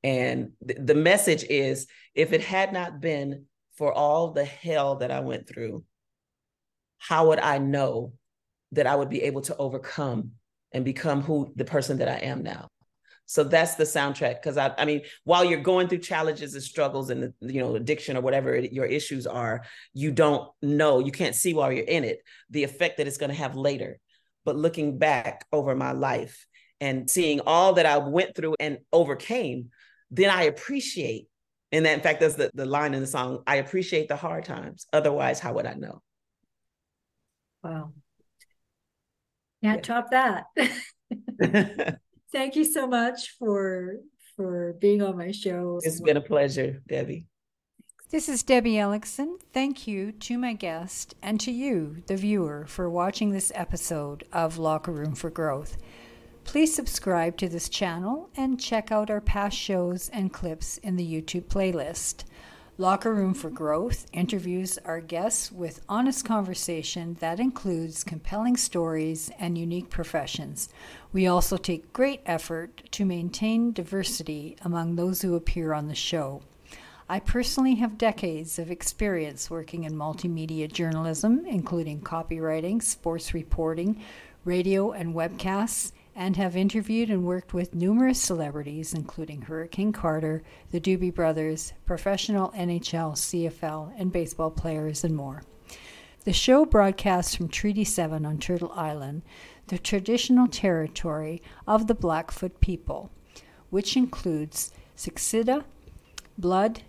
And 0.04 0.52
th- 0.66 0.80
the 0.82 0.94
message 0.94 1.44
is 1.44 1.86
if 2.14 2.32
it 2.32 2.42
had 2.42 2.72
not 2.72 3.00
been 3.00 3.46
for 3.76 3.92
all 3.92 4.32
the 4.32 4.44
hell 4.44 4.96
that 4.96 5.10
I 5.10 5.20
went 5.20 5.48
through, 5.48 5.84
how 6.98 7.28
would 7.28 7.40
I 7.40 7.58
know 7.58 8.12
that 8.72 8.86
I 8.86 8.94
would 8.94 9.10
be 9.10 9.22
able 9.22 9.40
to 9.42 9.56
overcome 9.56 10.32
and 10.72 10.84
become 10.84 11.22
who 11.22 11.52
the 11.56 11.64
person 11.64 11.98
that 11.98 12.08
I 12.08 12.18
am 12.18 12.42
now? 12.42 12.68
So 13.26 13.44
that's 13.44 13.76
the 13.76 13.84
soundtrack. 13.84 14.42
Because 14.42 14.56
I, 14.56 14.72
I 14.76 14.84
mean, 14.84 15.02
while 15.24 15.44
you're 15.44 15.60
going 15.60 15.88
through 15.88 15.98
challenges 15.98 16.54
and 16.54 16.62
struggles 16.62 17.10
and 17.10 17.32
you 17.40 17.60
know 17.60 17.74
addiction 17.76 18.16
or 18.16 18.20
whatever 18.20 18.54
it, 18.54 18.72
your 18.72 18.84
issues 18.84 19.26
are, 19.26 19.64
you 19.94 20.12
don't 20.12 20.48
know, 20.60 20.98
you 20.98 21.12
can't 21.12 21.34
see 21.34 21.54
while 21.54 21.72
you're 21.72 21.84
in 21.84 22.04
it 22.04 22.22
the 22.50 22.64
effect 22.64 22.98
that 22.98 23.06
it's 23.06 23.16
going 23.16 23.30
to 23.30 23.36
have 23.36 23.56
later 23.56 23.98
but 24.44 24.56
looking 24.56 24.98
back 24.98 25.44
over 25.52 25.74
my 25.74 25.92
life 25.92 26.46
and 26.80 27.08
seeing 27.08 27.40
all 27.46 27.74
that 27.74 27.86
I 27.86 27.98
went 27.98 28.34
through 28.34 28.56
and 28.58 28.78
overcame, 28.92 29.70
then 30.10 30.30
I 30.30 30.44
appreciate. 30.44 31.28
And 31.70 31.86
that, 31.86 31.94
in 31.94 32.00
fact, 32.00 32.20
that's 32.20 32.34
the, 32.34 32.50
the 32.54 32.66
line 32.66 32.94
in 32.94 33.00
the 33.00 33.06
song 33.06 33.42
I 33.46 33.56
appreciate 33.56 34.08
the 34.08 34.16
hard 34.16 34.44
times. 34.44 34.86
Otherwise, 34.92 35.40
how 35.40 35.54
would 35.54 35.66
I 35.66 35.74
know? 35.74 36.02
Wow. 37.62 37.92
Can't 39.62 39.76
yeah. 39.76 39.94
top 39.94 40.10
that. 40.10 40.44
Thank 42.32 42.56
you 42.56 42.64
so 42.64 42.86
much 42.86 43.36
for 43.38 43.96
for 44.36 44.74
being 44.80 45.02
on 45.02 45.16
my 45.16 45.30
show. 45.30 45.78
It's 45.82 46.00
been 46.00 46.16
a 46.16 46.22
pleasure, 46.22 46.82
Debbie. 46.88 47.26
This 48.12 48.28
is 48.28 48.42
Debbie 48.42 48.74
Elicksen. 48.74 49.40
Thank 49.54 49.86
you 49.86 50.12
to 50.12 50.36
my 50.36 50.52
guest 50.52 51.14
and 51.22 51.40
to 51.40 51.50
you, 51.50 52.02
the 52.08 52.16
viewer, 52.18 52.66
for 52.66 52.90
watching 52.90 53.30
this 53.30 53.50
episode 53.54 54.24
of 54.34 54.58
Locker 54.58 54.92
Room 54.92 55.14
for 55.14 55.30
Growth. 55.30 55.78
Please 56.44 56.74
subscribe 56.74 57.38
to 57.38 57.48
this 57.48 57.70
channel 57.70 58.28
and 58.36 58.60
check 58.60 58.92
out 58.92 59.08
our 59.08 59.22
past 59.22 59.56
shows 59.56 60.10
and 60.10 60.30
clips 60.30 60.76
in 60.76 60.96
the 60.96 61.06
YouTube 61.10 61.44
playlist. 61.44 62.24
Locker 62.76 63.14
Room 63.14 63.32
for 63.32 63.48
Growth 63.48 64.04
interviews 64.12 64.76
our 64.84 65.00
guests 65.00 65.50
with 65.50 65.80
honest 65.88 66.22
conversation 66.22 67.16
that 67.20 67.40
includes 67.40 68.04
compelling 68.04 68.58
stories 68.58 69.30
and 69.38 69.56
unique 69.56 69.88
professions. 69.88 70.68
We 71.14 71.26
also 71.26 71.56
take 71.56 71.94
great 71.94 72.20
effort 72.26 72.82
to 72.90 73.06
maintain 73.06 73.72
diversity 73.72 74.58
among 74.60 74.96
those 74.96 75.22
who 75.22 75.34
appear 75.34 75.72
on 75.72 75.88
the 75.88 75.94
show. 75.94 76.42
I 77.12 77.20
personally 77.20 77.74
have 77.74 77.98
decades 77.98 78.58
of 78.58 78.70
experience 78.70 79.50
working 79.50 79.84
in 79.84 79.92
multimedia 79.92 80.72
journalism, 80.72 81.44
including 81.44 82.00
copywriting, 82.00 82.82
sports 82.82 83.34
reporting, 83.34 84.00
radio 84.46 84.92
and 84.92 85.14
webcasts, 85.14 85.92
and 86.16 86.36
have 86.36 86.56
interviewed 86.56 87.10
and 87.10 87.26
worked 87.26 87.52
with 87.52 87.74
numerous 87.74 88.18
celebrities, 88.18 88.94
including 88.94 89.42
Hurricane 89.42 89.92
Carter, 89.92 90.42
the 90.70 90.80
Doobie 90.80 91.14
Brothers, 91.14 91.74
professional 91.84 92.48
NHL, 92.52 93.12
CFL, 93.12 93.92
and 93.98 94.10
baseball 94.10 94.50
players, 94.50 95.04
and 95.04 95.14
more. 95.14 95.42
The 96.24 96.32
show 96.32 96.64
broadcasts 96.64 97.34
from 97.34 97.48
Treaty 97.48 97.84
7 97.84 98.24
on 98.24 98.38
Turtle 98.38 98.72
Island, 98.74 99.20
the 99.66 99.76
traditional 99.76 100.48
territory 100.48 101.42
of 101.68 101.88
the 101.88 101.94
Blackfoot 101.94 102.62
people, 102.62 103.10
which 103.68 103.98
includes 103.98 104.72
Siksika, 104.96 105.64
Blood, 106.38 106.80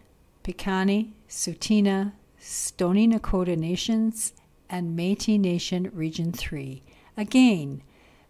Piikani, 0.44 1.14
Tsuut'ina, 1.30 2.14
Stoney 2.38 3.08
Nakoda 3.08 3.58
Nations, 3.58 4.34
and 4.70 4.96
Metis 4.96 5.40
Nation 5.40 5.90
Region 5.94 6.32
3. 6.32 6.84
Again, 7.16 7.82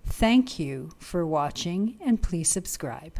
thank 0.06 0.60
you 0.60 0.92
for 1.00 1.26
watching 1.26 1.98
and 2.06 2.22
please 2.22 2.50
subscribe. 2.50 3.20